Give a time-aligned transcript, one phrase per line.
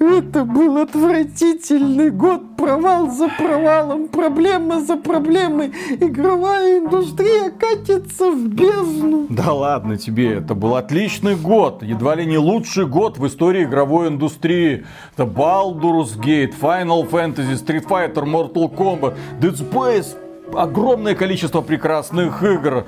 [0.00, 5.72] Это был отвратительный год, провал за провалом, проблема за проблемой.
[5.98, 9.26] Игровая индустрия катится в бездну.
[9.30, 14.08] Да ладно тебе, это был отличный год, едва ли не лучший год в истории игровой
[14.08, 14.84] индустрии.
[15.16, 20.16] Это Baldur's Gate, Final Fantasy, Street Fighter, Mortal Kombat, Dead Space,
[20.54, 22.84] огромное количество прекрасных игр.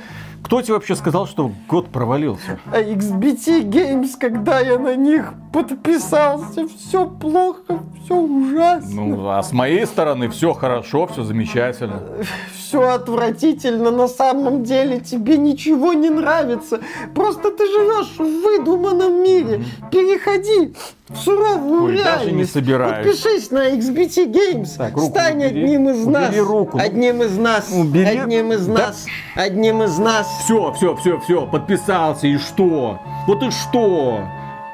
[0.47, 2.61] Кто тебе вообще сказал, что год провалился?
[2.71, 8.95] А XBT Games, когда я на них подписался, все плохо, все ужасно.
[8.95, 12.01] Ну, а с моей стороны все хорошо, все замечательно.
[12.67, 16.81] Все отвратительно на самом деле, тебе ничего не нравится.
[17.15, 19.63] Просто ты живешь в выдуманном мире.
[19.93, 20.75] Переходи
[21.09, 22.17] в суровую Ой, реальность.
[22.19, 23.07] даже не собираюсь.
[23.07, 24.69] Подпишись на XBT Games.
[24.77, 25.63] Так, Стань убери.
[25.63, 26.29] одним из нас.
[26.31, 26.79] Убери руку.
[26.83, 27.71] Одним из нас.
[27.73, 28.19] Убери.
[28.19, 28.73] Одним из Да.
[28.73, 29.07] нас.
[29.37, 30.27] Одним из нас.
[30.45, 32.99] Все, все, все, все, подписался, и что?
[33.29, 34.23] Вот и что?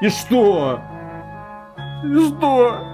[0.01, 0.79] И что?
[2.03, 2.92] И что?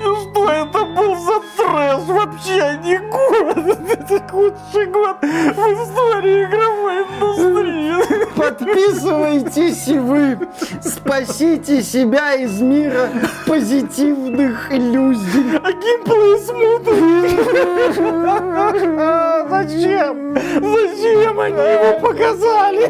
[0.00, 3.56] И что это был за трэш вообще, не год?
[3.94, 7.94] Это худший год в истории игровой индустрии.
[8.36, 10.38] Подписывайтесь и вы.
[10.82, 13.08] Спасите себя из мира
[13.46, 15.58] позитивных иллюзий.
[15.62, 17.30] А геймплей смутный.
[19.48, 20.34] Зачем?
[20.34, 22.84] Зачем они его показали?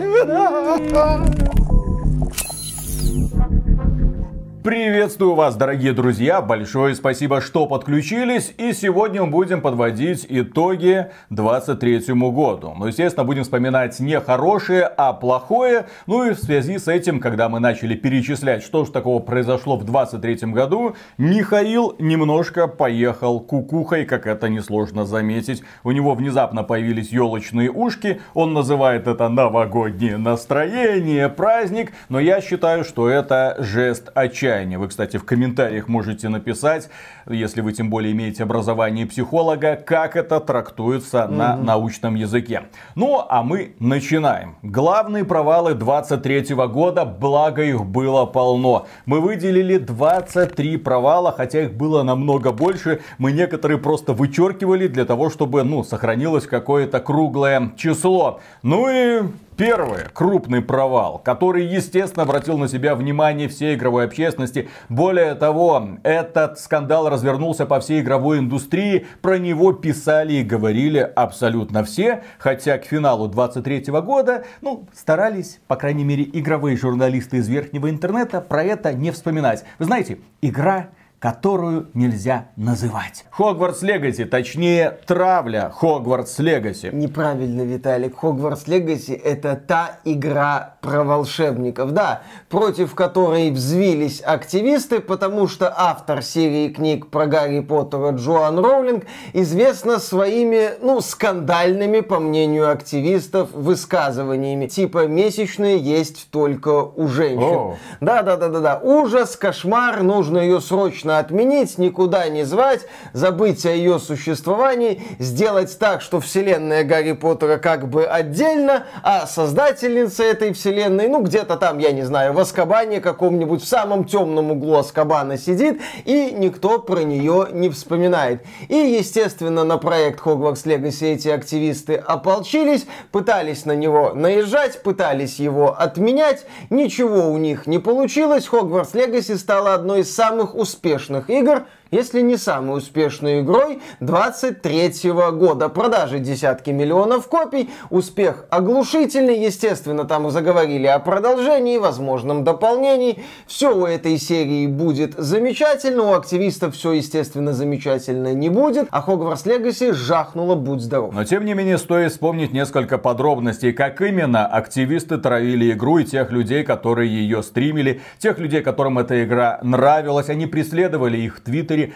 [4.65, 6.41] Приветствую вас, дорогие друзья!
[6.41, 8.55] Большое спасибо, что подключились.
[8.57, 12.73] И сегодня мы будем подводить итоги 23 году.
[12.75, 15.85] Ну, естественно, будем вспоминать не хорошее, а плохое.
[16.07, 19.85] Ну и в связи с этим, когда мы начали перечислять, что же такого произошло в
[19.85, 25.62] 23 году, Михаил немножко поехал кукухой, как это несложно заметить.
[25.83, 28.23] У него внезапно появились елочные ушки.
[28.33, 31.92] Он называет это новогоднее настроение, праздник.
[32.09, 34.54] Но я считаю, что это жест отчаяния.
[34.55, 36.89] Вы, кстати, в комментариях можете написать,
[37.29, 42.63] если вы тем более имеете образование психолога, как это трактуется на научном языке.
[42.95, 44.57] Ну, а мы начинаем.
[44.63, 48.87] Главные провалы 23 года, благо их было полно.
[49.07, 53.01] Мы выделили 23 провала, хотя их было намного больше.
[53.19, 58.41] Мы некоторые просто вычеркивали для того, чтобы, ну, сохранилось какое-то круглое число.
[58.63, 59.23] Ну и
[59.57, 64.69] Первый крупный провал, который, естественно, обратил на себя внимание всей игровой общественности.
[64.89, 69.07] Более того, этот скандал развернулся по всей игровой индустрии.
[69.23, 72.25] Про него писали и говорили абсолютно все.
[72.39, 78.41] Хотя к финалу 23 года, ну, старались, по крайней мере, игровые журналисты из верхнего интернета
[78.41, 79.64] про это не вспоминать.
[79.79, 80.89] Вы знаете, игра
[81.24, 83.24] которую нельзя называть.
[83.30, 86.90] Хогвартс Легаси, точнее травля Хогвартс Легаси.
[86.92, 88.18] Неправильно, Виталик.
[88.18, 96.20] Хогвартс Легаси это та игра про волшебников, да, против которой взвились активисты, потому что автор
[96.20, 104.67] серии книг про Гарри Поттера Джоан Роулинг известна своими, ну, скандальными, по мнению активистов, высказываниями.
[104.67, 107.42] Типа месячные есть только у женщин.
[107.42, 107.77] О.
[108.02, 108.79] Да, да, да, да, да.
[108.83, 112.80] Ужас, кошмар, нужно ее срочно отменить, никуда не звать,
[113.13, 120.25] забыть о ее существовании, сделать так, что вселенная Гарри Поттера как бы отдельно, а создательница
[120.25, 124.77] этой вселенной, ну где-то там, я не знаю, в Аскабане каком-нибудь, в самом темном углу
[124.77, 128.43] Аскабана сидит, и никто про нее не вспоминает.
[128.69, 135.79] И, естественно, на проект Хогвартс Легаси эти активисты ополчились, пытались на него наезжать, пытались его
[135.79, 138.46] отменять, ничего у них не получилось.
[138.46, 145.69] Хогвартс Легаси стала одной из самых успешных игр, если не самой успешной игрой 23 года.
[145.69, 153.22] Продажи десятки миллионов копий, успех оглушительный, естественно, там заговорили о продолжении, возможном дополнении.
[153.46, 159.46] Все у этой серии будет замечательно, у активистов все, естественно, замечательно не будет, а Хогвартс
[159.46, 161.14] Легаси жахнуло «Будь здоров».
[161.14, 166.31] Но тем не менее стоит вспомнить несколько подробностей, как именно активисты травили игру и тех
[166.31, 170.28] людей, которые ее стримили, тех людей, которым эта игра нравилась.
[170.28, 171.40] Они преследовали их в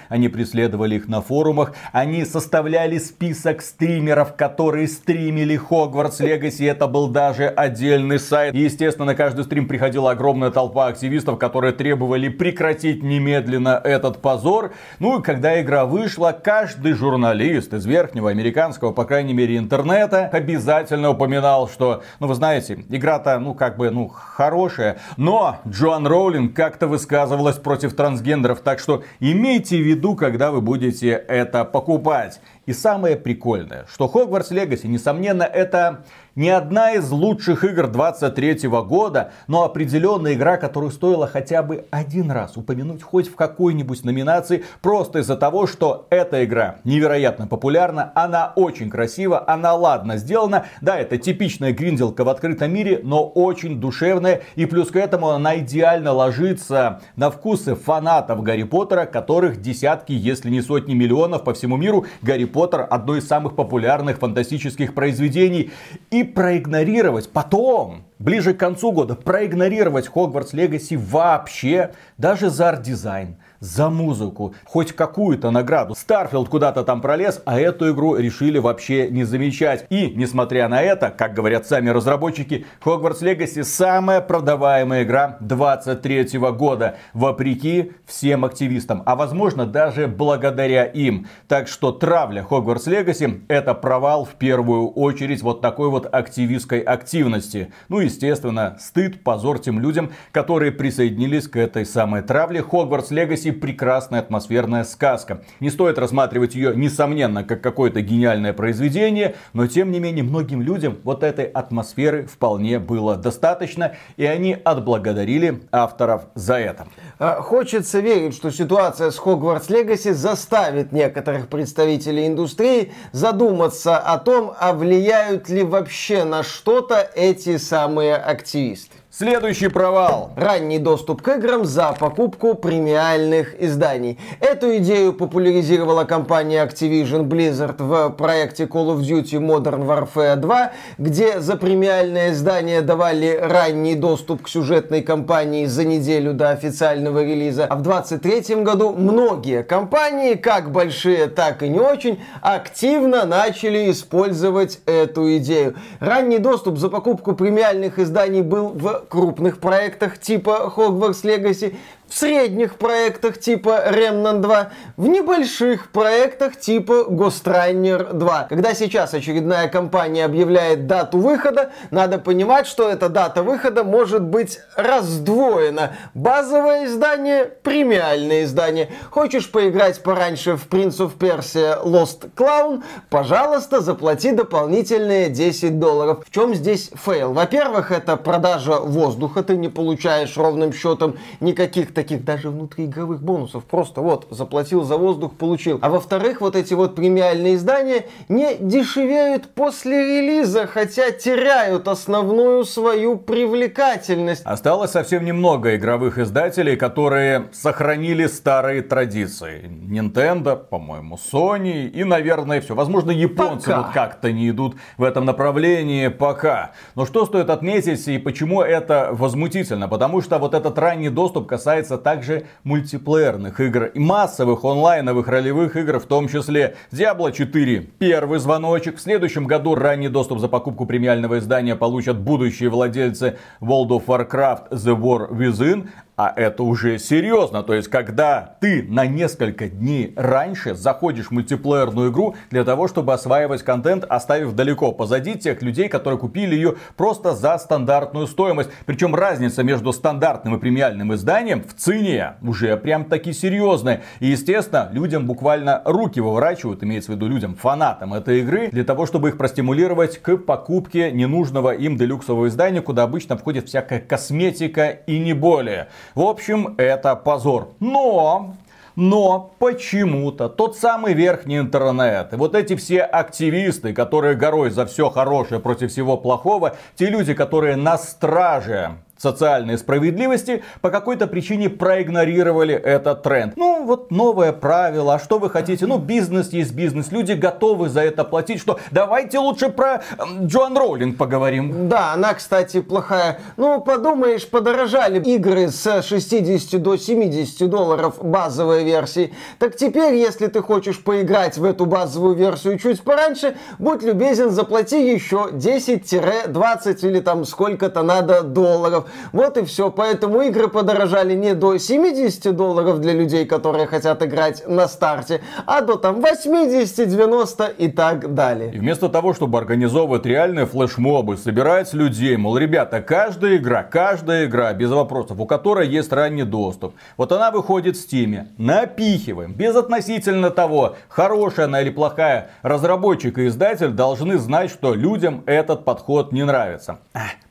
[0.08, 6.64] они преследовали их на форумах, они составляли список стримеров, которые стримили Хогвартс Легаси.
[6.64, 8.54] Это был даже отдельный сайт.
[8.54, 14.72] И, естественно, на каждый стрим приходила огромная толпа активистов, которые требовали прекратить немедленно этот позор.
[14.98, 21.10] Ну и когда игра вышла, каждый журналист из верхнего американского, по крайней мере, интернета обязательно
[21.10, 26.86] упоминал, что, ну вы знаете, игра-то, ну как бы, ну хорошая, но Джоан Роулинг как-то
[26.86, 32.40] высказывалась против трансгендеров, так что имейте в виду, когда вы будете это покупать.
[32.66, 36.04] И самое прикольное, что Хогвартс Легаси, несомненно, это
[36.38, 42.30] не одна из лучших игр 23 года, но определенная игра, которую стоило хотя бы один
[42.30, 48.52] раз упомянуть хоть в какой-нибудь номинации, просто из-за того, что эта игра невероятно популярна, она
[48.54, 50.66] очень красива, она ладно сделана.
[50.80, 54.42] Да, это типичная гринделка в открытом мире, но очень душевная.
[54.54, 60.50] И плюс к этому она идеально ложится на вкусы фанатов Гарри Поттера, которых десятки, если
[60.50, 62.06] не сотни миллионов по всему миру.
[62.22, 65.72] Гарри Поттер одно из самых популярных фантастических произведений.
[66.12, 73.90] И проигнорировать потом ближе к концу года проигнорировать Hogwarts Legacy вообще, даже за арт-дизайн, за
[73.90, 75.94] музыку, хоть какую-то награду.
[75.94, 79.86] Starfield куда-то там пролез, а эту игру решили вообще не замечать.
[79.90, 86.96] И, несмотря на это, как говорят сами разработчики, Hogwarts Legacy самая продаваемая игра 23 года,
[87.12, 91.26] вопреки всем активистам, а возможно даже благодаря им.
[91.48, 97.72] Так что травля Hogwarts Legacy это провал в первую очередь вот такой вот активистской активности.
[97.88, 102.60] Ну, естественно, стыд, позор тем людям, которые присоединились к этой самой травле.
[102.60, 105.42] Hogwarts Legacy Легаси прекрасная атмосферная сказка.
[105.60, 110.98] Не стоит рассматривать ее, несомненно, как какое-то гениальное произведение, но тем не менее многим людям
[111.04, 116.86] вот этой атмосферы вполне было достаточно, и они отблагодарили авторов за это.
[117.18, 124.52] А, хочется верить, что ситуация с Хогвартс Легаси заставит некоторых представителей индустрии задуматься о том,
[124.58, 128.97] а влияют ли вообще на что-то эти самые активисты.
[129.18, 130.30] Следующий провал.
[130.36, 134.16] Ранний доступ к играм за покупку премиальных изданий.
[134.38, 141.40] Эту идею популяризировала компания Activision Blizzard в проекте Call of Duty Modern Warfare 2, где
[141.40, 147.66] за премиальное издание давали ранний доступ к сюжетной кампании за неделю до официального релиза.
[147.66, 154.78] А в 2023 году многие компании, как большие, так и не очень, активно начали использовать
[154.86, 155.74] эту идею.
[155.98, 161.76] Ранний доступ за покупку премиальных изданий был в крупных проектах типа Hogwarts Legacy
[162.08, 168.44] в средних проектах типа Remnant 2, в небольших проектах типа Ghostrunner 2.
[168.44, 174.58] Когда сейчас очередная компания объявляет дату выхода, надо понимать, что эта дата выхода может быть
[174.76, 175.96] раздвоена.
[176.14, 178.90] Базовое издание, премиальное издание.
[179.10, 182.82] Хочешь поиграть пораньше в Prince of Persia Lost Crown?
[183.10, 186.24] Пожалуйста, заплати дополнительные 10 долларов.
[186.26, 187.32] В чем здесь фейл?
[187.32, 193.64] Во-первых, это продажа воздуха, ты не получаешь ровным счетом никаких таких даже внутриигровых бонусов.
[193.64, 195.80] Просто вот, заплатил за воздух, получил.
[195.82, 203.16] А во-вторых, вот эти вот премиальные издания не дешевеют после релиза, хотя теряют основную свою
[203.16, 204.42] привлекательность.
[204.44, 209.68] Осталось совсем немного игровых издателей, которые сохранили старые традиции.
[209.68, 212.76] Nintendo, по-моему, Sony и, наверное, все.
[212.76, 213.82] Возможно, японцы пока.
[213.82, 216.70] вот как-то не идут в этом направлении пока.
[216.94, 219.88] Но что стоит отметить и почему это возмутительно?
[219.88, 225.76] Потому что вот этот ранний доступ касается касается также мультиплеерных игр и массовых онлайновых ролевых
[225.76, 227.80] игр, в том числе Diablo 4.
[227.98, 228.98] Первый звоночек.
[228.98, 234.70] В следующем году ранний доступ за покупку премиального издания получат будущие владельцы World of Warcraft
[234.72, 235.88] The War Within,
[236.18, 237.62] а это уже серьезно.
[237.62, 243.12] То есть, когда ты на несколько дней раньше заходишь в мультиплеерную игру для того, чтобы
[243.12, 248.70] осваивать контент, оставив далеко позади тех людей, которые купили ее просто за стандартную стоимость.
[248.84, 254.02] Причем разница между стандартным и премиальным изданием в цене уже прям таки серьезная.
[254.18, 259.06] И, естественно, людям буквально руки выворачивают, имеется в виду людям, фанатам этой игры, для того,
[259.06, 265.20] чтобы их простимулировать к покупке ненужного им делюксового издания, куда обычно входит всякая косметика и
[265.20, 265.86] не более.
[266.14, 267.68] В общем, это позор.
[267.80, 268.54] Но
[269.00, 275.08] но почему-то тот самый верхний интернет, и вот эти все активисты, которые горой за все
[275.08, 282.74] хорошее против всего плохого, те люди, которые на страже социальной справедливости по какой-то причине проигнорировали
[282.74, 283.56] этот тренд.
[283.56, 285.86] Ну, вот новое правило, а что вы хотите?
[285.86, 288.60] Ну, бизнес есть бизнес, люди готовы за это платить.
[288.60, 290.02] Что, давайте лучше про
[290.42, 291.88] Джоан Роулинг поговорим.
[291.88, 293.40] Да, она, кстати, плохая.
[293.56, 299.34] Ну, подумаешь, подорожали игры с 60 до 70 долларов базовой версии.
[299.58, 305.12] Так теперь, если ты хочешь поиграть в эту базовую версию чуть пораньше, будь любезен, заплати
[305.12, 309.07] еще 10-20 или там сколько-то надо долларов.
[309.32, 309.90] Вот и все.
[309.90, 315.80] Поэтому игры подорожали не до 70 долларов для людей, которые хотят играть на старте, а
[315.80, 318.72] до там 80, 90 и так далее.
[318.72, 324.72] И вместо того, чтобы организовывать реальные флешмобы, собирать людей, мол, ребята, каждая игра, каждая игра,
[324.72, 330.50] без вопросов, у которой есть ранний доступ, вот она выходит в Стиме, напихиваем, без относительно
[330.50, 336.44] того, хорошая она или плохая, разработчик и издатель должны знать, что людям этот подход не
[336.44, 336.98] нравится.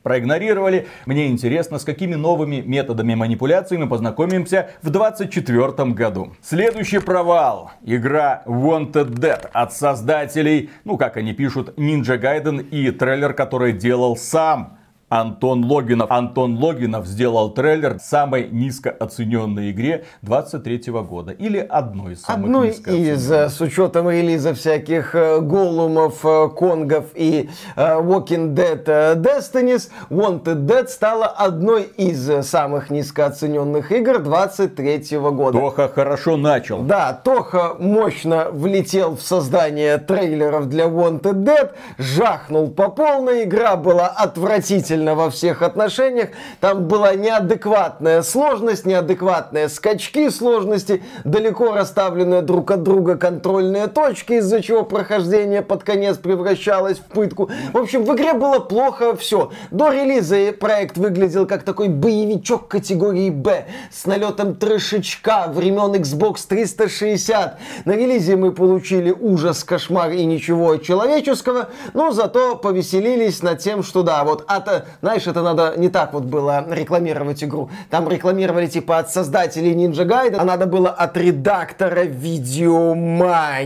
[0.02, 0.86] проигнорировали.
[1.06, 1.47] Мне интересно,
[1.78, 6.32] с какими новыми методами манипуляции мы познакомимся в 2024 году.
[6.42, 7.72] Следующий провал.
[7.84, 14.16] Игра Wanted Dead от создателей, ну как они пишут, Ninja Gaiden и трейлер, который делал
[14.16, 14.77] сам
[15.08, 16.10] Антон Логинов.
[16.10, 21.32] Антон Логинов сделал трейлер самой низко оцененной игре 23 года.
[21.32, 27.06] Или одной из самых Одной из, э, с учетом релиза всяких э, Голумов, э, Конгов
[27.14, 28.84] и Walking Dead
[29.16, 35.58] Destinies, Wanted Dead стала одной из самых низкооцененных игр 23 года.
[35.58, 36.82] Тоха хорошо начал.
[36.82, 44.08] Да, Тоха мощно влетел в создание трейлеров для Wanted Dead, жахнул по полной, игра была
[44.08, 46.28] отвратительной отвратительно во всех отношениях.
[46.60, 54.62] Там была неадекватная сложность, неадекватные скачки сложности, далеко расставленные друг от друга контрольные точки, из-за
[54.62, 57.50] чего прохождение под конец превращалось в пытку.
[57.72, 59.50] В общем, в игре было плохо все.
[59.70, 67.58] До релиза проект выглядел как такой боевичок категории Б с налетом трешечка времен Xbox 360.
[67.84, 74.02] На релизе мы получили ужас, кошмар и ничего человеческого, но зато повеселились над тем, что
[74.02, 77.70] да, вот от знаешь, это надо не так вот было рекламировать игру.
[77.90, 83.58] Там рекламировали типа от создателей Ninja Gaiden, а надо было от редактора видеомании.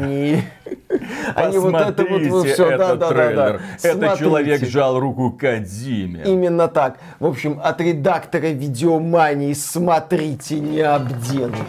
[1.34, 3.58] Они вот это вот все, да, да, да, да.
[3.82, 6.22] Это человек жал руку Кадзиме.
[6.24, 6.98] Именно так.
[7.18, 11.62] В общем, от редактора видеомании смотрите, не обделайте.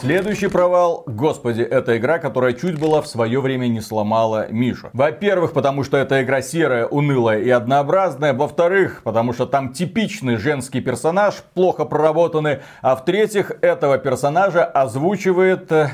[0.00, 4.90] Следующий провал, господи, это игра, которая чуть было в свое время не сломала Мишу.
[4.92, 8.32] Во-первых, потому что эта игра серая, унылая и однообразная.
[8.32, 12.58] Во-вторых, потому что там типичный женский персонаж, плохо проработанный.
[12.80, 15.88] А в-третьих, этого персонажа озвучивает э,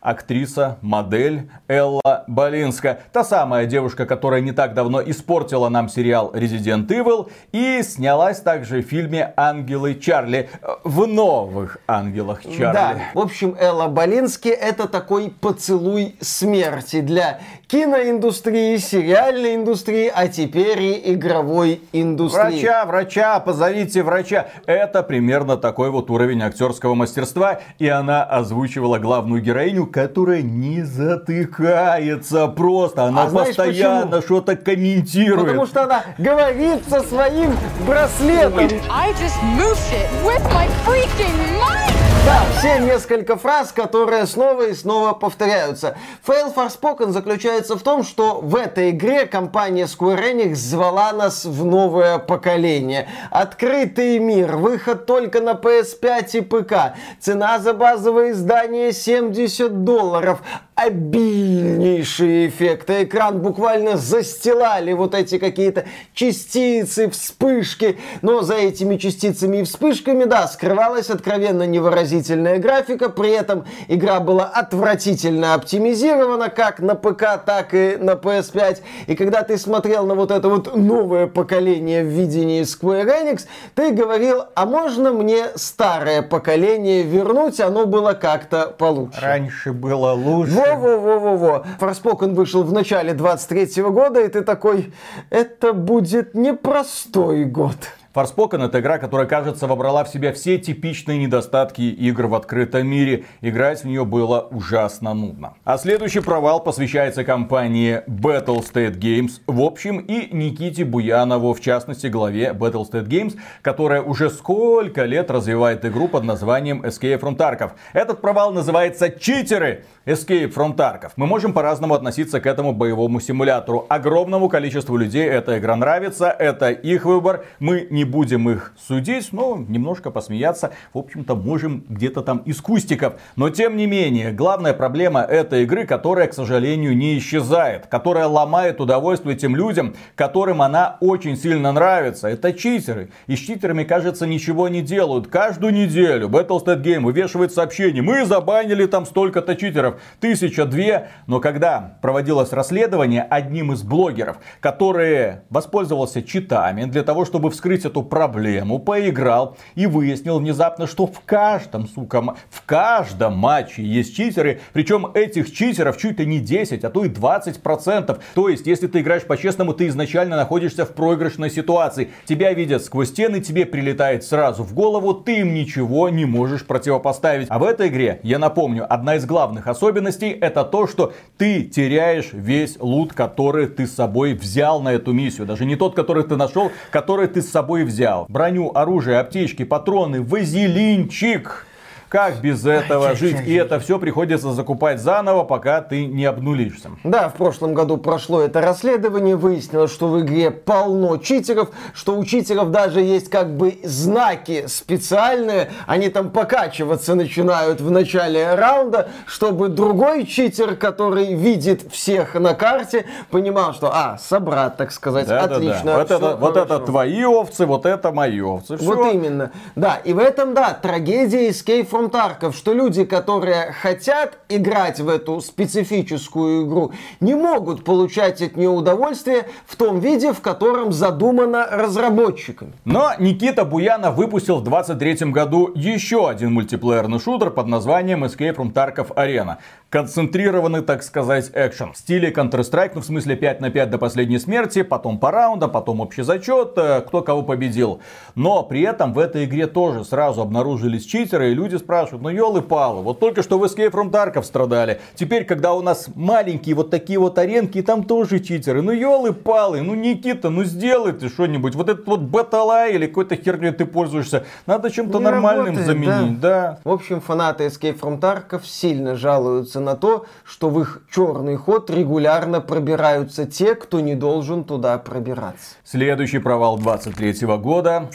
[0.00, 3.00] актриса, модель Элла Болинска.
[3.12, 8.82] Та самая девушка, которая не так давно испортила нам сериал Resident Evil и снялась также
[8.82, 10.50] в фильме Ангелы Чарли.
[10.84, 12.72] В новых Ангелах Чарли.
[12.72, 17.40] Да, в общем, Элла Болински это такой поцелуй смерти для
[17.70, 22.62] киноиндустрии, сериальной индустрии, а теперь и игровой индустрии.
[22.62, 24.48] Врача, врача, позовите врача.
[24.66, 27.60] Это примерно такой вот уровень актерского мастерства.
[27.78, 33.04] И она озвучивала главную героиню, которая не затыкается просто.
[33.04, 35.46] Она а постоянно что-то комментирует.
[35.46, 37.52] Потому что она говорит со своим
[37.86, 38.68] браслетом.
[38.90, 41.99] I just moved it with my freaking mind.
[42.26, 45.96] Да, все несколько фраз, которые снова и снова повторяются.
[46.26, 51.64] Fail Forspoken заключается в том, что в этой игре компания Square Enix звала нас в
[51.64, 53.08] новое поколение.
[53.30, 56.74] Открытый мир, выход только на PS5 и ПК.
[57.20, 60.42] Цена за базовое издание 70 долларов
[60.86, 63.04] обильнейшие эффекты.
[63.04, 65.84] Экран буквально застилали вот эти какие-то
[66.14, 67.98] частицы, вспышки.
[68.22, 73.10] Но за этими частицами и вспышками, да, скрывалась откровенно невыразительная графика.
[73.10, 78.78] При этом игра была отвратительно оптимизирована как на ПК, так и на PS5.
[79.06, 83.90] И когда ты смотрел на вот это вот новое поколение в видении Square Enix, ты
[83.92, 87.60] говорил, а можно мне старое поколение вернуть?
[87.60, 89.20] Оно было как-то получше.
[89.20, 90.52] Раньше было лучше.
[90.52, 91.64] Вот во-во-во-во-во.
[91.78, 94.92] Форспокен вышел в начале 23 года, и ты такой,
[95.30, 97.76] это будет непростой год.
[98.12, 103.24] Forspoken это игра, которая, кажется, вобрала в себя все типичные недостатки игр в открытом мире.
[103.40, 105.54] Играть в нее было ужасно нудно.
[105.64, 112.52] А следующий провал посвящается компании Battlestate Games в общем и Никите Буянову, в частности, главе
[112.52, 117.72] Battlestate Games, которая уже сколько лет развивает игру под названием Escape from Tarkov.
[117.92, 121.12] Этот провал называется «Читеры!» Escape from Tarkov.
[121.14, 123.86] Мы можем по-разному относиться к этому боевому симулятору.
[123.88, 127.44] Огромному количеству людей эта игра нравится, это их выбор.
[127.60, 132.58] Мы не не будем их судить, но немножко посмеяться, в общем-то, можем где-то там из
[132.62, 133.20] кустиков.
[133.36, 138.80] Но тем не менее, главная проблема этой игры, которая, к сожалению, не исчезает, которая ломает
[138.80, 143.10] удовольствие тем людям, которым она очень сильно нравится, это читеры.
[143.26, 145.26] И с читерами, кажется, ничего не делают.
[145.26, 151.08] Каждую неделю Battlestat Game вывешивает сообщение, мы забанили там столько-то читеров, тысяча, две.
[151.26, 158.02] Но когда проводилось расследование одним из блогеров, который воспользовался читами для того, чтобы вскрыть эту
[158.02, 162.20] проблему, поиграл и выяснил внезапно, что в каждом, сука,
[162.50, 167.08] в каждом матче есть читеры, причем этих читеров чуть ли не 10, а то и
[167.08, 168.20] 20%.
[168.34, 172.10] То есть, если ты играешь по-честному, ты изначально находишься в проигрышной ситуации.
[172.24, 177.48] Тебя видят сквозь стены, тебе прилетает сразу в голову, ты им ничего не можешь противопоставить.
[177.50, 182.30] А в этой игре, я напомню, одна из главных особенностей это то, что ты теряешь
[182.32, 185.46] весь лут, который ты с собой взял на эту миссию.
[185.46, 188.26] Даже не тот, который ты нашел, который ты с собой взял.
[188.28, 191.66] Броню, оружие, аптечки, патроны, вазелинчик.
[192.10, 193.36] Как без этого жить?
[193.46, 196.90] И это все приходится закупать заново, пока ты не обнулишься.
[197.04, 202.24] Да, в прошлом году прошло это расследование, выяснилось, что в игре полно читеров, что у
[202.24, 209.68] читеров даже есть как бы знаки специальные, они там покачиваться начинают в начале раунда, чтобы
[209.68, 215.84] другой читер, который видит всех на карте, понимал, что, а, собрат, так сказать, да, отлично.
[215.84, 215.98] Да, да.
[215.98, 218.76] Вот, это, вот это твои овцы, вот это мои овцы.
[218.76, 218.84] Все.
[218.84, 219.52] Вот именно.
[219.76, 225.00] Да, и в этом, да, трагедия Escape from from Tarkov, что люди, которые хотят играть
[225.00, 230.92] в эту специфическую игру, не могут получать от нее удовольствие в том виде, в котором
[230.92, 232.72] задумано разработчиками.
[232.84, 238.72] Но Никита Буянов выпустил в 23 году еще один мультиплеерный шутер под названием Escape from
[238.72, 239.58] Tarkov Arena
[239.90, 241.92] концентрированный, так сказать, экшен.
[241.92, 245.72] В стиле Counter-Strike, ну в смысле 5 на 5 до последней смерти, потом по раундам,
[245.72, 248.00] потом общий зачет, э, кто кого победил.
[248.36, 253.02] Но при этом в этой игре тоже сразу обнаружились читеры, и люди спрашивают, ну елы-палы,
[253.02, 255.00] вот только что в Escape from Tarkov страдали.
[255.16, 258.82] Теперь, когда у нас маленькие вот такие вот аренки, там тоже читеры.
[258.82, 261.74] Ну елы-палы, ну Никита, ну сделай ты что-нибудь.
[261.74, 266.60] Вот этот вот батала или какой-то херню ты пользуешься, надо чем-то нормальным работает, заменить, да.
[266.60, 266.78] да.
[266.84, 271.90] В общем, фанаты Escape from Tarkov сильно жалуются на то, что в их черный ход
[271.90, 275.76] регулярно пробираются те, кто не должен туда пробираться.
[275.84, 278.10] Следующий провал 23 года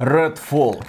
[0.00, 0.82] Redfall.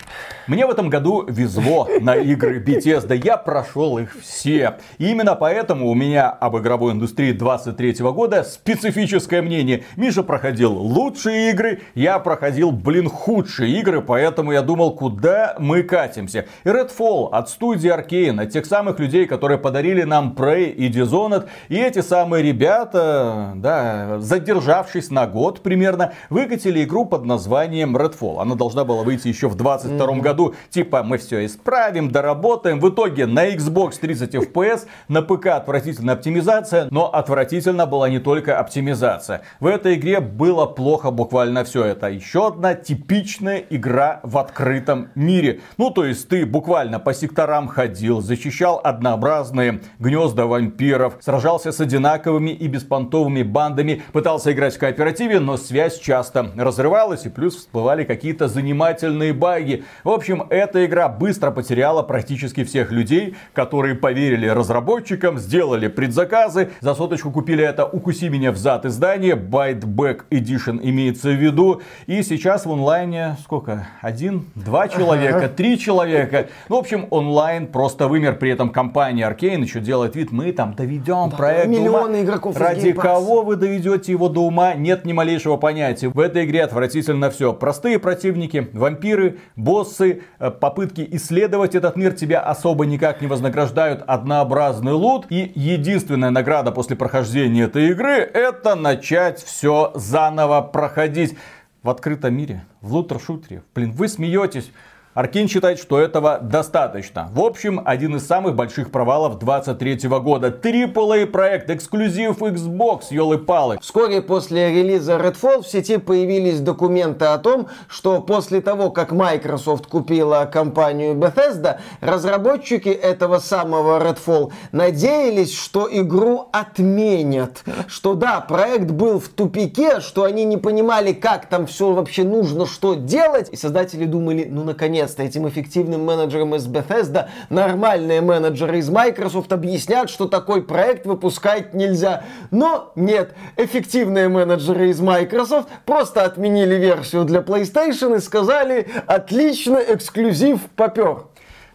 [0.48, 4.78] Мне в этом году везло на игры Bethesda, я прошел их все.
[4.98, 9.84] И именно поэтому у меня об игровой индустрии 23 года специфическое мнение.
[9.98, 16.46] Миша проходил лучшие игры, я проходил, блин, худшие игры, поэтому я думал, куда мы катимся.
[16.64, 21.48] И Redfall от студии Arkane, от тех самых людей, которые подарили нам Prey и Dishonored,
[21.70, 28.42] и эти самые ребята, да, задержавшись на год примерно, выкатили игру под названием Redfall.
[28.42, 30.22] Она должна была выйти еще в 22 mm-hmm.
[30.22, 32.80] году типа, мы все исправим, доработаем.
[32.80, 38.60] В итоге на Xbox 30 FPS, на ПК отвратительная оптимизация, но отвратительно была не только
[38.60, 39.42] оптимизация.
[39.60, 42.08] В этой игре было плохо буквально все это.
[42.08, 45.62] Еще одна типичная игра в открытом мире.
[45.78, 52.52] Ну, то есть ты буквально по секторам ходил, защищал однообразные гнезда вампиров, сражался с одинаковыми
[52.52, 58.48] и беспонтовыми бандами, пытался играть в кооперативе, но связь часто разрывалась и плюс всплывали какие-то
[58.92, 59.84] занимательные баги.
[60.04, 66.94] В общем, эта игра быстро потеряла практически всех людей, которые поверили разработчикам, сделали предзаказы, за
[66.94, 72.66] соточку купили это «Укуси меня в зад» издание, Byteback Edition имеется в виду, и сейчас
[72.66, 73.88] в онлайне сколько?
[74.02, 76.48] Один, два человека, три человека.
[76.70, 80.74] Ну, в общем, онлайн просто вымер, при этом компания Arkane еще делает вид, мы там
[80.74, 82.22] доведем да, проект Миллионы ума.
[82.22, 86.10] игроков Ради кого вы доведете его до ума, нет ни малейшего понятия.
[86.10, 87.54] В этой игре отвратительно все.
[87.54, 94.94] Простые противники, вампиры, боссы, Э, попытки исследовать этот мир тебя особо никак не вознаграждают однообразный
[94.94, 95.28] лут.
[95.30, 101.38] И единственная награда после прохождения этой игры это начать все заново проходить
[101.84, 103.64] в открытом мире, в лутер-шутере.
[103.76, 104.72] Блин, вы смеетесь.
[105.14, 107.30] Аркин считает, что этого достаточно.
[107.34, 110.48] В общем, один из самых больших провалов 23 года.
[110.48, 113.78] AAA проект, эксклюзив Xbox, елы-палы.
[113.82, 119.88] Вскоре после релиза Redfall в сети появились документы о том, что после того, как Microsoft
[119.88, 127.66] купила компанию Bethesda, разработчики этого самого Redfall надеялись, что игру отменят.
[127.88, 132.66] Что да, проект был в тупике, что они не понимали, как там все вообще нужно,
[132.66, 133.50] что делать.
[133.52, 139.52] И создатели думали, ну наконец наконец-то этим эффективным менеджерам из Bethesda нормальные менеджеры из Microsoft
[139.52, 142.24] объяснят, что такой проект выпускать нельзя.
[142.52, 150.62] Но нет, эффективные менеджеры из Microsoft просто отменили версию для PlayStation и сказали, отлично, эксклюзив
[150.76, 151.26] попер.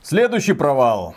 [0.03, 1.15] Следующий провал.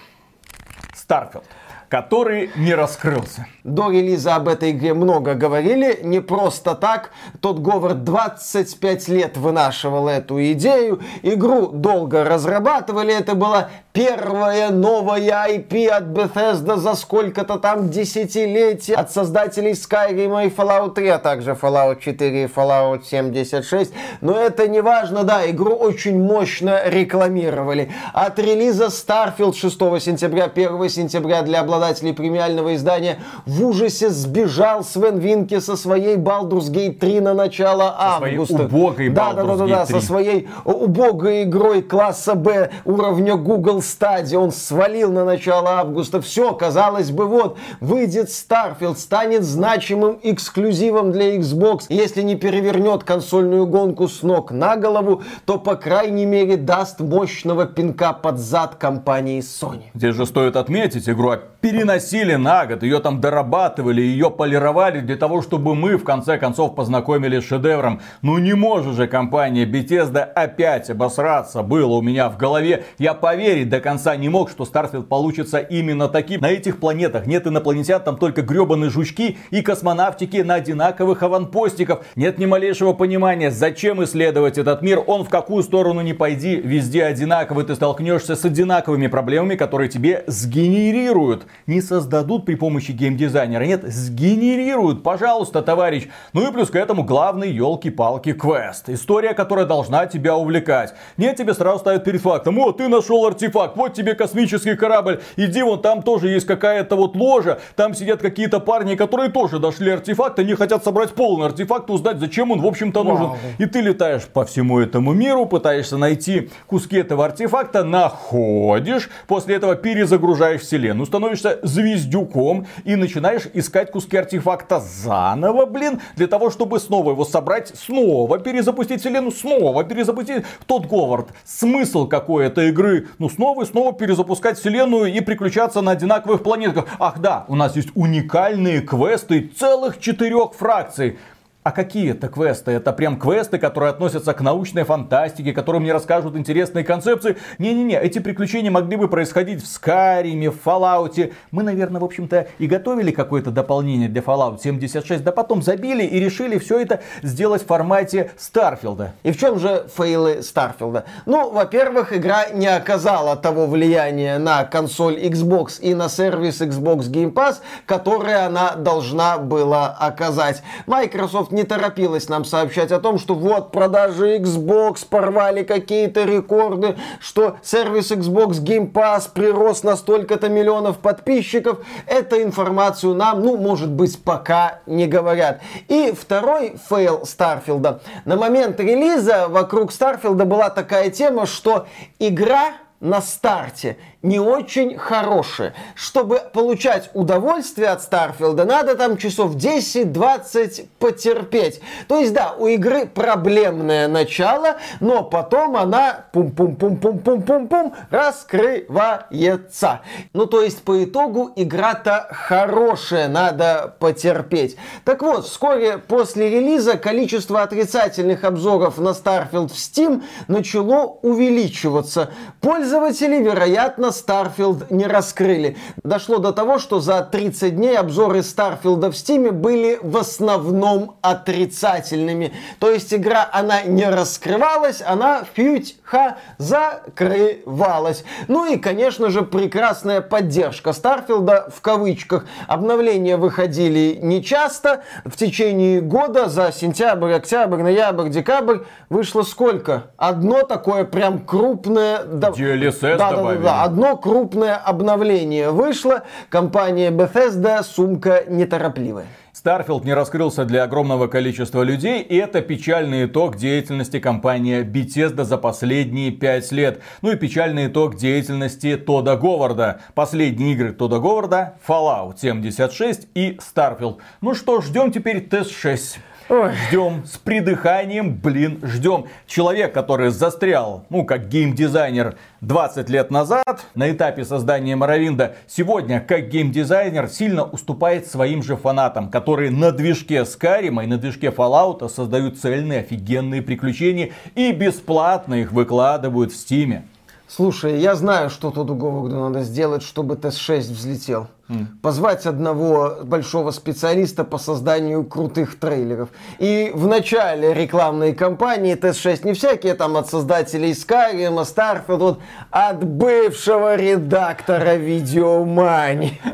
[0.95, 1.43] Starfield
[1.89, 3.47] который не раскрылся.
[3.63, 7.11] До релиза об этой игре много говорили, не просто так.
[7.41, 15.87] Тот Говард 25 лет вынашивал эту идею, игру долго разрабатывали, это была первая новая IP
[15.87, 21.99] от Bethesda за сколько-то там десятилетий от создателей Skyrim и Fallout 3, а также Fallout
[21.99, 23.91] 4 и Fallout 76.
[24.21, 27.91] Но это не важно, да, игру очень мощно рекламировали.
[28.13, 35.17] От релиза Starfield 6 сентября, 1 сентября для обладателей премиального издания в ужасе сбежал Свен
[35.17, 38.55] Винки со своей Baldur's Gate 3 на начало со августа.
[38.55, 43.81] Своей убогой да, да, да, да, да, со своей убогой игрой класса Б уровня Google
[43.81, 46.21] стадии, он свалил на начало августа.
[46.21, 51.85] Все, казалось бы, вот, выйдет Starfield, станет значимым эксклюзивом для Xbox.
[51.89, 57.65] Если не перевернет консольную гонку с ног на голову, то, по крайней мере, даст мощного
[57.65, 59.83] пинка под зад компании Sony.
[59.93, 61.29] Здесь же стоит отметить, игру
[61.71, 66.75] переносили на год, ее там дорабатывали, ее полировали для того, чтобы мы в конце концов
[66.75, 68.01] познакомились с шедевром.
[68.21, 72.85] Ну не может же компания Bethesda опять обосраться, было у меня в голове.
[72.97, 76.41] Я поверить до конца не мог, что Starfield получится именно таким.
[76.41, 82.05] На этих планетах нет инопланетян, там только гребаные жучки и космонавтики на одинаковых аванпостиков.
[82.15, 87.03] Нет ни малейшего понимания, зачем исследовать этот мир, он в какую сторону не пойди, везде
[87.03, 91.45] одинаковый, ты столкнешься с одинаковыми проблемами, которые тебе сгенерируют.
[91.67, 96.07] Не создадут при помощи геймдизайнера, нет, сгенерируют, пожалуйста, товарищ.
[96.33, 98.89] Ну и плюс к этому главный елки-палки квест.
[98.89, 100.93] История, которая должна тебя увлекать.
[101.17, 105.63] Нет, тебе сразу ставят перед фактом, о, ты нашел артефакт вот тебе космический корабль, иди
[105.63, 110.39] вон там тоже есть какая-то вот ложа, там сидят какие-то парни, которые тоже дошли артефакт,
[110.39, 113.27] они хотят собрать полный артефакт, узнать, зачем он в общем-то нужен.
[113.27, 113.37] Вау.
[113.57, 119.75] И ты летаешь по всему этому миру, пытаешься найти куски этого артефакта, находишь, после этого
[119.75, 127.11] перезагружаешь вселенную, становишься звездюком и начинаешь искать куски артефакта заново, блин, для того, чтобы снова
[127.11, 131.29] его собрать, снова перезапустить вселенную, снова перезапустить тот Говард.
[131.45, 133.07] Смысл какой этой игры?
[133.17, 136.85] Ну, снова и снова перезапускать вселенную и приключаться на одинаковых планетах.
[136.99, 141.17] Ах да, у нас есть уникальные квесты целых четырех фракций.
[141.61, 142.71] А какие это квесты?
[142.71, 147.35] Это прям квесты, которые относятся к научной фантастике, которые мне расскажут интересные концепции.
[147.57, 151.33] Не-не-не, эти приключения могли бы происходить в Скайриме, в Fallout.
[151.51, 156.17] Мы, наверное, в общем-то и готовили какое-то дополнение для Fallout 76, да потом забили и
[156.17, 159.15] решили все это сделать в формате Старфилда.
[159.23, 161.03] И в чем же фейлы Старфилда?
[161.25, 167.33] Ну, во-первых, игра не оказала того влияния на консоль Xbox и на сервис Xbox Game
[167.33, 170.63] Pass, которое она должна была оказать.
[170.87, 177.57] Microsoft не торопилась нам сообщать о том, что вот продажи Xbox порвали какие-то рекорды, что
[177.61, 181.79] сервис Xbox Game Pass прирос на столько-то миллионов подписчиков.
[182.07, 185.59] Эту информацию нам, ну, может быть, пока не говорят.
[185.89, 188.01] И второй фейл Старфилда.
[188.23, 191.87] На момент релиза вокруг Старфилда была такая тема, что
[192.19, 195.73] игра на старте не очень хорошие.
[195.95, 201.79] Чтобы получать удовольствие от Старфилда, надо там часов 10-20 потерпеть.
[202.07, 210.01] То есть, да, у игры проблемное начало, но потом она пум-пум-пум-пум-пум-пум-пум раскрывается.
[210.33, 214.75] Ну, то есть, по итогу игра-то хорошая, надо потерпеть.
[215.05, 222.31] Так вот, вскоре после релиза количество отрицательных обзоров на Starfield в Steam начало увеличиваться.
[222.59, 225.77] Пользователи, вероятно, Starfield не раскрыли.
[226.03, 232.53] Дошло до того, что за 30 дней обзоры Starfield в Steam были в основном отрицательными.
[232.79, 238.23] То есть игра, она не раскрывалась, она фють-ха закрывалась.
[238.47, 242.45] Ну и, конечно же, прекрасная поддержка Starfield в кавычках.
[242.67, 245.03] Обновления выходили нечасто.
[245.25, 250.11] В течение года за сентябрь, октябрь, ноябрь, декабрь вышло сколько?
[250.17, 252.23] Одно такое прям крупное...
[252.23, 253.63] DLSS да, добавили.
[253.63, 256.23] Да, да, одно крупное обновление вышло.
[256.49, 259.25] Компания Bethesda сумка неторопливая.
[259.53, 265.57] Starfield не раскрылся для огромного количества людей, и это печальный итог деятельности компании Bethesda за
[265.57, 267.01] последние 5 лет.
[267.21, 269.99] Ну и печальный итог деятельности Тода Говарда.
[270.15, 274.19] Последние игры Тода Говарда Fallout 76 и Starfield.
[274.39, 276.19] Ну что, ждем теперь тест 6.
[276.49, 276.71] Ой.
[276.73, 279.25] Ждем с придыханием, блин, ждем.
[279.45, 286.49] Человек, который застрял, ну, как геймдизайнер 20 лет назад на этапе создания Моровинда, сегодня, как
[286.49, 292.57] геймдизайнер, сильно уступает своим же фанатам, которые на движке Скарима и на движке Fallout создают
[292.57, 297.05] цельные офигенные приключения и бесплатно их выкладывают в Стиме.
[297.49, 301.47] Слушай, я знаю, что тут Говарду надо сделать, чтобы ТС-6 взлетел.
[301.67, 301.85] Mm.
[302.03, 306.29] Позвать одного большого специалиста по созданию крутых трейлеров.
[306.59, 313.03] И в начале рекламной кампании ТС-6 не всякие там от создателей Skyrim, Starfield, вот от
[313.03, 316.39] бывшего редактора Видеомани.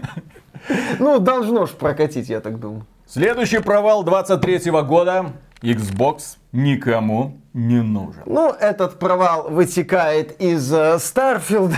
[0.98, 2.88] Ну, должно ж прокатить, я так думаю.
[3.06, 5.28] Следующий провал 23 года.
[5.74, 8.22] Xbox никому не нужен.
[8.26, 11.74] Ну, этот провал вытекает из uh, Starfield.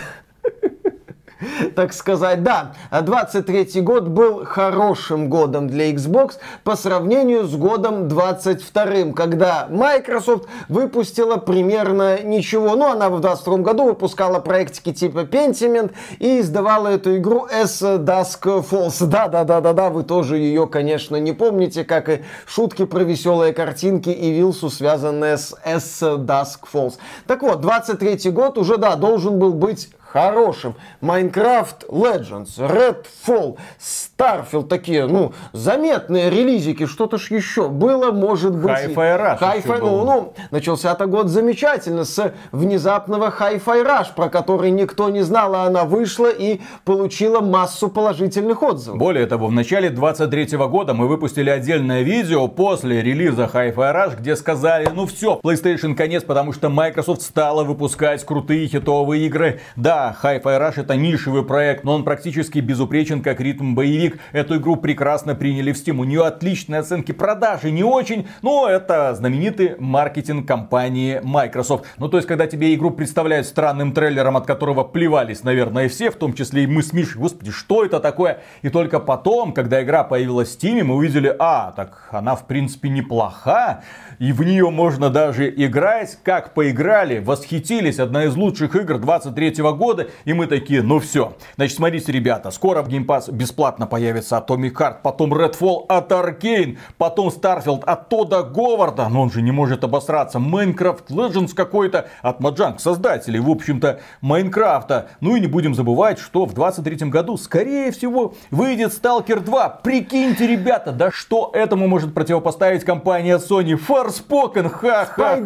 [1.76, 2.44] так сказать.
[2.44, 10.48] Да, 23 год был хорошим годом для Xbox по сравнению с годом 22, когда Microsoft
[10.70, 12.76] выпустила примерно ничего.
[12.76, 18.66] Ну, она в 22 году выпускала проектики типа Pentiment и издавала эту игру S Dusk
[18.70, 19.06] Falls.
[19.08, 24.70] Да-да-да-да-да, вы тоже ее, конечно, не помните, как и шутки про веселые картинки и вилсу,
[24.70, 26.96] связанные с S Dusk Falls.
[27.28, 30.76] Так вот, 23 год уже, да, должен был быть хорошим.
[31.02, 38.72] Minecraft Legends, Redfall, Starfield, такие, ну, заметные релизики, что-то ж еще было, может быть.
[38.72, 45.10] Hi-Fi Rush Hi-Fi, ну, ну, начался-то год замечательно, с внезапного Hi-Fi Rush, про который никто
[45.10, 49.00] не знал, а она вышла и получила массу положительных отзывов.
[49.00, 54.36] Более того, в начале 23 года мы выпустили отдельное видео после релиза Hi-Fi Rush, где
[54.36, 59.60] сказали, ну все, PlayStation конец, потому что Microsoft стала выпускать крутые хитовые игры.
[59.76, 64.20] Да, да, Hi-Fi Rush это нишевый проект, но он практически безупречен как ритм боевик.
[64.32, 66.00] Эту игру прекрасно приняли в Steam.
[66.00, 71.86] У нее отличные оценки продажи, не очень, но это знаменитый маркетинг компании Microsoft.
[71.98, 76.16] Ну, то есть, когда тебе игру представляют странным трейлером, от которого плевались, наверное, все, в
[76.16, 78.40] том числе и мы с Мишей, господи, что это такое?
[78.62, 82.90] И только потом, когда игра появилась в Steam, мы увидели, а, так она в принципе
[82.90, 83.84] неплоха,
[84.20, 86.18] и в нее можно даже играть.
[86.24, 91.34] Как поиграли, восхитились, одна из лучших игр 23 года года, и мы такие, ну все.
[91.56, 96.78] Значит, смотрите, ребята, скоро в Game Pass бесплатно появится Atomic Heart, потом Redfall от Arkane,
[96.98, 102.42] потом Starfield от Тода Говарда, но он же не может обосраться, Minecraft Legends какой-то от
[102.42, 105.12] Mojang, создателей, в общем-то, Майнкрафта.
[105.22, 109.70] Ну и не будем забывать, что в 23 году, скорее всего, выйдет Stalker 2.
[109.84, 113.80] Прикиньте, ребята, да что этому может противопоставить компания Sony?
[113.80, 115.38] Forspoken, ха-ха-ха.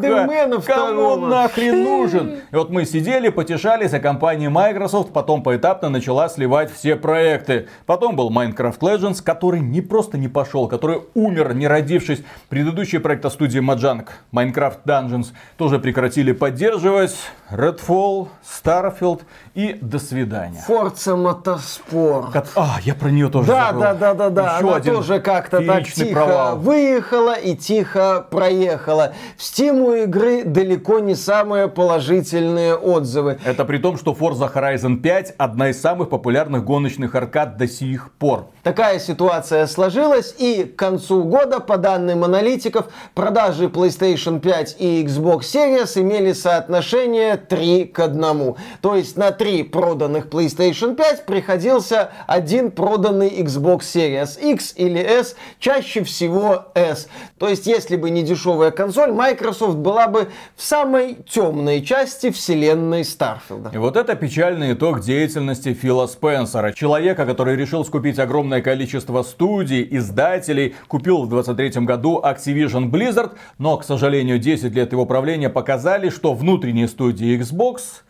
[0.65, 2.41] Кому он нахрен нужен?
[2.51, 7.67] И вот мы сидели, потешались, а компания компания Microsoft потом поэтапно начала сливать все проекты.
[7.85, 12.23] Потом был Minecraft Legends, который не просто не пошел, который умер, не родившись.
[12.47, 17.13] Предыдущие проекты студии Mojang, Minecraft Dungeons, тоже прекратили поддерживать.
[17.51, 18.29] Redfall,
[18.63, 20.63] Starfield и до свидания.
[20.65, 22.47] Forza Motorsport.
[22.55, 23.81] А, я про нее тоже Да, забыл.
[23.81, 24.55] да, да, да, да.
[24.55, 26.57] Еще Она один тоже как-то так тихо провал.
[26.57, 29.13] выехала и тихо проехала.
[29.37, 33.37] В Steam у игры далеко не самые положительные отзывы.
[33.43, 38.11] Это при том, что Forza Horizon 5 одна из самых популярных гоночных аркад до сих
[38.19, 38.49] пор.
[38.61, 45.39] Такая ситуация сложилась, и к концу года, по данным аналитиков, продажи PlayStation 5 и Xbox
[45.39, 48.55] Series имели соотношение 3 к 1.
[48.81, 55.35] То есть на 3 проданных PlayStation 5 приходился один проданный Xbox Series X или S,
[55.57, 57.07] чаще всего S.
[57.39, 63.01] То есть если бы не дешевая консоль, Microsoft была бы в самой темной части вселенной
[63.01, 63.73] Starfield.
[63.73, 69.87] И вот это печальный итог деятельности Фила Спенсера, человека, который решил скупить огромное количество студий,
[69.91, 76.09] издателей, купил в 23 году Activision Blizzard, но, к сожалению, 10 лет его правления показали,
[76.09, 78.03] что внутренние студии Xbox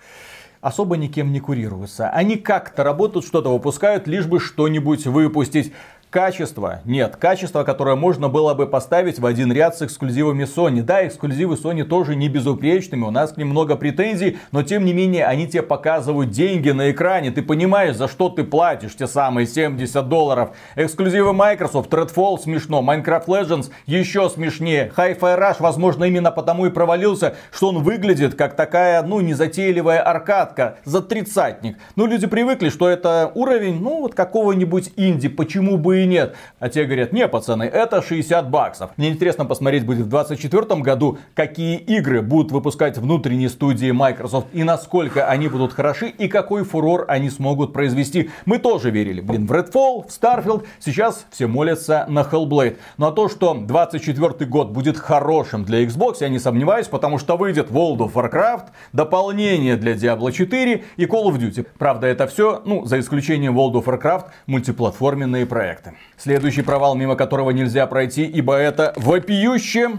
[0.61, 2.09] особо никем не курируются.
[2.09, 5.73] Они как-то работают, что-то выпускают, лишь бы что-нибудь выпустить.
[6.11, 6.81] Качество?
[6.83, 7.15] Нет.
[7.15, 10.81] Качество, которое можно было бы поставить в один ряд с эксклюзивами Sony.
[10.81, 14.91] Да, эксклюзивы Sony тоже не безупречными, у нас к ним много претензий, но тем не
[14.91, 17.31] менее они тебе показывают деньги на экране.
[17.31, 20.49] Ты понимаешь, за что ты платишь те самые 70 долларов.
[20.75, 24.91] Эксклюзивы Microsoft, Redfall смешно, Minecraft Legends еще смешнее.
[24.97, 30.75] Hi-Fi Rush, возможно, именно потому и провалился, что он выглядит как такая, ну, незатейливая аркадка
[30.83, 31.77] за тридцатник.
[31.95, 36.35] Ну, люди привыкли, что это уровень, ну, вот какого-нибудь инди, почему бы и нет.
[36.59, 38.91] А те говорят, не, пацаны, это 60 баксов.
[38.97, 44.63] Мне интересно посмотреть будет в 2024 году, какие игры будут выпускать внутренние студии Microsoft и
[44.63, 48.29] насколько они будут хороши и какой фурор они смогут произвести.
[48.45, 50.65] Мы тоже верили, блин, в Redfall, в Starfield.
[50.79, 52.77] Сейчас все молятся на Hellblade.
[52.97, 57.37] Ну а то, что 24 год будет хорошим для Xbox, я не сомневаюсь, потому что
[57.37, 61.65] выйдет World of Warcraft, дополнение для Diablo 4 и Call of Duty.
[61.77, 65.90] Правда, это все, ну, за исключением World of Warcraft, мультиплатформенные проекты.
[66.17, 69.91] Следующий провал, мимо которого нельзя пройти, ибо это вопиюще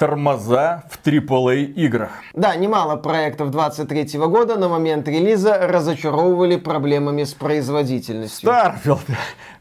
[0.00, 2.10] тормоза в AAA играх.
[2.32, 8.48] Да, немало проектов 23 года на момент релиза разочаровывали проблемами с производительностью.
[8.48, 9.02] Starfield,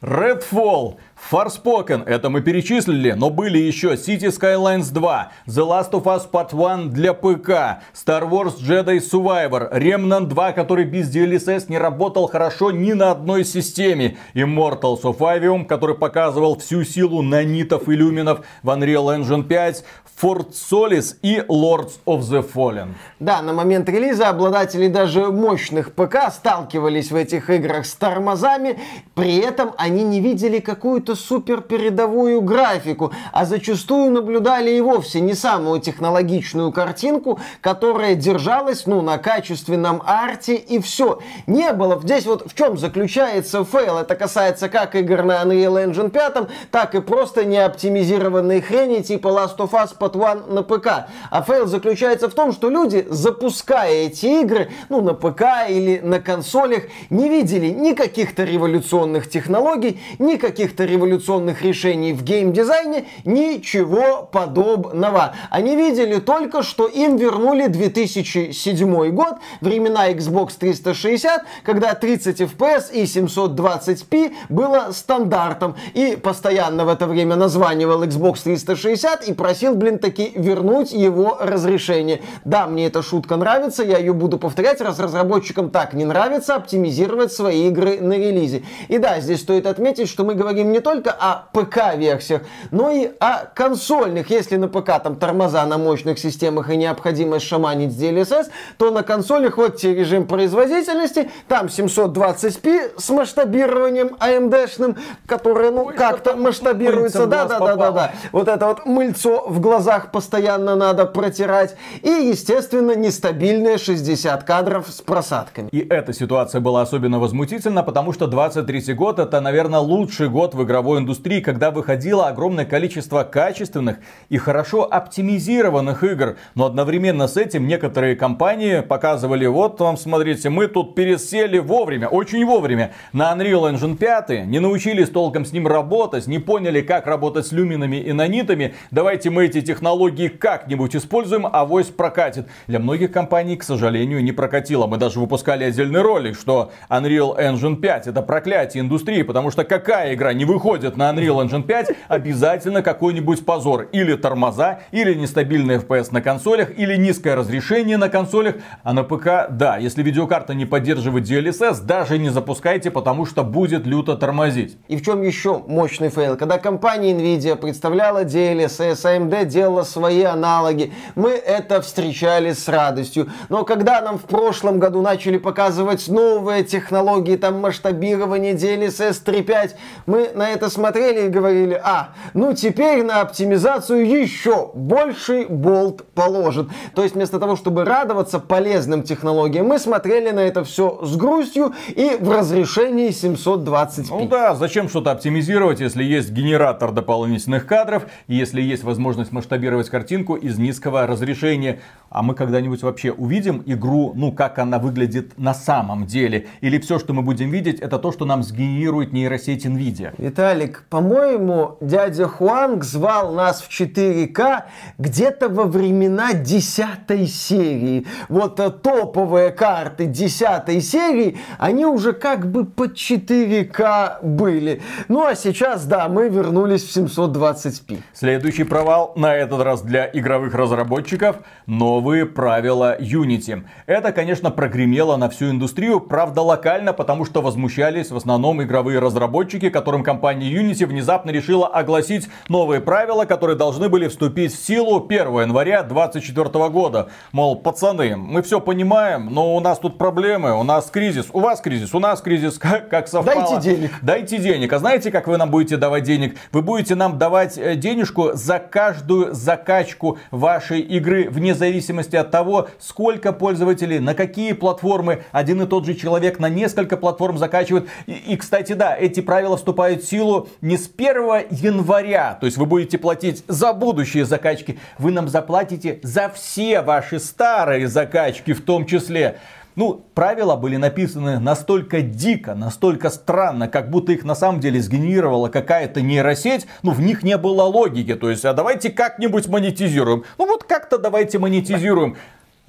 [0.01, 6.23] Redfall, Forspoken, это мы перечислили, но были еще City Skylines 2, The Last of Us
[6.31, 12.27] Part 1 для ПК, Star Wars Jedi Survivor, Remnant 2, который без DLSS не работал
[12.27, 18.41] хорошо ни на одной системе, Immortals of Avium, который показывал всю силу нанитов и люминов
[18.63, 19.83] в Unreal Engine 5,
[20.21, 22.89] Fort Solis и Lords of the Fallen.
[23.19, 28.79] Да, на момент релиза обладатели даже мощных ПК сталкивались в этих играх с тормозами,
[29.15, 35.33] при этом они не видели какую-то супер передовую графику, а зачастую наблюдали и вовсе не
[35.33, 41.19] самую технологичную картинку, которая держалась, ну, на качественном арте и все.
[41.47, 41.99] Не было.
[42.01, 43.97] Здесь вот в чем заключается фейл.
[43.97, 49.57] Это касается как игр на Unreal Engine 5, так и просто неоптимизированной хрени типа Last
[49.57, 51.09] of Us Part One на ПК.
[51.29, 56.19] А фейл заключается в том, что люди, запуская эти игры, ну, на ПК или на
[56.19, 65.35] консолях, не видели ни каких-то революционных технологий, ни каких-то революционных решений в геймдизайне, ничего подобного.
[65.49, 73.03] Они видели только, что им вернули 2007 год, времена Xbox 360, когда 30 FPS и
[73.03, 75.75] 720p было стандартом.
[75.93, 82.21] И постоянно в это время названивал Xbox 360 и просил, блин, таки вернуть его разрешение.
[82.45, 87.31] Да, мне эта шутка нравится, я ее буду повторять, раз разработчикам так не нравится оптимизировать
[87.31, 88.63] свои игры на релизе.
[88.87, 93.45] И да, здесь стоит отметить, что мы говорим не только о ПК-версиях, но и о
[93.45, 94.29] консольных.
[94.29, 98.47] Если на ПК там тормоза на мощных системах и необходимость шаманить с DLSS,
[98.77, 106.35] то на консолях вот тебе режим производительности, там 720p с масштабированием AMD-шным, которое ну как-то
[106.35, 107.25] масштабируется.
[107.27, 108.11] Да, да, да, да, да.
[108.31, 111.75] Вот это вот мыльцо в глазах глазах постоянно надо протирать.
[112.01, 115.69] И, естественно, нестабильные 60 кадров с просадками.
[115.71, 120.63] И эта ситуация была особенно возмутительна, потому что 23 год это, наверное, лучший год в
[120.63, 123.97] игровой индустрии, когда выходило огромное количество качественных
[124.29, 126.37] и хорошо оптимизированных игр.
[126.55, 132.45] Но одновременно с этим некоторые компании показывали, вот вам, смотрите, мы тут пересели вовремя, очень
[132.45, 137.45] вовремя, на Unreal Engine 5, не научились толком с ним работать, не поняли, как работать
[137.45, 142.47] с люминами и нанитами, давайте мы эти технологии как-нибудь используем, а авось прокатит.
[142.67, 144.87] Для многих компаний, к сожалению, не прокатило.
[144.87, 150.13] Мы даже выпускали отдельный ролик, что Unreal Engine 5 это проклятие индустрии, потому что какая
[150.13, 153.87] игра не выходит на Unreal Engine 5, обязательно какой-нибудь позор.
[153.91, 158.55] Или тормоза, или нестабильный FPS на консолях, или низкое разрешение на консолях.
[158.83, 163.87] А на ПК, да, если видеокарта не поддерживает DLSS, даже не запускайте, потому что будет
[163.87, 164.77] люто тормозить.
[164.87, 166.37] И в чем еще мощный фейл?
[166.37, 170.93] Когда компания Nvidia представляла DLSS, AMD делала свои аналоги.
[171.15, 173.29] Мы это встречали с радостью.
[173.49, 179.71] Но когда нам в прошлом году начали показывать новые технологии, там масштабирование DLSS 3.5,
[180.05, 186.69] мы на это смотрели и говорили, а, ну теперь на оптимизацию еще больший болт положен.
[186.95, 191.73] То есть вместо того, чтобы радоваться полезным технологиям, мы смотрели на это все с грустью
[191.87, 194.07] и в разрешении 720p.
[194.09, 199.89] Ну да, зачем что-то оптимизировать, если есть генератор дополнительных кадров, и если есть возможность масштабировать
[199.89, 201.79] картинку из низкого разрешения.
[202.09, 206.47] А мы когда-нибудь вообще увидим игру, ну, как она выглядит на самом деле?
[206.61, 210.13] Или все, что мы будем видеть, это то, что нам сгенерирует нейросеть NVIDIA?
[210.49, 214.63] Виталик, по-моему, дядя Хуанг звал нас в 4К
[214.97, 218.07] где-то во времена 10 серии.
[218.29, 224.81] Вот э, топовые карты 10 серии, они уже как бы по 4К были.
[225.07, 227.99] Ну, а сейчас, да, мы вернулись в 720p.
[228.13, 233.63] Следующий провал, на этот раз для игровых разработчиков, но новые правила Unity.
[233.87, 239.69] Это, конечно, прогремело на всю индустрию, правда локально, потому что возмущались в основном игровые разработчики,
[239.69, 245.05] которым компания компания Unity внезапно решила огласить новые правила, которые должны были вступить в силу
[245.05, 247.09] 1 января 2024 года.
[247.31, 251.61] Мол, пацаны, мы все понимаем, но у нас тут проблемы, у нас кризис, у вас
[251.61, 253.59] кризис, у нас кризис, как, как совпало.
[253.59, 253.91] Дайте денег.
[254.01, 254.73] Дайте денег.
[254.73, 256.37] А знаете, как вы нам будете давать денег?
[256.51, 262.67] Вы будете нам давать э, денежку за каждую закачку вашей игры, вне зависимости от того,
[262.79, 267.89] сколько пользователей, на какие платформы один и тот же человек на несколько платформ закачивает.
[268.05, 270.28] И, и кстати, да, эти правила вступают в силу
[270.61, 275.99] не с 1 января, то есть вы будете платить за будущие закачки, вы нам заплатите
[276.03, 279.39] за все ваши старые закачки в том числе.
[279.75, 285.47] Ну, правила были написаны настолько дико, настолько странно, как будто их на самом деле сгенерировала
[285.47, 286.67] какая-то нейросеть.
[286.83, 288.15] Ну, в них не было логики.
[288.15, 290.25] То есть, а давайте как-нибудь монетизируем.
[290.37, 292.17] Ну, вот как-то давайте монетизируем.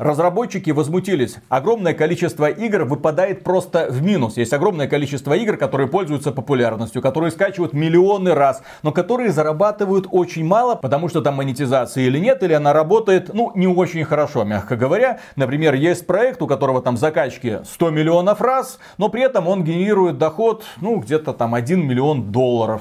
[0.01, 1.37] Разработчики возмутились.
[1.51, 4.39] Огромное количество игр выпадает просто в минус.
[4.39, 10.47] Есть огромное количество игр, которые пользуются популярностью, которые скачивают миллионы раз, но которые зарабатывают очень
[10.47, 14.75] мало, потому что там монетизация или нет, или она работает, ну, не очень хорошо, мягко
[14.75, 15.21] говоря.
[15.37, 20.17] Например, есть проект, у которого там закачки 100 миллионов раз, но при этом он генерирует
[20.17, 22.81] доход, ну, где-то там 1 миллион долларов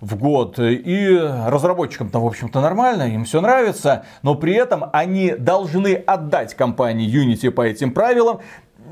[0.00, 0.58] в год.
[0.58, 7.08] И разработчикам-то, в общем-то, нормально, им все нравится, но при этом они должны отдать компании
[7.08, 8.40] Unity по этим правилам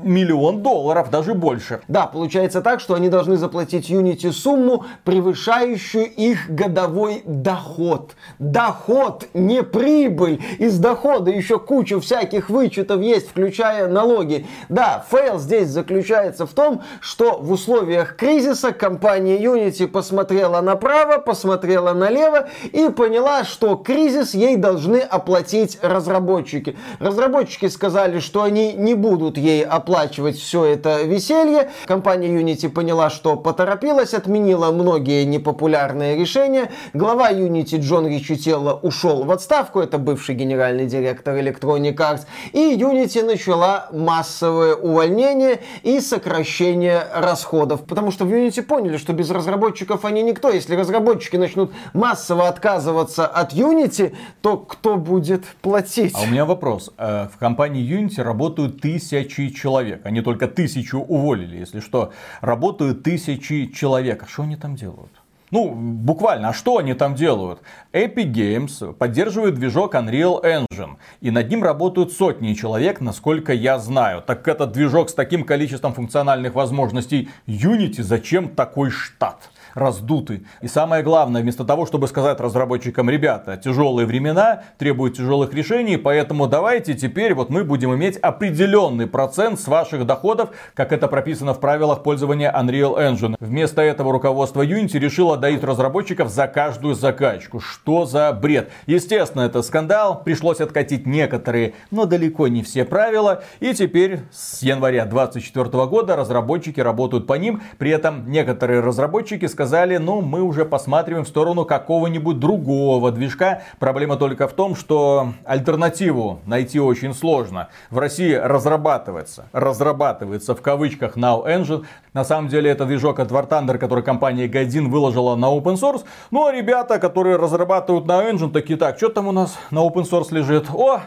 [0.03, 1.81] миллион долларов, даже больше.
[1.87, 8.15] Да, получается так, что они должны заплатить Unity сумму, превышающую их годовой доход.
[8.39, 10.41] Доход, не прибыль.
[10.59, 14.45] Из дохода еще куча всяких вычетов есть, включая налоги.
[14.69, 21.93] Да, фейл здесь заключается в том, что в условиях кризиса компания Unity посмотрела направо, посмотрела
[21.93, 26.77] налево и поняла, что кризис ей должны оплатить разработчики.
[26.99, 31.69] Разработчики сказали, что они не будут ей оплачивать оплачивать все это веселье.
[31.85, 36.69] Компания Unity поняла, что поторопилась, отменила многие непопулярные решения.
[36.93, 42.25] Глава Unity Джон Риччителло ушел в отставку, это бывший генеральный директор Electronic Arts.
[42.51, 47.85] И Unity начала массовое увольнение и сокращение расходов.
[47.85, 50.49] Потому что в Unity поняли, что без разработчиков они никто.
[50.49, 56.13] Если разработчики начнут массово отказываться от Unity, то кто будет платить?
[56.13, 56.91] А у меня вопрос.
[56.97, 60.05] Э, в компании Unity работают тысячи человек человек.
[60.05, 62.11] Они только тысячу уволили, если что.
[62.41, 64.23] Работают тысячи человек.
[64.23, 65.11] А что они там делают?
[65.49, 67.61] Ну, буквально, а что они там делают?
[67.93, 74.21] Epic Games поддерживает движок Unreal Engine, и над ним работают сотни человек, насколько я знаю.
[74.21, 79.49] Так этот движок с таким количеством функциональных возможностей Unity, зачем такой штат?
[79.77, 80.43] раздуты.
[80.61, 86.47] И самое главное, вместо того, чтобы сказать разработчикам, ребята, тяжелые времена требуют тяжелых решений, поэтому
[86.47, 91.59] давайте теперь вот мы будем иметь определенный процент с ваших доходов, как это прописано в
[91.59, 93.35] правилах пользования Unreal Engine.
[93.39, 97.59] Вместо этого руководство Unity решило доить разработчиков за каждую закачку.
[97.59, 98.69] Что за бред?
[98.85, 105.05] Естественно, это скандал, пришлось откатить некоторые, но далеко не все правила, и теперь с января
[105.05, 111.25] 2024 года разработчики работают по ним, при этом некоторые разработчики сказали, ну, мы уже посматриваем
[111.25, 113.61] в сторону какого-нибудь другого движка.
[113.79, 117.69] Проблема только в том, что альтернативу найти очень сложно.
[117.89, 121.85] В России разрабатывается, разрабатывается в кавычках Now Engine.
[122.17, 126.03] На самом деле это движок от War Thunder, который компания Gaidin выложила на open source.
[126.31, 130.01] Ну, а ребята, которые разрабатывают Now Engine, такие, так, что там у нас на open
[130.01, 130.67] source лежит?
[130.73, 131.01] О,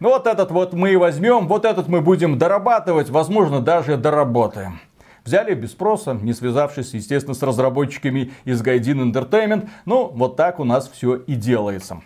[0.00, 4.80] вот этот вот мы возьмем, вот этот мы будем дорабатывать, возможно, даже доработаем.
[5.24, 9.66] Взяли без спроса, не связавшись, естественно, с разработчиками из Gaidin Entertainment.
[9.86, 12.02] Ну, вот так у нас все и делается.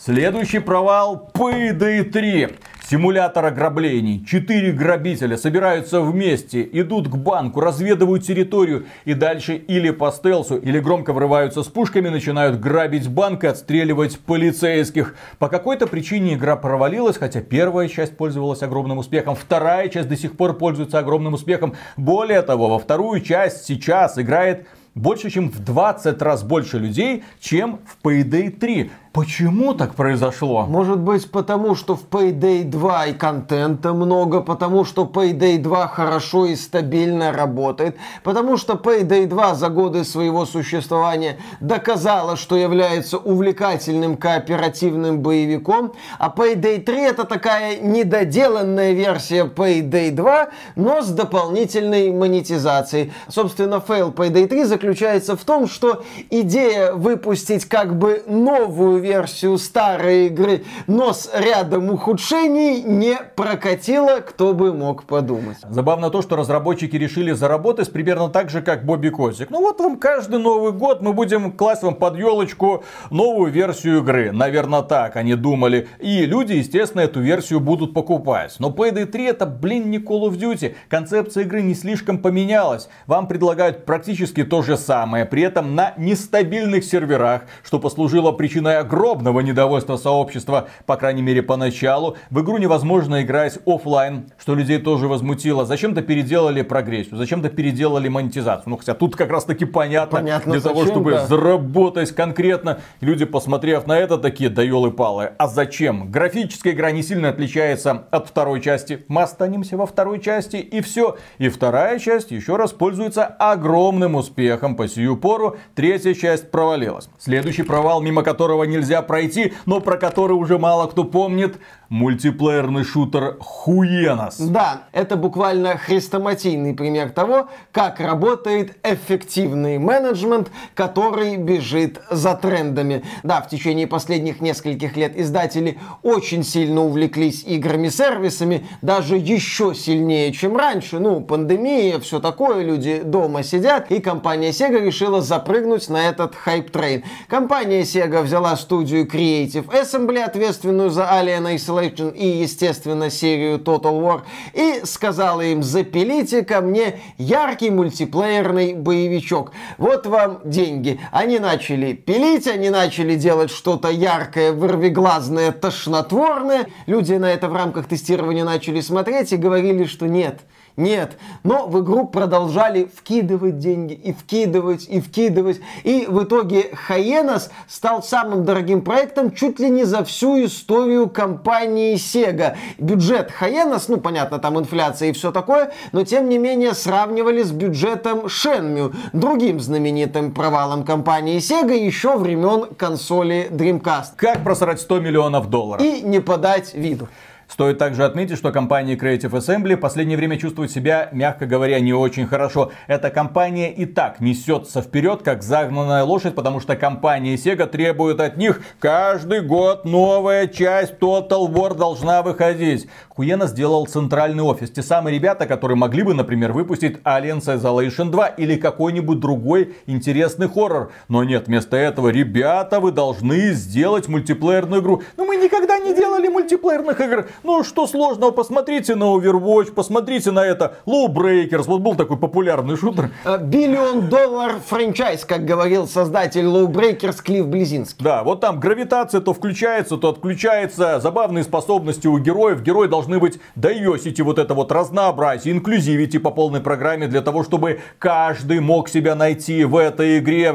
[0.00, 2.50] Следующий провал Payday 3.
[2.88, 4.24] Симулятор ограблений.
[4.24, 10.78] Четыре грабителя собираются вместе, идут к банку, разведывают территорию и дальше или по стелсу, или
[10.78, 15.16] громко врываются с пушками, начинают грабить банк и отстреливать полицейских.
[15.40, 20.36] По какой-то причине игра провалилась, хотя первая часть пользовалась огромным успехом, вторая часть до сих
[20.36, 21.74] пор пользуется огромным успехом.
[21.96, 24.68] Более того, во вторую часть сейчас играет
[24.98, 28.90] больше, чем в 20 раз больше людей, чем в Payday 3.
[29.12, 30.66] Почему так произошло?
[30.66, 36.44] Может быть потому, что в Payday 2 и контента много, потому что Payday 2 хорошо
[36.44, 44.18] и стабильно работает, потому что Payday 2 за годы своего существования доказала, что является увлекательным
[44.18, 53.12] кооперативным боевиком, а Payday 3 это такая недоделанная версия Payday 2, но с дополнительной монетизацией.
[53.28, 60.26] Собственно, фейл Payday 3 заключается в том, что идея выпустить как бы новую версию старой
[60.26, 65.58] игры, но с рядом ухудшений не прокатило, кто бы мог подумать.
[65.68, 69.50] Забавно то, что разработчики решили заработать примерно так же, как Бобби Котик.
[69.50, 74.32] Ну вот вам каждый Новый год мы будем класть вам под елочку новую версию игры.
[74.32, 75.88] Наверное, так они думали.
[75.98, 78.56] И люди, естественно, эту версию будут покупать.
[78.58, 80.74] Но Payday 3 это, блин, не Call of Duty.
[80.88, 82.88] Концепция игры не слишком поменялась.
[83.06, 85.24] Вам предлагают практически то же самое.
[85.24, 92.16] При этом на нестабильных серверах, что послужило причиной огромного недовольства сообщества, по крайней мере поначалу.
[92.30, 95.66] В игру невозможно играть офлайн, что людей тоже возмутило.
[95.66, 98.70] Зачем-то переделали прогрессию, зачем-то переделали монетизацию.
[98.70, 101.26] Ну, хотя тут как раз таки понятно, понятно для зачем, того, чтобы да.
[101.26, 102.80] заработать конкретно.
[103.00, 106.10] Люди, посмотрев на это, такие, да елы-палы, а зачем?
[106.10, 109.04] Графическая игра не сильно отличается от второй части.
[109.08, 111.16] Мы останемся во второй части и все.
[111.36, 115.56] И вторая часть еще раз пользуется огромным успехом по сию пору.
[115.74, 117.10] Третья часть провалилась.
[117.18, 121.58] Следующий провал, мимо которого нельзя пройти, но про который уже мало кто помнит,
[121.88, 124.38] мультиплеерный шутер Хуенос.
[124.38, 133.02] Да, это буквально хрестоматийный пример того, как работает эффективный менеджмент, который бежит за трендами.
[133.22, 140.56] Да, в течение последних нескольких лет издатели очень сильно увлеклись играми-сервисами, даже еще сильнее, чем
[140.56, 140.98] раньше.
[140.98, 146.62] Ну, пандемия, все такое, люди дома сидят, и компания Sega решила запрыгнуть на этот hype
[146.62, 147.04] train.
[147.28, 154.00] Компания Sega взяла студию Creative Assembly, ответственную за Alien Isolation, Isolation и, естественно, серию Total
[154.00, 154.22] War,
[154.54, 159.52] и сказала им, запилите ко мне яркий мультиплеерный боевичок.
[159.76, 161.00] Вот вам деньги.
[161.12, 166.66] Они начали пилить, они начали делать что-то яркое, вырвиглазное, тошнотворное.
[166.86, 170.40] Люди на это в рамках тестирования начали смотреть и говорили, что нет–
[170.78, 171.18] нет.
[171.42, 175.60] Но в игру продолжали вкидывать деньги и вкидывать, и вкидывать.
[175.84, 181.96] И в итоге Хаенос стал самым дорогим проектом чуть ли не за всю историю компании
[181.96, 182.56] Sega.
[182.78, 187.50] Бюджет Хаенос, ну понятно, там инфляция и все такое, но тем не менее сравнивали с
[187.50, 194.12] бюджетом Shenmue, другим знаменитым провалом компании Sega еще времен консоли Dreamcast.
[194.16, 195.84] Как просрать 100 миллионов долларов?
[195.84, 197.08] И не подать виду.
[197.48, 201.94] Стоит также отметить, что компания Creative Assembly в последнее время чувствует себя, мягко говоря, не
[201.94, 202.72] очень хорошо.
[202.86, 208.36] Эта компания и так несется вперед, как загнанная лошадь, потому что компания Sega требует от
[208.36, 212.86] них каждый год новая часть Total War должна выходить.
[213.08, 214.70] Хуена сделал центральный офис.
[214.70, 220.48] Те самые ребята, которые могли бы, например, выпустить Alien Isolation 2 или какой-нибудь другой интересный
[220.48, 220.92] хоррор.
[221.08, 225.02] Но нет, вместо этого, ребята, вы должны сделать мультиплеерную игру.
[225.16, 227.26] Но мы никогда не делали мультиплеерных игр.
[227.44, 230.78] Ну, что сложного, посмотрите на Overwatch, посмотрите на это.
[230.86, 233.10] Low Breakers, вот был такой популярный шутер.
[233.40, 238.04] Биллион доллар франчайз, как говорил создатель Low Breakers Клифф Близинский.
[238.04, 242.62] Да, вот там гравитация то включается, то отключается, забавные способности у героев.
[242.62, 247.80] Герои должны быть дайосити, вот это вот разнообразие, инклюзивити по полной программе для того, чтобы
[247.98, 250.52] каждый мог себя найти в этой игре,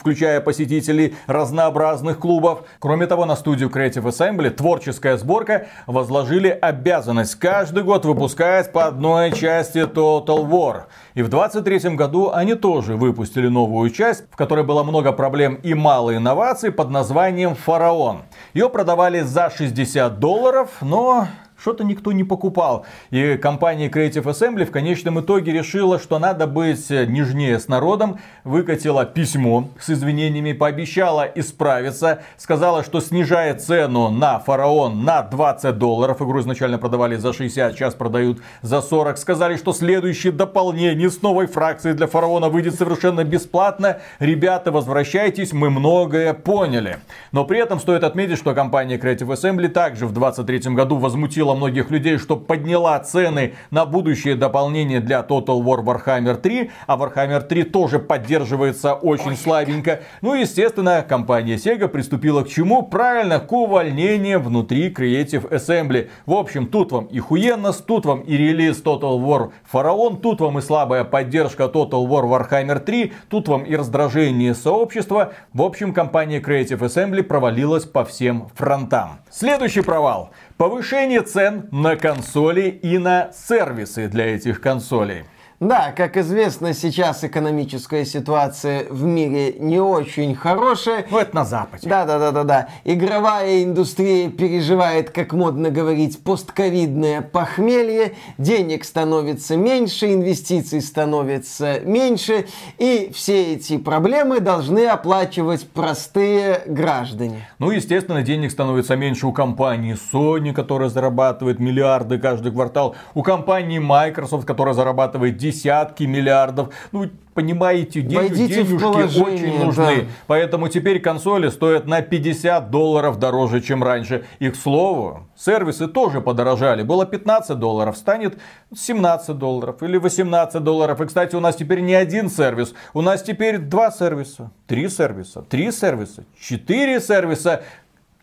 [0.00, 2.64] включая посетителей разнообразных клубов.
[2.80, 8.86] Кроме того, на студию Creative Assembly творческая сборка возложила возложили обязанность каждый год выпускать по
[8.86, 10.84] одной части Total War.
[11.14, 15.74] И в 23 году они тоже выпустили новую часть, в которой было много проблем и
[15.74, 18.22] мало инноваций под названием Фараон.
[18.54, 21.28] Ее продавали за 60 долларов, но
[21.64, 22.84] что-то никто не покупал.
[23.10, 29.06] И компания Creative Assembly в конечном итоге решила, что надо быть нежнее с народом, выкатила
[29.06, 36.20] письмо с извинениями, пообещала исправиться, сказала, что снижает цену на Фараон на 20 долларов.
[36.20, 39.16] Игру изначально продавали за 60, сейчас продают за 40.
[39.16, 44.00] Сказали, что следующее дополнение с новой фракцией для Фараона выйдет совершенно бесплатно.
[44.18, 46.98] Ребята, возвращайтесь, мы многое поняли.
[47.32, 51.90] Но при этом стоит отметить, что компания Creative Assembly также в 23 году возмутила многих
[51.90, 57.64] людей, что подняла цены на будущее дополнение для Total War Warhammer 3, а Warhammer 3
[57.64, 59.36] тоже поддерживается очень Ой.
[59.36, 60.00] слабенько.
[60.22, 62.82] Ну, естественно, компания Sega приступила к чему?
[62.82, 66.08] Правильно, к увольнениям внутри Creative Assembly.
[66.26, 70.58] В общем, тут вам и хуенность, тут вам и релиз Total War Фараон, тут вам
[70.58, 75.32] и слабая поддержка Total War Warhammer 3, тут вам и раздражение сообщества.
[75.52, 79.20] В общем, компания Creative Assembly провалилась по всем фронтам.
[79.30, 80.30] Следующий провал.
[80.56, 85.24] Повышение цен на консоли и на сервисы для этих консолей.
[85.64, 91.06] Да, как известно, сейчас экономическая ситуация в мире не очень хорошая.
[91.10, 91.88] Ну, это на Западе.
[91.88, 92.68] Да, да, да, да, да.
[92.84, 98.14] Игровая индустрия переживает, как модно говорить, постковидное похмелье.
[98.36, 102.44] Денег становится меньше, инвестиций становится меньше.
[102.76, 107.48] И все эти проблемы должны оплачивать простые граждане.
[107.58, 112.96] Ну, естественно, денег становится меньше у компании Sony, которая зарабатывает миллиарды каждый квартал.
[113.14, 116.72] У компании Microsoft, которая зарабатывает десятки миллиардов.
[116.92, 120.02] Ну, понимаете, деньги, денежки очень нужны.
[120.02, 120.06] Да.
[120.26, 124.24] Поэтому теперь консоли стоят на 50 долларов дороже, чем раньше.
[124.38, 126.82] И, к слову, сервисы тоже подорожали.
[126.82, 128.38] Было 15 долларов, станет
[128.74, 131.00] 17 долларов или 18 долларов.
[131.00, 132.74] И, кстати, у нас теперь не один сервис.
[132.92, 137.62] У нас теперь два сервиса, три сервиса, три сервиса, четыре сервиса.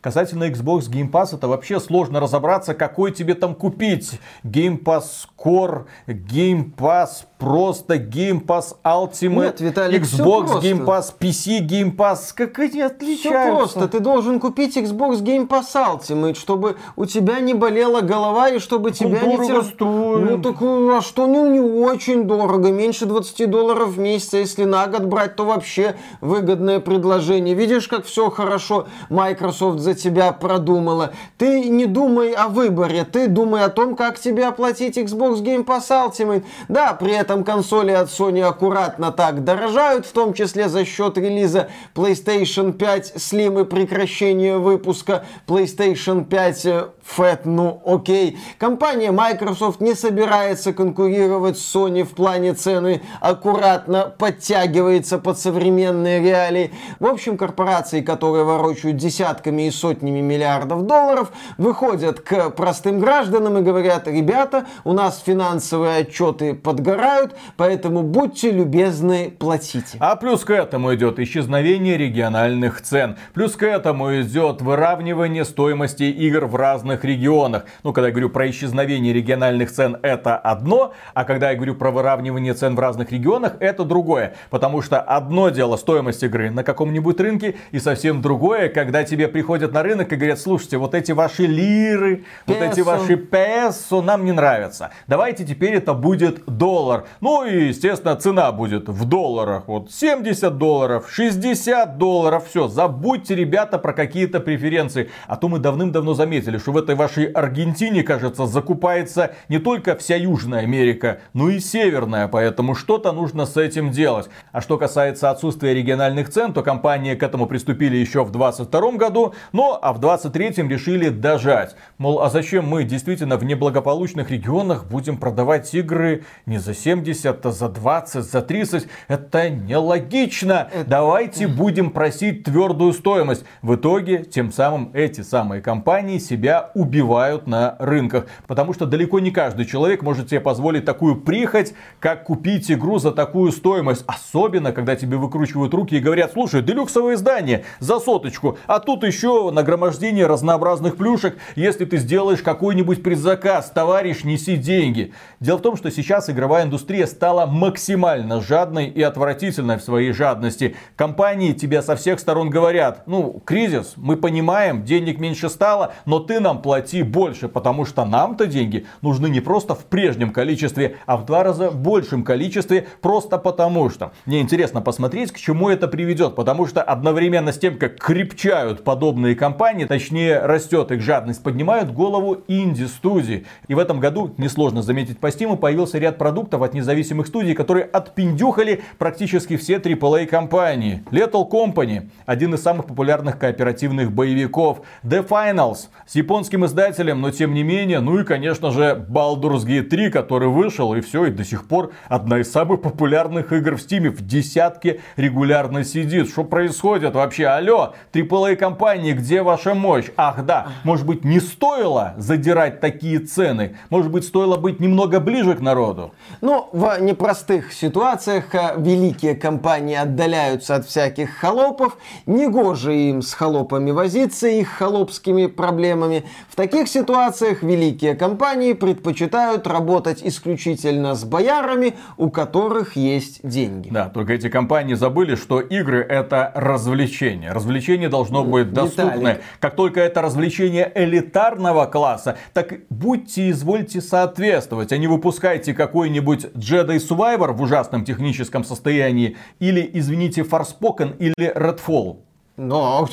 [0.01, 4.19] Касательно Xbox Game Pass, это вообще сложно разобраться, какой тебе там купить.
[4.43, 11.67] Game Pass Core, Game Pass просто Game Pass Ultimate, Нет, Виталик, Xbox Game Pass, PC
[11.67, 12.31] Game Pass.
[12.35, 13.29] Как они отличаются?
[13.29, 13.87] Все просто.
[13.87, 18.91] Ты должен купить Xbox Game Pass Ultimate, чтобы у тебя не болела голова и чтобы
[18.91, 19.63] тебя не тер...
[19.63, 20.29] стоит.
[20.29, 24.35] Ну так а что ну не очень дорого, меньше 20 долларов в месяц.
[24.35, 27.55] А если на год брать, то вообще выгодное предложение.
[27.55, 31.13] Видишь, как все хорошо Microsoft за тебя продумала.
[31.39, 35.89] Ты не думай о выборе, ты думай о том, как тебе оплатить Xbox Game Pass
[35.89, 36.43] Ultimate.
[36.67, 41.17] Да, при этом этом консоли от Sony аккуратно так дорожают, в том числе за счет
[41.17, 48.37] релиза PlayStation 5 Slim и прекращения выпуска PlayStation 5 Fat, ну окей.
[48.57, 56.71] Компания Microsoft не собирается конкурировать с Sony в плане цены, аккуратно подтягивается под современные реалии.
[56.99, 63.61] В общем, корпорации, которые ворочают десятками и сотнями миллиардов долларов, выходят к простым гражданам и
[63.61, 69.97] говорят, ребята, у нас финансовые отчеты подгорают, покупают, поэтому будьте любезны, платите.
[69.99, 73.17] А плюс к этому идет исчезновение региональных цен.
[73.33, 77.65] Плюс к этому идет выравнивание стоимости игр в разных регионах.
[77.83, 81.91] Ну, когда я говорю про исчезновение региональных цен, это одно, а когда я говорю про
[81.91, 84.35] выравнивание цен в разных регионах, это другое.
[84.49, 89.73] Потому что одно дело стоимость игры на каком-нибудь рынке, и совсем другое, когда тебе приходят
[89.73, 92.59] на рынок и говорят, слушайте, вот эти ваши лиры, песо.
[92.59, 94.91] вот эти ваши песо нам не нравятся.
[95.07, 97.05] Давайте теперь это будет доллар.
[97.19, 99.67] Ну и, естественно, цена будет в долларах.
[99.67, 102.47] Вот 70 долларов, 60 долларов.
[102.47, 105.09] Все, забудьте, ребята, про какие-то преференции.
[105.27, 110.15] А то мы давным-давно заметили, что в этой вашей Аргентине, кажется, закупается не только вся
[110.15, 112.27] Южная Америка, но и Северная.
[112.27, 114.29] Поэтому что-то нужно с этим делать.
[114.51, 119.33] А что касается отсутствия региональных цен, то компании к этому приступили еще в 2022 году.
[119.51, 121.75] Ну, а в 2023 решили дожать.
[121.97, 127.45] Мол, а зачем мы действительно в неблагополучных регионах будем продавать игры не за 7 70,
[127.45, 128.87] а за 20, за 30.
[129.07, 130.69] Это нелогично.
[130.73, 130.89] Это...
[130.89, 133.43] Давайте будем просить твердую стоимость.
[133.61, 138.27] В итоге, тем самым эти самые компании себя убивают на рынках.
[138.47, 143.11] Потому что далеко не каждый человек может себе позволить такую прихоть, как купить игру за
[143.11, 144.03] такую стоимость.
[144.07, 149.51] Особенно, когда тебе выкручивают руки и говорят, слушай, делюксовое издание за соточку, а тут еще
[149.51, 155.13] нагромождение разнообразных плюшек, если ты сделаешь какой-нибудь предзаказ, товарищ, неси деньги.
[155.41, 160.75] Дело в том, что сейчас игровая индустрия стала максимально жадной и отвратительной в своей жадности.
[160.95, 166.39] Компании тебе со всех сторон говорят, ну, кризис, мы понимаем, денег меньше стало, но ты
[166.39, 171.25] нам плати больше, потому что нам-то деньги нужны не просто в прежнем количестве, а в
[171.25, 174.11] два раза большем количестве, просто потому что.
[174.27, 179.33] Мне интересно посмотреть, к чему это приведет, потому что одновременно с тем, как крепчают подобные
[179.33, 183.47] компании, точнее растет их жадность, поднимают голову инди-студии.
[183.67, 187.85] И в этом году, несложно заметить по Steam, появился ряд продуктов от независимых студий, которые
[187.85, 191.03] отпиндюхали практически все AAA компании.
[191.11, 194.81] Lethal Company, один из самых популярных кооперативных боевиков.
[195.03, 197.99] The Finals, с японским издателем, но тем не менее.
[197.99, 201.91] Ну и, конечно же, Baldur's Gate 3, который вышел, и все, и до сих пор
[202.09, 204.09] одна из самых популярных игр в Steam.
[204.09, 206.29] В десятке регулярно сидит.
[206.29, 207.47] Что происходит вообще?
[207.47, 210.07] Алло, AAA компании, где ваша мощь?
[210.17, 213.77] Ах да, может быть не стоило задирать такие цены?
[213.89, 216.11] Может быть стоило быть немного ближе к народу?
[216.41, 223.91] Ну, в непростых ситуациях э, великие компании отдаляются от всяких холопов, негоже им с холопами
[223.91, 226.25] возиться, их холопскими проблемами.
[226.49, 233.89] В таких ситуациях великие компании предпочитают работать исключительно с боярами, у которых есть деньги.
[233.91, 237.51] Да, только эти компании забыли, что игры это развлечение.
[237.51, 239.17] Развлечение должно быть доступное.
[239.17, 239.41] Виталик.
[239.59, 246.45] Как только это развлечение элитарного класса, так будьте извольте соответствовать соответствовать, а не выпускайте какой-нибудь
[246.55, 252.30] Jedi Survivor в ужасном техническом состоянии или, извините, Forspoken или Redfall.
[252.57, 253.07] Ну,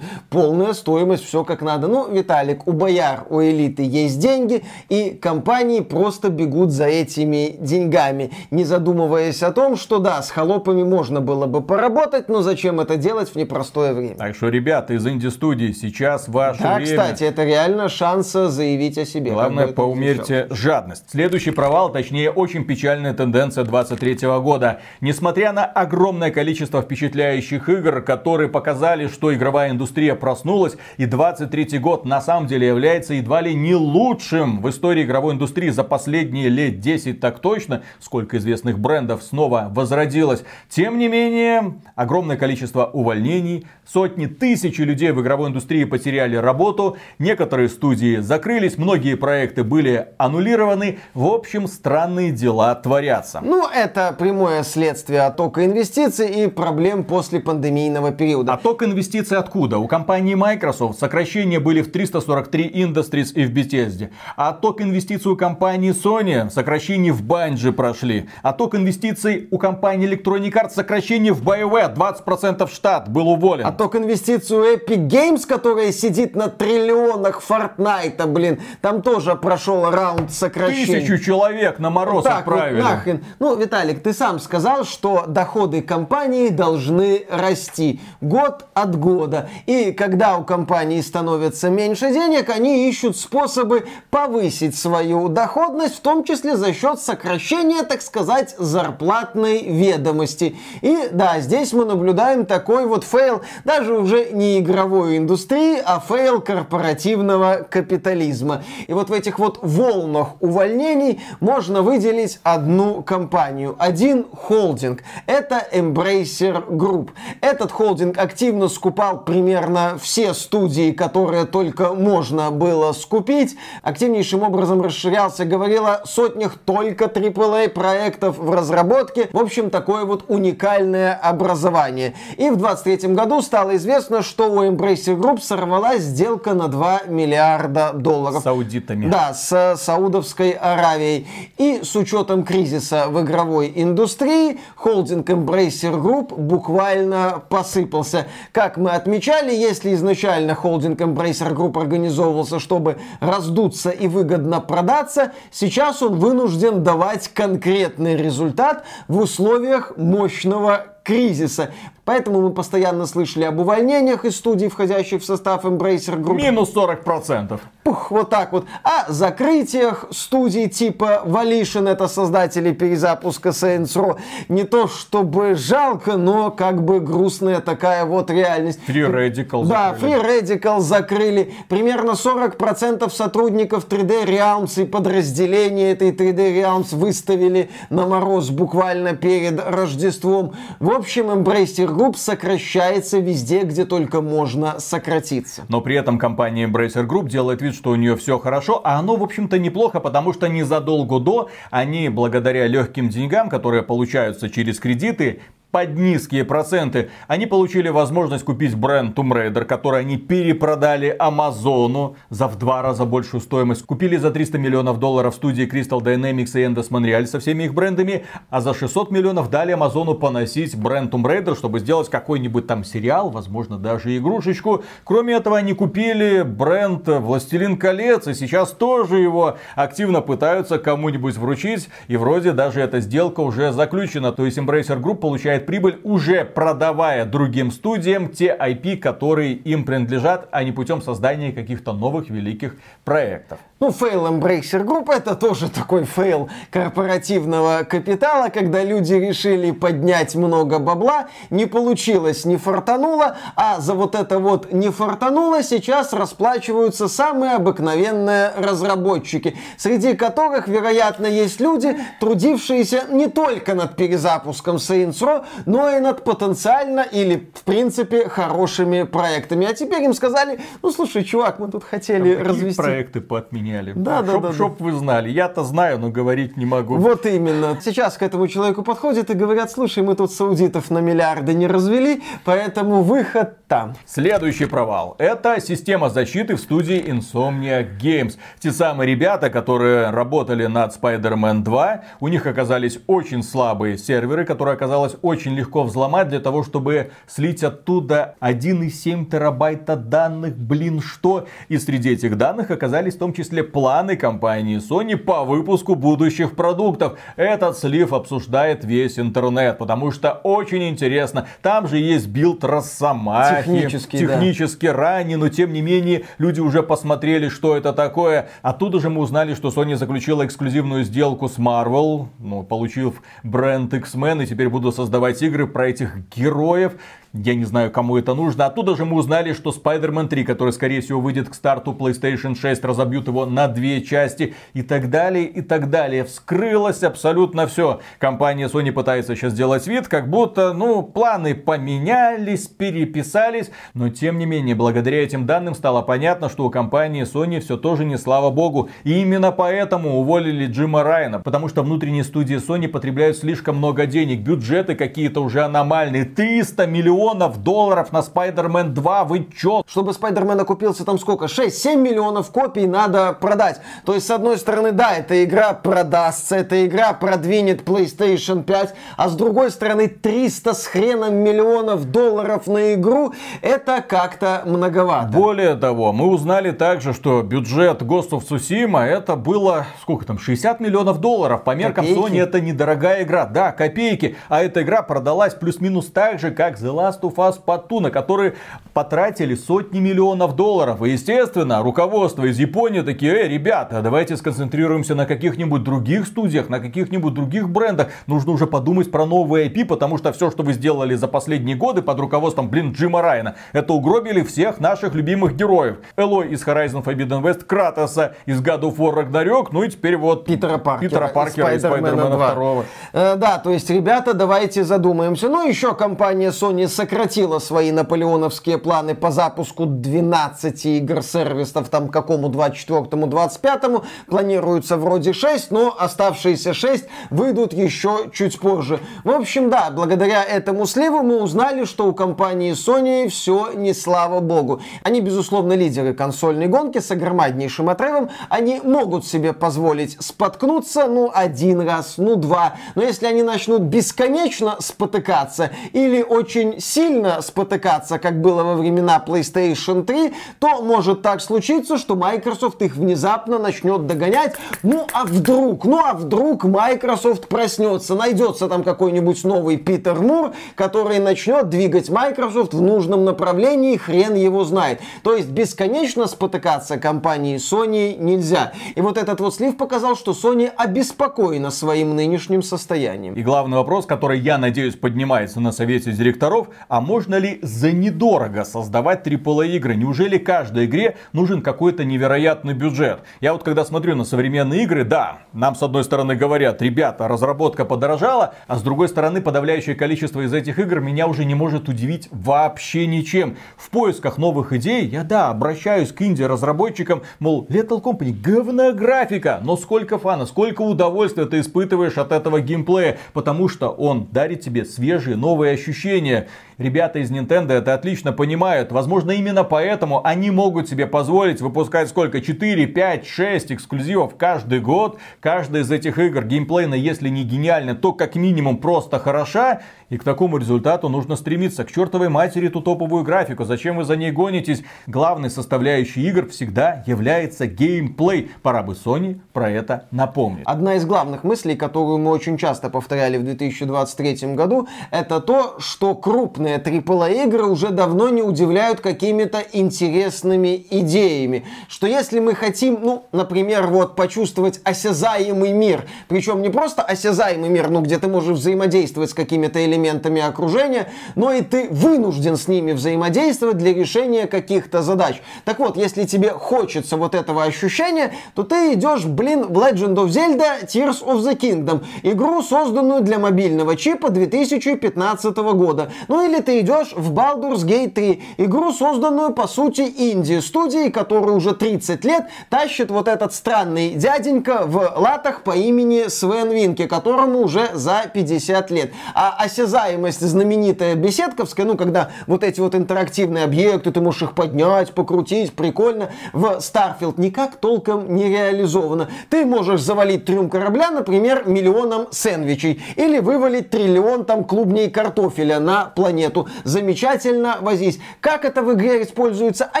[0.30, 1.88] полная стоимость, все как надо.
[1.88, 8.32] Ну, Виталик, у бояр, у элиты есть деньги, и компании просто бегут за этими деньгами,
[8.50, 12.96] не задумываясь о том, что да, с холопами можно было бы поработать, но зачем это
[12.96, 14.14] делать в непростое время.
[14.16, 16.90] Так что, ребята из инди-студии, сейчас ваше да, время.
[16.90, 19.32] кстати, это реально шанс заявить о себе.
[19.32, 21.10] Главное, поумерьте жадность.
[21.10, 24.80] Следующий провал, точнее, очень печальная тенденция 23 года.
[25.02, 31.78] Несмотря на огромное количество впечатляющих игр, которые показали сказали, что игровая индустрия проснулась, и 23
[31.78, 36.48] год на самом деле является едва ли не лучшим в истории игровой индустрии за последние
[36.48, 40.44] лет 10 так точно, сколько известных брендов снова возродилось.
[40.68, 47.68] Тем не менее, огромное количество увольнений, сотни тысяч людей в игровой индустрии потеряли работу, некоторые
[47.68, 50.98] студии закрылись, многие проекты были аннулированы.
[51.14, 53.40] В общем, странные дела творятся.
[53.42, 58.52] Ну, это прямое следствие оттока инвестиций и проблем после пандемийного периода.
[58.52, 59.78] Отток инвестиций откуда?
[59.78, 64.10] У компании Microsoft сокращения были в 343 Industries и в Bethesda.
[64.36, 68.28] А отток инвестиций у компании Sony сокращения в Bungie прошли.
[68.42, 73.66] Отток инвестиций у компании Electronic Arts сокращение в BioWare 20% штат был уволен.
[73.66, 80.32] Отток инвестиций у Epic Games, которая сидит на триллионах Fortnite, блин, там тоже прошел раунд
[80.32, 81.00] сокращений.
[81.00, 82.80] Тысячу человек на мороз так, отправили.
[82.80, 83.24] Вот нахрен.
[83.38, 89.48] Ну, Виталик, ты сам сказал, что доходы компании должны расти год от года.
[89.66, 96.24] И когда у компании становится меньше денег, они ищут способы повысить свою доходность, в том
[96.24, 100.56] числе за счет сокращения, так сказать, зарплатной ведомости.
[100.82, 106.40] И да, здесь мы наблюдаем такой вот фейл даже уже не игровой индустрии, а фейл
[106.40, 108.64] корпоративного капитализма.
[108.86, 115.02] И вот в этих вот волнах увольнений можно выделить одну компанию, один холдинг.
[115.26, 117.10] Это Embracer Group.
[117.40, 123.56] Этот холдинг активно активно скупал примерно все студии, которые только можно было скупить.
[123.82, 129.28] Активнейшим образом расширялся, говорил о сотнях только AAA проектов в разработке.
[129.32, 132.14] В общем, такое вот уникальное образование.
[132.36, 137.92] И в 23 году стало известно, что у Embracer Group сорвалась сделка на 2 миллиарда
[137.94, 138.42] долларов.
[138.42, 139.10] С саудитами.
[139.10, 141.26] Да, с Саудовской Аравией.
[141.58, 148.26] И с учетом кризиса в игровой индустрии, холдинг Embracer Group буквально посыпался.
[148.54, 156.02] Как мы отмечали, если изначально холдинг Embracer Group организовывался, чтобы раздуться и выгодно продаться, сейчас
[156.02, 161.72] он вынужден давать конкретный результат в условиях мощного кризиса.
[162.04, 166.36] Поэтому мы постоянно слышали об увольнениях из студий, входящих в состав Embracer Group.
[166.36, 167.58] Минус 40%.
[167.82, 168.66] Пух, вот так вот.
[168.82, 174.18] О закрытиях студий типа Volition, это создатели перезапуска Saints Row.
[174.48, 178.80] Не то чтобы жалко, но как бы грустная такая вот реальность.
[178.86, 180.14] Free Radical Да, закрыли.
[180.14, 181.54] Free Radical закрыли.
[181.68, 189.58] Примерно 40% сотрудников 3D Realms и подразделения этой 3D Realms выставили на мороз буквально перед
[189.60, 190.54] Рождеством.
[190.80, 195.64] В общем, Embracer Group сокращается везде, где только можно сократиться.
[195.68, 199.16] Но при этом компания Embracer Group делает вид, что у нее все хорошо, а оно,
[199.16, 205.40] в общем-то, неплохо, потому что незадолго до они, благодаря легким деньгам, которые получаются через кредиты,
[205.74, 212.46] под низкие проценты, они получили возможность купить бренд Tomb Raider, который они перепродали Амазону за
[212.46, 213.84] в два раза большую стоимость.
[213.84, 218.24] Купили за 300 миллионов долларов студии Crystal Dynamics и Endless Monreal со всеми их брендами,
[218.50, 223.30] а за 600 миллионов дали Амазону поносить бренд Tomb Raider, чтобы сделать какой-нибудь там сериал,
[223.30, 224.84] возможно, даже игрушечку.
[225.02, 231.88] Кроме этого, они купили бренд Властелин колец, и сейчас тоже его активно пытаются кому-нибудь вручить,
[232.06, 234.30] и вроде даже эта сделка уже заключена.
[234.30, 240.48] То есть Embracer Group получает прибыль, уже продавая другим студиям те IP, которые им принадлежат,
[240.52, 243.58] а не путем создания каких-то новых великих проектов.
[243.84, 250.78] Ну, фейл Embracer Group это тоже такой фейл корпоративного капитала, когда люди решили поднять много
[250.78, 257.56] бабла, не получилось, не фартануло, а за вот это вот не фартануло сейчас расплачиваются самые
[257.56, 265.94] обыкновенные разработчики, среди которых, вероятно, есть люди, трудившиеся не только над перезапуском Saints Row, но
[265.94, 269.66] и над потенциально или, в принципе, хорошими проектами.
[269.66, 272.80] А теперь им сказали, ну, слушай, чувак, мы тут хотели а развести...
[272.80, 273.73] проекты поотменяли?
[273.94, 274.52] Да, да, да.
[274.52, 275.30] Чтоб вы знали.
[275.30, 276.96] Я-то знаю, но говорить не могу.
[276.96, 277.78] Вот именно.
[277.80, 282.22] Сейчас к этому человеку подходят и говорят, слушай, мы тут саудитов на миллиарды не развели,
[282.44, 283.94] поэтому выход Да.
[284.06, 285.16] Следующий провал.
[285.18, 288.36] Это система защиты в студии Insomniac Games.
[288.60, 294.74] Те самые ребята, которые работали над Spider-Man 2, у них оказались очень слабые серверы, которые
[294.74, 300.56] оказалось очень легко взломать для того, чтобы слить оттуда 1,7 терабайта данных.
[300.56, 301.46] Блин, что?
[301.68, 307.18] И среди этих данных оказались в том числе планы компании Sony по выпуску будущих продуктов.
[307.36, 311.46] Этот слив обсуждает весь интернет, потому что очень интересно.
[311.62, 313.62] Там же есть билд Росомахи.
[313.64, 314.94] Технически, Технически да.
[314.94, 318.48] ранее, но тем не менее люди уже посмотрели, что это такое.
[318.62, 324.42] Оттуда же мы узнали, что Sony заключила эксклюзивную сделку с Marvel, ну, получив бренд X-Men,
[324.42, 326.94] и теперь буду создавать игры про этих героев.
[327.36, 328.66] Я не знаю, кому это нужно.
[328.66, 332.84] Оттуда же мы узнали, что Spider-Man 3, который, скорее всего, выйдет к старту PlayStation 6,
[332.84, 336.22] разобьют его на две части и так далее, и так далее.
[336.22, 338.00] Вскрылось абсолютно все.
[338.20, 344.46] Компания Sony пытается сейчас сделать вид, как будто, ну, планы поменялись, переписались, но тем не
[344.46, 348.90] менее, благодаря этим данным стало понятно, что у компании Sony все тоже не слава богу.
[349.02, 354.38] И именно поэтому уволили Джима Райана, потому что внутренние студии Sony потребляют слишком много денег,
[354.38, 359.24] бюджеты какие-то уже аномальные, 300 миллионов миллионов долларов на Spider-Man 2.
[359.24, 359.82] Вы чё?
[359.86, 361.46] Чтобы Spider-Man окупился там сколько?
[361.46, 363.80] 6-7 миллионов копий надо продать.
[364.04, 369.28] То есть, с одной стороны, да, эта игра продастся, эта игра продвинет PlayStation 5, а
[369.28, 375.28] с другой стороны, 300 с хреном миллионов долларов на игру, это как-то многовато.
[375.28, 380.80] Более того, мы узнали также, что бюджет Ghost of Tsushima это было, сколько там, 60
[380.80, 381.64] миллионов долларов.
[381.64, 382.18] По меркам копейки.
[382.18, 383.46] Sony это недорогая игра.
[383.46, 384.36] Да, копейки.
[384.48, 388.10] А эта игра продалась плюс-минус так же, как The Last Last of Us Patu, на
[388.10, 388.54] который
[388.92, 391.02] потратили сотни миллионов долларов.
[391.02, 396.80] И, естественно, руководство из Японии такие, эй, ребята, давайте сконцентрируемся на каких-нибудь других студиях, на
[396.80, 398.08] каких-нибудь других брендах.
[398.26, 402.02] Нужно уже подумать про новые IP, потому что все, что вы сделали за последние годы
[402.02, 405.96] под руководством, блин, Джима Райна, это угробили всех наших любимых героев.
[406.16, 410.46] Элой из Horizon Forbidden West, Кратоса из God of War Ragnarok, ну и теперь вот
[410.46, 412.84] Питера Паркера, Питера Паркера из Спайдермена 2.
[413.12, 415.48] Э, да, то есть, ребята, давайте задумаемся.
[415.48, 422.48] Ну, еще компания Sony сократила свои наполеоновские планы по запуску 12 игр сервисов, там какому
[422.48, 424.04] 24-му, 25-му.
[424.28, 429.00] Планируется вроде 6, но оставшиеся 6 выйдут еще чуть позже.
[429.24, 434.40] В общем, да, благодаря этому сливу мы узнали, что у компании Sony все не слава
[434.40, 434.80] богу.
[435.02, 438.30] Они, безусловно, лидеры консольной гонки с огромнейшим отрывом.
[438.48, 442.74] Они могут себе позволить споткнуться, ну, один раз, ну, два.
[442.94, 450.04] Но если они начнут бесконечно спотыкаться или очень сильно спотыкаться, как было во времена PlayStation
[450.04, 454.54] 3, то может так случиться, что Microsoft их внезапно начнет догонять.
[454.82, 461.18] Ну а вдруг, ну а вдруг Microsoft проснется, найдется там какой-нибудь новый Питер Мур, который
[461.18, 465.00] начнет двигать Microsoft в нужном направлении, хрен его знает.
[465.22, 468.72] То есть бесконечно спотыкаться компании Sony нельзя.
[468.94, 473.34] И вот этот вот слив показал, что Sony обеспокоена своим нынешним состоянием.
[473.34, 478.64] И главный вопрос, который, я надеюсь, поднимается на совете директоров, а можно ли за недорого
[478.64, 479.96] создавать AAA игры?
[479.96, 483.20] Неужели каждой игре нужен какой-то невероятный бюджет?
[483.40, 487.84] Я вот когда смотрю на современные игры, да, нам с одной стороны говорят, ребята, разработка
[487.84, 492.28] подорожала, а с другой стороны подавляющее количество из этих игр меня уже не может удивить
[492.30, 493.56] вообще ничем.
[493.76, 499.76] В поисках новых идей я, да, обращаюсь к инди-разработчикам, мол, Lethal Company, говна графика, но
[499.76, 505.36] сколько фана, сколько удовольствия ты испытываешь от этого геймплея, потому что он дарит тебе свежие
[505.36, 506.48] новые ощущения.
[506.78, 508.90] Ребята из Nintendo это отлично понимают.
[508.90, 512.40] Возможно, именно поэтому они могут себе позволить выпускать сколько?
[512.40, 515.18] 4, 5, 6 эксклюзивов каждый год.
[515.40, 519.82] Каждая из этих игр геймплейно, если не гениальна, то как минимум просто хороша.
[520.10, 521.84] И к такому результату нужно стремиться.
[521.84, 523.64] К чертовой матери эту топовую графику.
[523.64, 524.82] Зачем вы за ней гонитесь?
[525.06, 528.50] Главной составляющей игр всегда является геймплей.
[528.62, 530.64] Пора бы Sony про это напомнить.
[530.66, 536.14] Одна из главных мыслей, которую мы очень часто повторяли в 2023 году, это то, что
[536.14, 541.64] крупные AAA игры уже давно не удивляют какими-то интересными идеями.
[541.88, 547.90] Что если мы хотим, ну, например, вот почувствовать осязаемый мир, причем не просто осязаемый мир,
[547.90, 552.92] ну, где ты можешь взаимодействовать с какими-то элементами окружения, но и ты вынужден с ними
[552.92, 555.42] взаимодействовать для решения каких-то задач.
[555.64, 560.28] Так вот, если тебе хочется вот этого ощущения, то ты идешь, блин, в Legend of
[560.28, 566.10] Zelda Tears of the Kingdom, игру, созданную для мобильного чипа 2015 года.
[566.28, 571.74] Ну Или ты идешь в Baldur's Gate 3, игру, созданную, по сути, инди-студией, которая уже
[571.74, 577.90] 30 лет тащит вот этот странный дяденька в латах по имени Свен Винки, которому уже
[577.94, 579.12] за 50 лет.
[579.34, 585.12] А осязаемость знаменитая беседковская, ну, когда вот эти вот интерактивные объекты, ты можешь их поднять,
[585.12, 589.28] покрутить, прикольно, в Starfield никак толком не реализовано.
[589.50, 596.06] Ты можешь завалить трюм корабля, например, миллионом сэндвичей, или вывалить триллион там клубней картофеля на
[596.06, 596.43] планету.
[596.84, 598.18] Замечательно возись.
[598.40, 599.90] Как это в игре используется?
[599.92, 600.00] А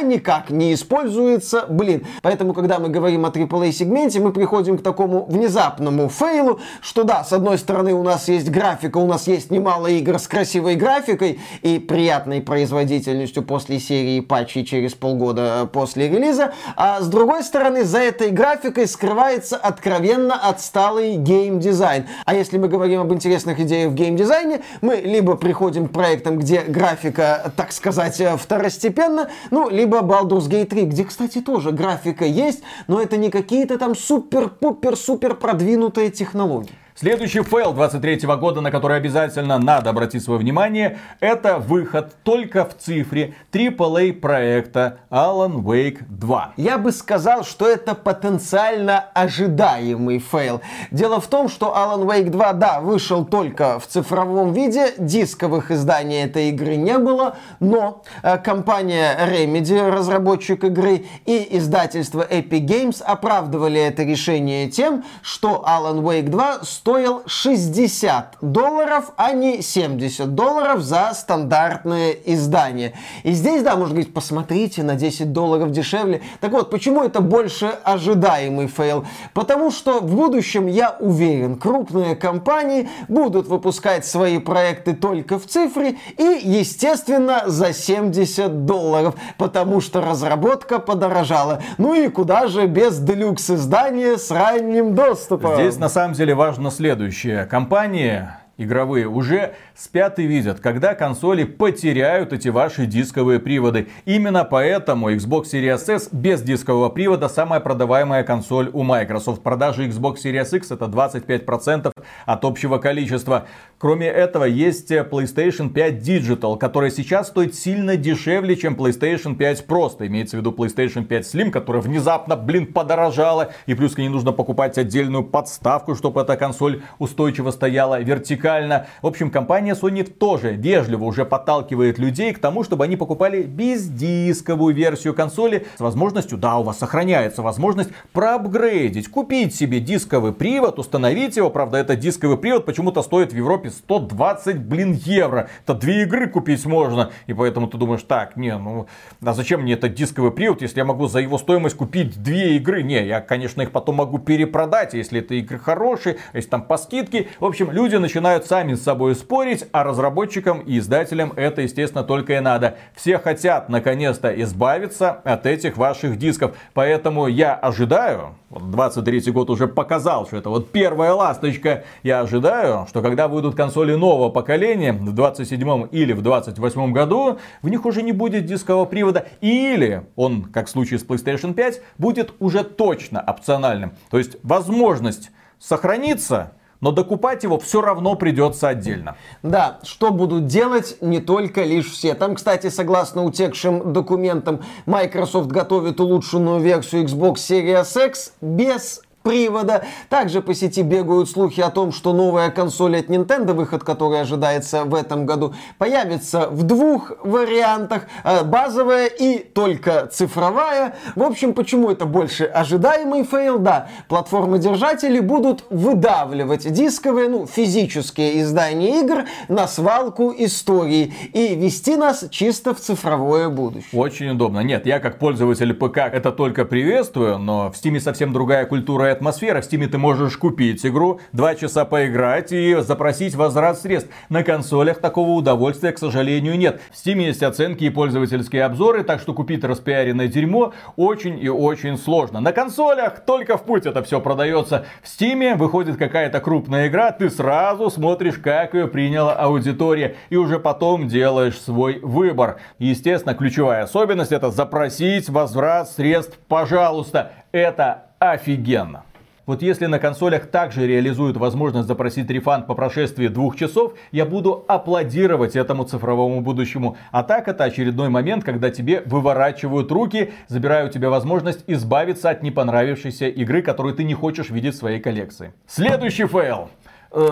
[0.00, 2.06] никак не используется, блин.
[2.22, 7.24] Поэтому, когда мы говорим о AAA сегменте, мы приходим к такому внезапному фейлу, что да,
[7.24, 11.40] с одной стороны у нас есть графика, у нас есть немало игр с красивой графикой
[11.62, 17.84] и приятной производительностью после серии патчей через полгода э, после релиза, а с другой стороны
[17.84, 22.06] за этой графикой скрывается откровенно отсталый геймдизайн.
[22.24, 26.62] А если мы говорим об интересных идеях в геймдизайне, мы либо приходим к проектам, где
[26.62, 32.62] графика, так сказать, э, второстепенна, ну, либо Baldur's Gate 3, где, кстати, тоже графика есть,
[32.86, 36.83] но это не какие-то там супер-пупер-супер продвинутые технологии.
[36.96, 42.78] Следующий фейл 23 года, на который обязательно надо обратить свое внимание, это выход только в
[42.78, 46.52] цифре AAA проекта Alan Wake 2.
[46.56, 50.60] Я бы сказал, что это потенциально ожидаемый фейл.
[50.92, 56.22] Дело в том, что Alan Wake 2, да, вышел только в цифровом виде, дисковых изданий
[56.22, 63.80] этой игры не было, но э, компания Remedy, разработчик игры, и издательство Epic Games оправдывали
[63.80, 71.12] это решение тем, что Alan Wake 2 стоил 60 долларов, а не 70 долларов за
[71.14, 72.92] стандартное издание.
[73.22, 76.20] И здесь, да, можно говорить, посмотрите, на 10 долларов дешевле.
[76.42, 79.06] Так вот, почему это больше ожидаемый фейл?
[79.32, 85.96] Потому что в будущем, я уверен, крупные компании будут выпускать свои проекты только в цифре
[86.18, 91.62] и, естественно, за 70 долларов, потому что разработка подорожала.
[91.78, 95.54] Ну и куда же без делюкс издания с ранним доступом?
[95.54, 97.46] Здесь на самом деле важно следующее.
[97.46, 103.88] Компании игровые уже спят и видят, когда консоли потеряют эти ваши дисковые приводы.
[104.04, 109.42] Именно поэтому Xbox Series S без дискового привода самая продаваемая консоль у Microsoft.
[109.42, 111.92] Продажи Xbox Series X это 25%
[112.26, 113.46] от общего количества.
[113.78, 120.06] Кроме этого есть PlayStation 5 Digital, которая сейчас стоит сильно дешевле, чем PlayStation 5 просто.
[120.06, 123.52] Имеется в виду PlayStation 5 Slim, которая внезапно, блин, подорожала.
[123.66, 128.43] И плюс к ней нужно покупать отдельную подставку, чтобы эта консоль устойчиво стояла вертикально.
[128.44, 134.74] В общем, компания Sony тоже вежливо уже подталкивает людей к тому, чтобы они покупали бездисковую
[134.74, 141.36] версию консоли с возможностью, да, у вас сохраняется возможность проапгрейдить, купить себе дисковый привод, установить
[141.36, 141.50] его.
[141.50, 145.48] Правда, этот дисковый привод почему-то стоит в Европе 120, блин, евро.
[145.64, 147.10] Это две игры купить можно.
[147.26, 148.86] И поэтому ты думаешь, так, не, ну,
[149.24, 152.82] а зачем мне этот дисковый привод, если я могу за его стоимость купить две игры?
[152.82, 157.28] Не, я, конечно, их потом могу перепродать, если это игры хорошие, если там по скидке.
[157.40, 162.36] В общем, люди начинают сами с собой спорить, а разработчикам и издателям это, естественно, только
[162.36, 162.76] и надо.
[162.94, 166.56] Все хотят, наконец-то, избавиться от этих ваших дисков.
[166.72, 171.84] Поэтому я ожидаю, вот 23 год уже показал, что это вот первая ласточка.
[172.02, 177.68] Я ожидаю, что когда выйдут консоли нового поколения в 27 или в 28 году, в
[177.68, 179.26] них уже не будет дискового привода.
[179.40, 183.92] Или он, как в случае с PlayStation 5, будет уже точно опциональным.
[184.10, 186.52] То есть возможность сохраниться
[186.84, 189.16] но докупать его все равно придется отдельно.
[189.42, 192.12] Да, что будут делать не только лишь все.
[192.12, 199.84] Там, кстати, согласно утекшим документам, Microsoft готовит улучшенную версию Xbox Series X без привода.
[200.10, 204.84] Также по сети бегают слухи о том, что новая консоль от Nintendo, выход которой ожидается
[204.84, 208.02] в этом году, появится в двух вариантах.
[208.22, 210.96] Э, базовая и только цифровая.
[211.16, 213.58] В общем, почему это больше ожидаемый фейл?
[213.58, 222.26] Да, платформы-держатели будут выдавливать дисковые, ну, физические издания игр на свалку истории и вести нас
[222.30, 223.88] чисто в цифровое будущее.
[223.98, 224.60] Очень удобно.
[224.60, 229.62] Нет, я как пользователь ПК это только приветствую, но в Steam совсем другая культура атмосфера.
[229.62, 234.10] В Steam ты можешь купить игру, два часа поиграть и запросить возврат средств.
[234.28, 236.80] На консолях такого удовольствия, к сожалению, нет.
[236.92, 241.96] В Steam есть оценки и пользовательские обзоры, так что купить распиаренное дерьмо очень и очень
[241.96, 242.40] сложно.
[242.40, 244.86] На консолях только в путь это все продается.
[245.02, 250.58] В Steam выходит какая-то крупная игра, ты сразу смотришь, как ее приняла аудитория, и уже
[250.58, 252.56] потом делаешь свой выбор.
[252.78, 257.32] Естественно, ключевая особенность это запросить возврат средств, пожалуйста.
[257.52, 259.04] Это офигенно.
[259.46, 264.64] Вот если на консолях также реализуют возможность запросить рефанд по прошествии двух часов, я буду
[264.68, 266.96] аплодировать этому цифровому будущему.
[267.10, 272.42] А так это очередной момент, когда тебе выворачивают руки, забирают у тебя возможность избавиться от
[272.42, 275.52] непонравившейся игры, которую ты не хочешь видеть в своей коллекции.
[275.66, 276.70] Следующий фейл.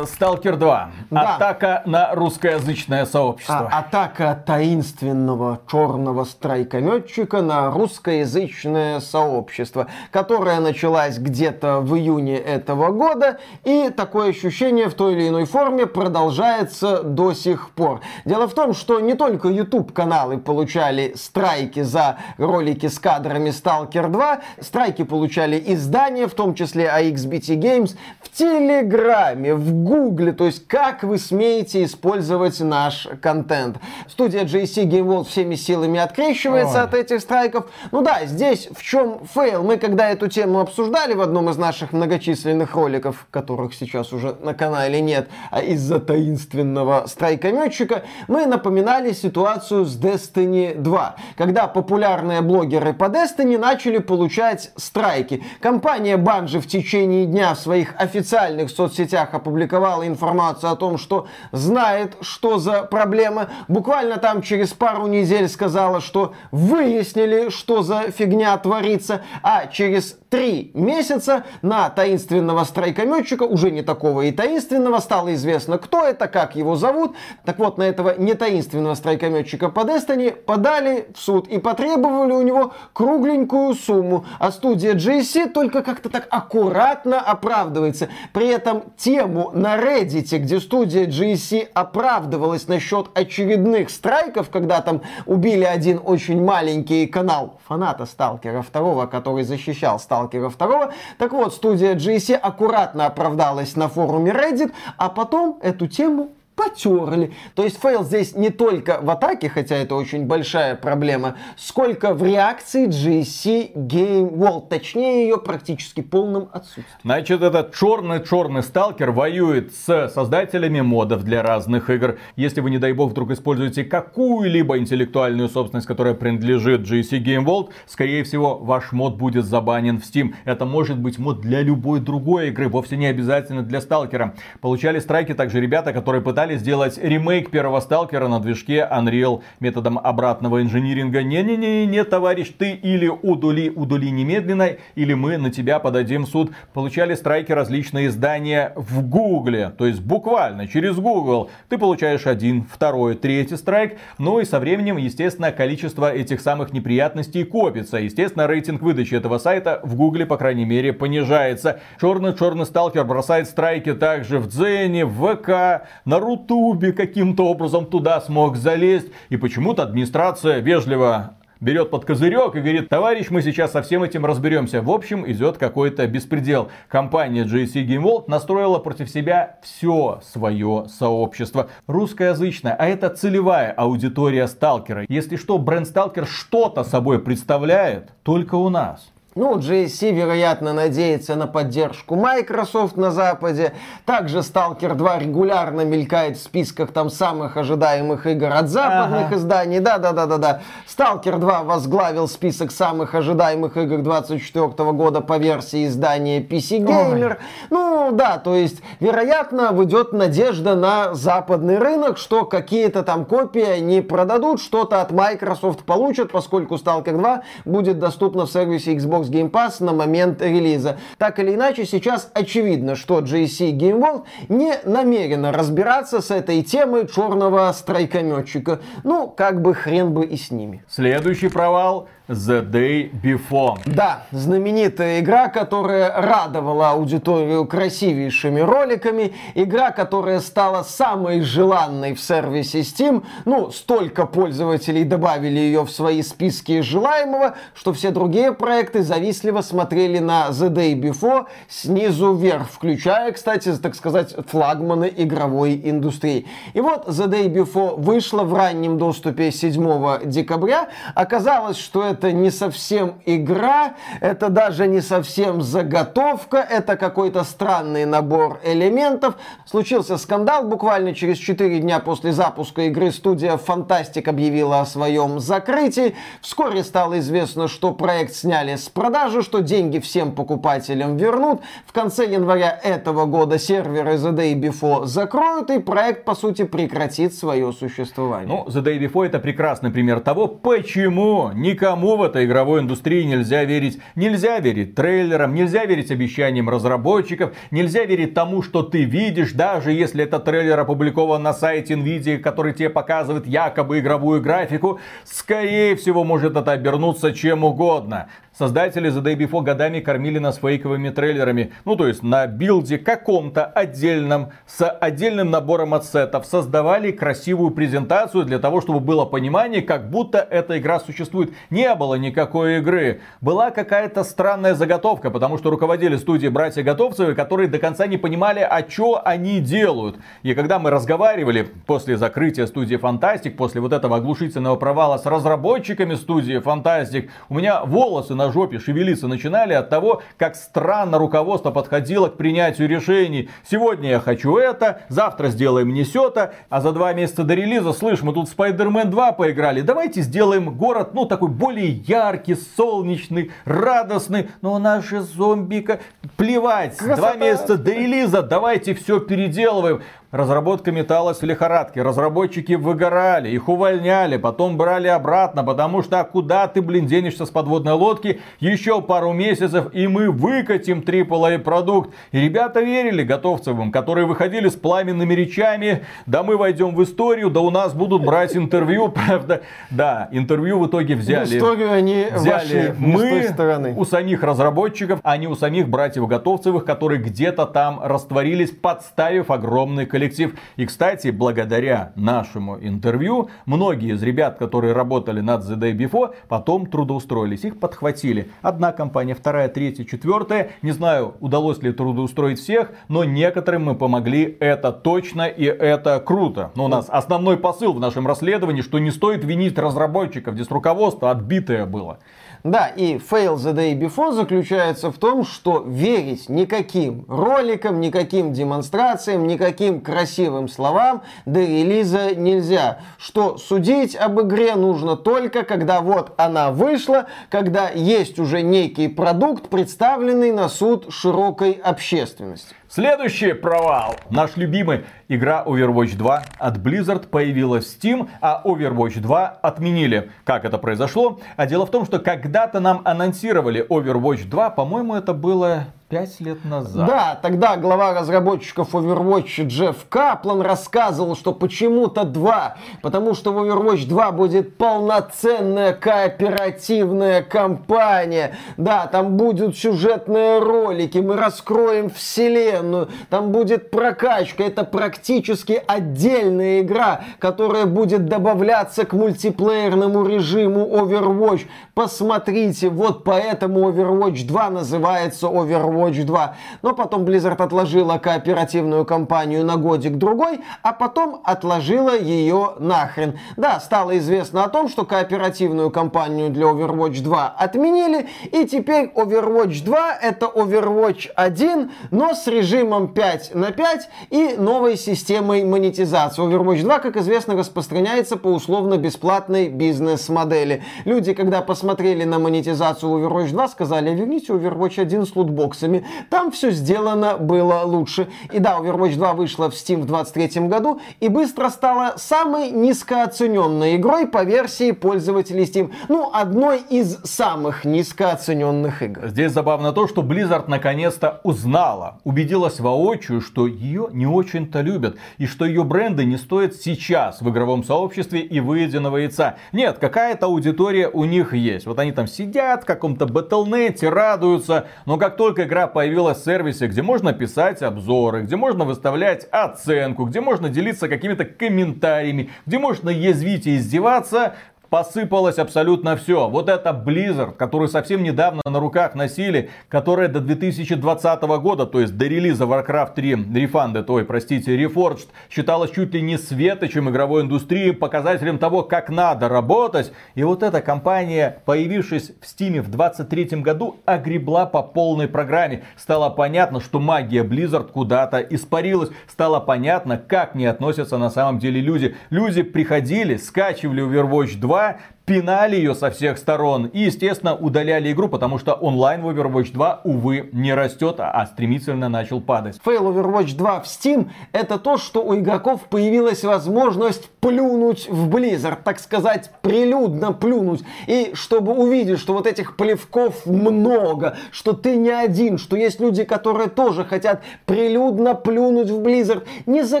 [0.04, 0.90] Сталкер 2.
[1.10, 1.36] Да.
[1.36, 3.68] Атака на русскоязычное сообщество.
[3.72, 13.38] А, атака таинственного черного страйкометчика на русскоязычное сообщество, которая началась где-то в июне этого года,
[13.64, 18.00] и такое ощущение в той или иной форме продолжается до сих пор.
[18.26, 24.40] Дело в том, что не только YouTube-каналы получали страйки за ролики с кадрами Stalker 2,
[24.60, 30.66] страйки получали издания, в том числе iXBT Games, в Телеграме, в в Гугле, то есть
[30.66, 33.78] как вы смеете использовать наш контент.
[34.08, 36.84] Студия GSC Game World всеми силами открещивается Ой.
[36.84, 37.66] от этих страйков.
[37.92, 39.62] Ну да, здесь в чем фейл?
[39.62, 44.54] Мы когда эту тему обсуждали в одном из наших многочисленных роликов, которых сейчас уже на
[44.54, 52.92] канале нет, а из-за таинственного страйкометчика, мы напоминали ситуацию с Destiny 2, когда популярные блогеры
[52.92, 55.44] по Destiny начали получать страйки.
[55.60, 61.26] Компания Bungie в течение дня в своих официальных соцсетях опубликовала опубликовала информацию о том, что
[61.52, 63.48] знает, что за проблема.
[63.68, 69.22] Буквально там через пару недель сказала, что выяснили, что за фигня творится.
[69.42, 76.04] А через три месяца на таинственного страйкометчика, уже не такого и таинственного, стало известно, кто
[76.04, 77.16] это, как его зовут.
[77.44, 82.42] Так вот, на этого не таинственного страйкометчика по Destiny подали в суд и потребовали у
[82.42, 84.24] него кругленькую сумму.
[84.38, 88.08] А студия GSC только как-то так аккуратно оправдывается.
[88.32, 95.64] При этом тему на Reddit, где студия GSC оправдывалась насчет очередных страйков, когда там убили
[95.64, 100.90] один очень маленький канал фаната Сталкера второго, который защищал Сталкера 2.
[101.18, 107.32] Так вот, студия GSC аккуратно оправдалась на форуме Reddit, а потом эту тему потерли.
[107.54, 112.22] То есть фейл здесь не только в атаке, хотя это очень большая проблема, сколько в
[112.22, 116.84] реакции GSC Game World, точнее ее практически полном отсутствии.
[117.02, 122.18] Значит, этот черный-черный сталкер воюет с создателями модов для разных игр.
[122.36, 127.70] Если вы, не дай бог, вдруг используете какую-либо интеллектуальную собственность, которая принадлежит GSC Game World,
[127.86, 130.34] скорее всего, ваш мод будет забанен в Steam.
[130.44, 134.34] Это может быть мод для любой другой игры, вовсе не обязательно для сталкера.
[134.60, 139.98] Получали страйки также ребята, которые пытались пытались сделать ремейк первого Сталкера на движке Unreal методом
[139.98, 141.22] обратного инжиниринга.
[141.22, 146.52] Не-не-не, товарищ, ты или удули, удули немедленно, или мы на тебя подадим суд.
[146.72, 151.50] Получали страйки различные издания в Гугле, то есть буквально через Google.
[151.68, 153.98] Ты получаешь один, второй, третий страйк.
[154.16, 157.98] Ну и со временем, естественно, количество этих самых неприятностей копится.
[157.98, 161.80] Естественно, рейтинг выдачи этого сайта в Гугле, по крайней мере, понижается.
[162.00, 168.56] Черный-черный сталкер бросает страйки также в Дзене, в ВК, на Рутубе каким-то образом туда смог
[168.56, 169.08] залезть.
[169.30, 174.24] И почему-то администрация вежливо берет под козырек и говорит, товарищ, мы сейчас со всем этим
[174.24, 174.80] разберемся.
[174.80, 176.70] В общем, идет какой-то беспредел.
[176.88, 181.68] Компания GSC Game World настроила против себя все свое сообщество.
[181.88, 185.04] Русскоязычное, а это целевая аудитория сталкера.
[185.08, 189.10] Если что, бренд сталкер что-то собой представляет только у нас.
[189.36, 193.74] Ну, GSC, вероятно, надеется на поддержку Microsoft на Западе.
[194.04, 199.36] Также Stalker 2 регулярно мелькает в списках там самых ожидаемых игр от западных ага.
[199.36, 199.78] изданий.
[199.78, 200.62] Да-да-да-да-да.
[200.88, 207.30] Stalker 2 возглавил список самых ожидаемых игр 2024 года по версии издания PC Gamer.
[207.30, 207.36] Ой.
[207.70, 214.00] Ну, да, то есть, вероятно, выйдет надежда на западный рынок, что какие-то там копии они
[214.00, 219.50] продадут, что-то от Microsoft получат, поскольку Stalker 2 будет доступна в сервисе Xbox Xbox Game
[219.50, 220.98] Pass на момент релиза.
[221.18, 227.06] Так или иначе, сейчас очевидно, что GSC Game World не намерена разбираться с этой темой
[227.06, 228.80] черного страйкометчика.
[229.04, 230.84] Ну, как бы хрен бы и с ними.
[230.88, 233.80] Следующий провал The Day Before.
[233.86, 242.80] Да, знаменитая игра, которая радовала аудиторию красивейшими роликами, игра, которая стала самой желанной в сервисе
[242.82, 243.24] Steam.
[243.46, 250.20] Ну, столько пользователей добавили ее в свои списки желаемого, что все другие проекты завистливо смотрели
[250.20, 256.46] на The Day Before снизу вверх, включая, кстати, так сказать, флагманы игровой индустрии.
[256.74, 260.90] И вот The Day Before вышла в раннем доступе 7 декабря.
[261.16, 268.04] Оказалось, что это это не совсем игра, это даже не совсем заготовка, это какой-то странный
[268.04, 269.36] набор элементов.
[269.64, 276.14] Случился скандал буквально через 4 дня после запуска игры студия Fantastic объявила о своем закрытии.
[276.42, 281.62] Вскоре стало известно, что проект сняли с продажи, что деньги всем покупателям вернут.
[281.86, 287.32] В конце января этого года серверы The Day Before закроют, и проект, по сути, прекратит
[287.34, 288.46] свое существование.
[288.46, 294.00] Ну, The Day Before это прекрасный пример того, почему никому этой игровой индустрии нельзя верить.
[294.14, 300.24] Нельзя верить трейлерам, нельзя верить обещаниям разработчиков, нельзя верить тому, что ты видишь, даже если
[300.24, 306.56] этот трейлер опубликован на сайте Nvidia, который тебе показывает якобы игровую графику, скорее всего может
[306.56, 308.28] это обернуться чем угодно.
[308.60, 311.72] Создатели The Day Before годами кормили нас фейковыми трейлерами.
[311.86, 318.58] Ну, то есть на билде каком-то отдельном, с отдельным набором ассетов создавали красивую презентацию для
[318.58, 321.54] того, чтобы было понимание, как будто эта игра существует.
[321.70, 323.22] Не было никакой игры.
[323.40, 328.60] Была какая-то странная заготовка, потому что руководили студией братья Готовцевы, которые до конца не понимали,
[328.60, 330.18] а что они делают.
[330.42, 336.14] И когда мы разговаривали после закрытия студии Fantastic, после вот этого оглушительного провала с разработчиками
[336.14, 342.28] студии Fantastic, у меня волосы на жопе шевелиться начинали от того, как странно руководство подходило
[342.28, 343.48] к принятию решений.
[343.68, 348.22] Сегодня я хочу это, завтра сделаем не сё-то, а за два месяца до релиза, слышь,
[348.22, 354.78] мы тут Spider-Man 2 поиграли, давайте сделаем город, ну, такой более яркий, солнечный, радостный, но
[354.78, 356.00] наши зомбика,
[356.36, 357.16] плевать, Красота.
[357.16, 360.02] два месяца до релиза, давайте все переделываем.
[360.32, 362.02] Разработка металлась в лихорадке.
[362.02, 367.50] Разработчики выгорали, их увольняли, потом брали обратно, потому что а куда ты, блин, денешься с
[367.50, 368.40] подводной лодки?
[368.60, 372.14] Еще пару месяцев, и мы выкатим AAA продукт.
[372.30, 376.04] И ребята верили Готовцевым, которые выходили с пламенными речами.
[376.26, 379.08] Да мы войдем в историю, да у нас будут брать интервью.
[379.26, 381.46] Правда, да, интервью в итоге взяли.
[381.46, 383.94] В историю они взяли мы стороны.
[383.96, 390.06] у самих разработчиков, а не у самих братьев Готовцевых, которые где-то там растворились, подставив огромный
[390.06, 390.54] количество коллектив.
[390.76, 396.86] И, кстати, благодаря нашему интервью, многие из ребят, которые работали над The Day Before, потом
[396.86, 397.64] трудоустроились.
[397.64, 398.50] Их подхватили.
[398.60, 400.72] Одна компания, вторая, третья, четвертая.
[400.82, 404.58] Не знаю, удалось ли трудоустроить всех, но некоторым мы помогли.
[404.60, 406.70] Это точно и это круто.
[406.74, 410.54] Но у нас основной посыл в нашем расследовании, что не стоит винить разработчиков.
[410.54, 412.18] Здесь руководство отбитое было.
[412.62, 419.46] Да, и fail the day before заключается в том, что верить никаким роликам, никаким демонстрациям,
[419.46, 422.98] никаким красивым словам до релиза нельзя.
[423.16, 429.68] Что судить об игре нужно только, когда вот она вышла, когда есть уже некий продукт,
[429.70, 432.74] представленный на суд широкой общественности.
[432.92, 434.16] Следующий провал.
[434.30, 440.32] Наш любимый игра Overwatch 2 от Blizzard появилась в Steam, а Overwatch 2 отменили.
[440.42, 441.38] Как это произошло?
[441.54, 446.64] А дело в том, что когда-то нам анонсировали Overwatch 2, по-моему, это было Пять лет
[446.64, 447.06] назад.
[447.06, 452.78] Да, тогда глава разработчиков Overwatch Джефф Каплан рассказывал, что почему-то два.
[453.00, 458.56] Потому что в Overwatch 2 будет полноценная кооперативная кампания.
[458.76, 464.64] Да, там будут сюжетные ролики, мы раскроем вселенную, там будет прокачка.
[464.64, 471.68] Это практически отдельная игра, которая будет добавляться к мультиплеерному режиму Overwatch.
[471.94, 476.56] Посмотрите, вот поэтому Overwatch 2 называется Overwatch Overwatch 2.
[476.82, 483.38] Но потом Blizzard отложила кооперативную кампанию на годик-другой, а потом отложила ее нахрен.
[483.56, 489.84] Да, стало известно о том, что кооперативную кампанию для Overwatch 2 отменили, и теперь Overwatch
[489.84, 496.42] 2 это Overwatch 1, но с режимом 5 на 5 и новой системой монетизации.
[496.42, 500.82] Overwatch 2, как известно, распространяется по условно-бесплатной бизнес-модели.
[501.04, 506.04] Люди, когда посмотрели на монетизацию Overwatch 2, сказали, верните Overwatch 1 с лутбоксами ресурсами.
[506.28, 508.28] Там все сделано было лучше.
[508.52, 513.96] И да, Overwatch 2 вышла в Steam в 23 году и быстро стала самой низкооцененной
[513.96, 515.92] игрой по версии пользователей Steam.
[516.08, 519.28] Ну, одной из самых низкооцененных игр.
[519.28, 525.46] Здесь забавно то, что Blizzard наконец-то узнала, убедилась воочию, что ее не очень-то любят и
[525.46, 529.56] что ее бренды не стоят сейчас в игровом сообществе и выеденного яйца.
[529.72, 531.86] Нет, какая-то аудитория у них есть.
[531.86, 536.44] Вот они там сидят в каком-то Battle.net, радуются, но как только игра игра появилась в
[536.44, 542.78] сервисе, где можно писать обзоры, где можно выставлять оценку, где можно делиться какими-то комментариями, где
[542.78, 544.56] можно язвить и издеваться,
[544.90, 546.48] посыпалось абсолютно все.
[546.48, 552.18] Вот это Blizzard, который совсем недавно на руках носили, которая до 2020 года, то есть
[552.18, 557.92] до релиза Warcraft 3 Refunded, ой, простите, Reforged, считалась чуть ли не светочем игровой индустрии,
[557.92, 560.12] показателем того, как надо работать.
[560.34, 565.84] И вот эта компания, появившись в Steam в 2023 году, огребла по полной программе.
[565.96, 569.10] Стало понятно, что магия Blizzard куда-то испарилась.
[569.28, 572.16] Стало понятно, как не относятся на самом деле люди.
[572.30, 574.96] Люди приходили, скачивали Overwatch 2, Boa
[575.30, 580.00] пинали ее со всех сторон и, естественно, удаляли игру, потому что онлайн в Overwatch 2,
[580.02, 582.80] увы, не растет, а стремительно начал падать.
[582.84, 588.78] Фейл Overwatch 2 в Steam это то, что у игроков появилась возможность плюнуть в Blizzard,
[588.82, 590.82] так сказать, прилюдно плюнуть.
[591.06, 596.24] И чтобы увидеть, что вот этих плевков много, что ты не один, что есть люди,
[596.24, 599.46] которые тоже хотят прилюдно плюнуть в Blizzard.
[599.66, 600.00] Не за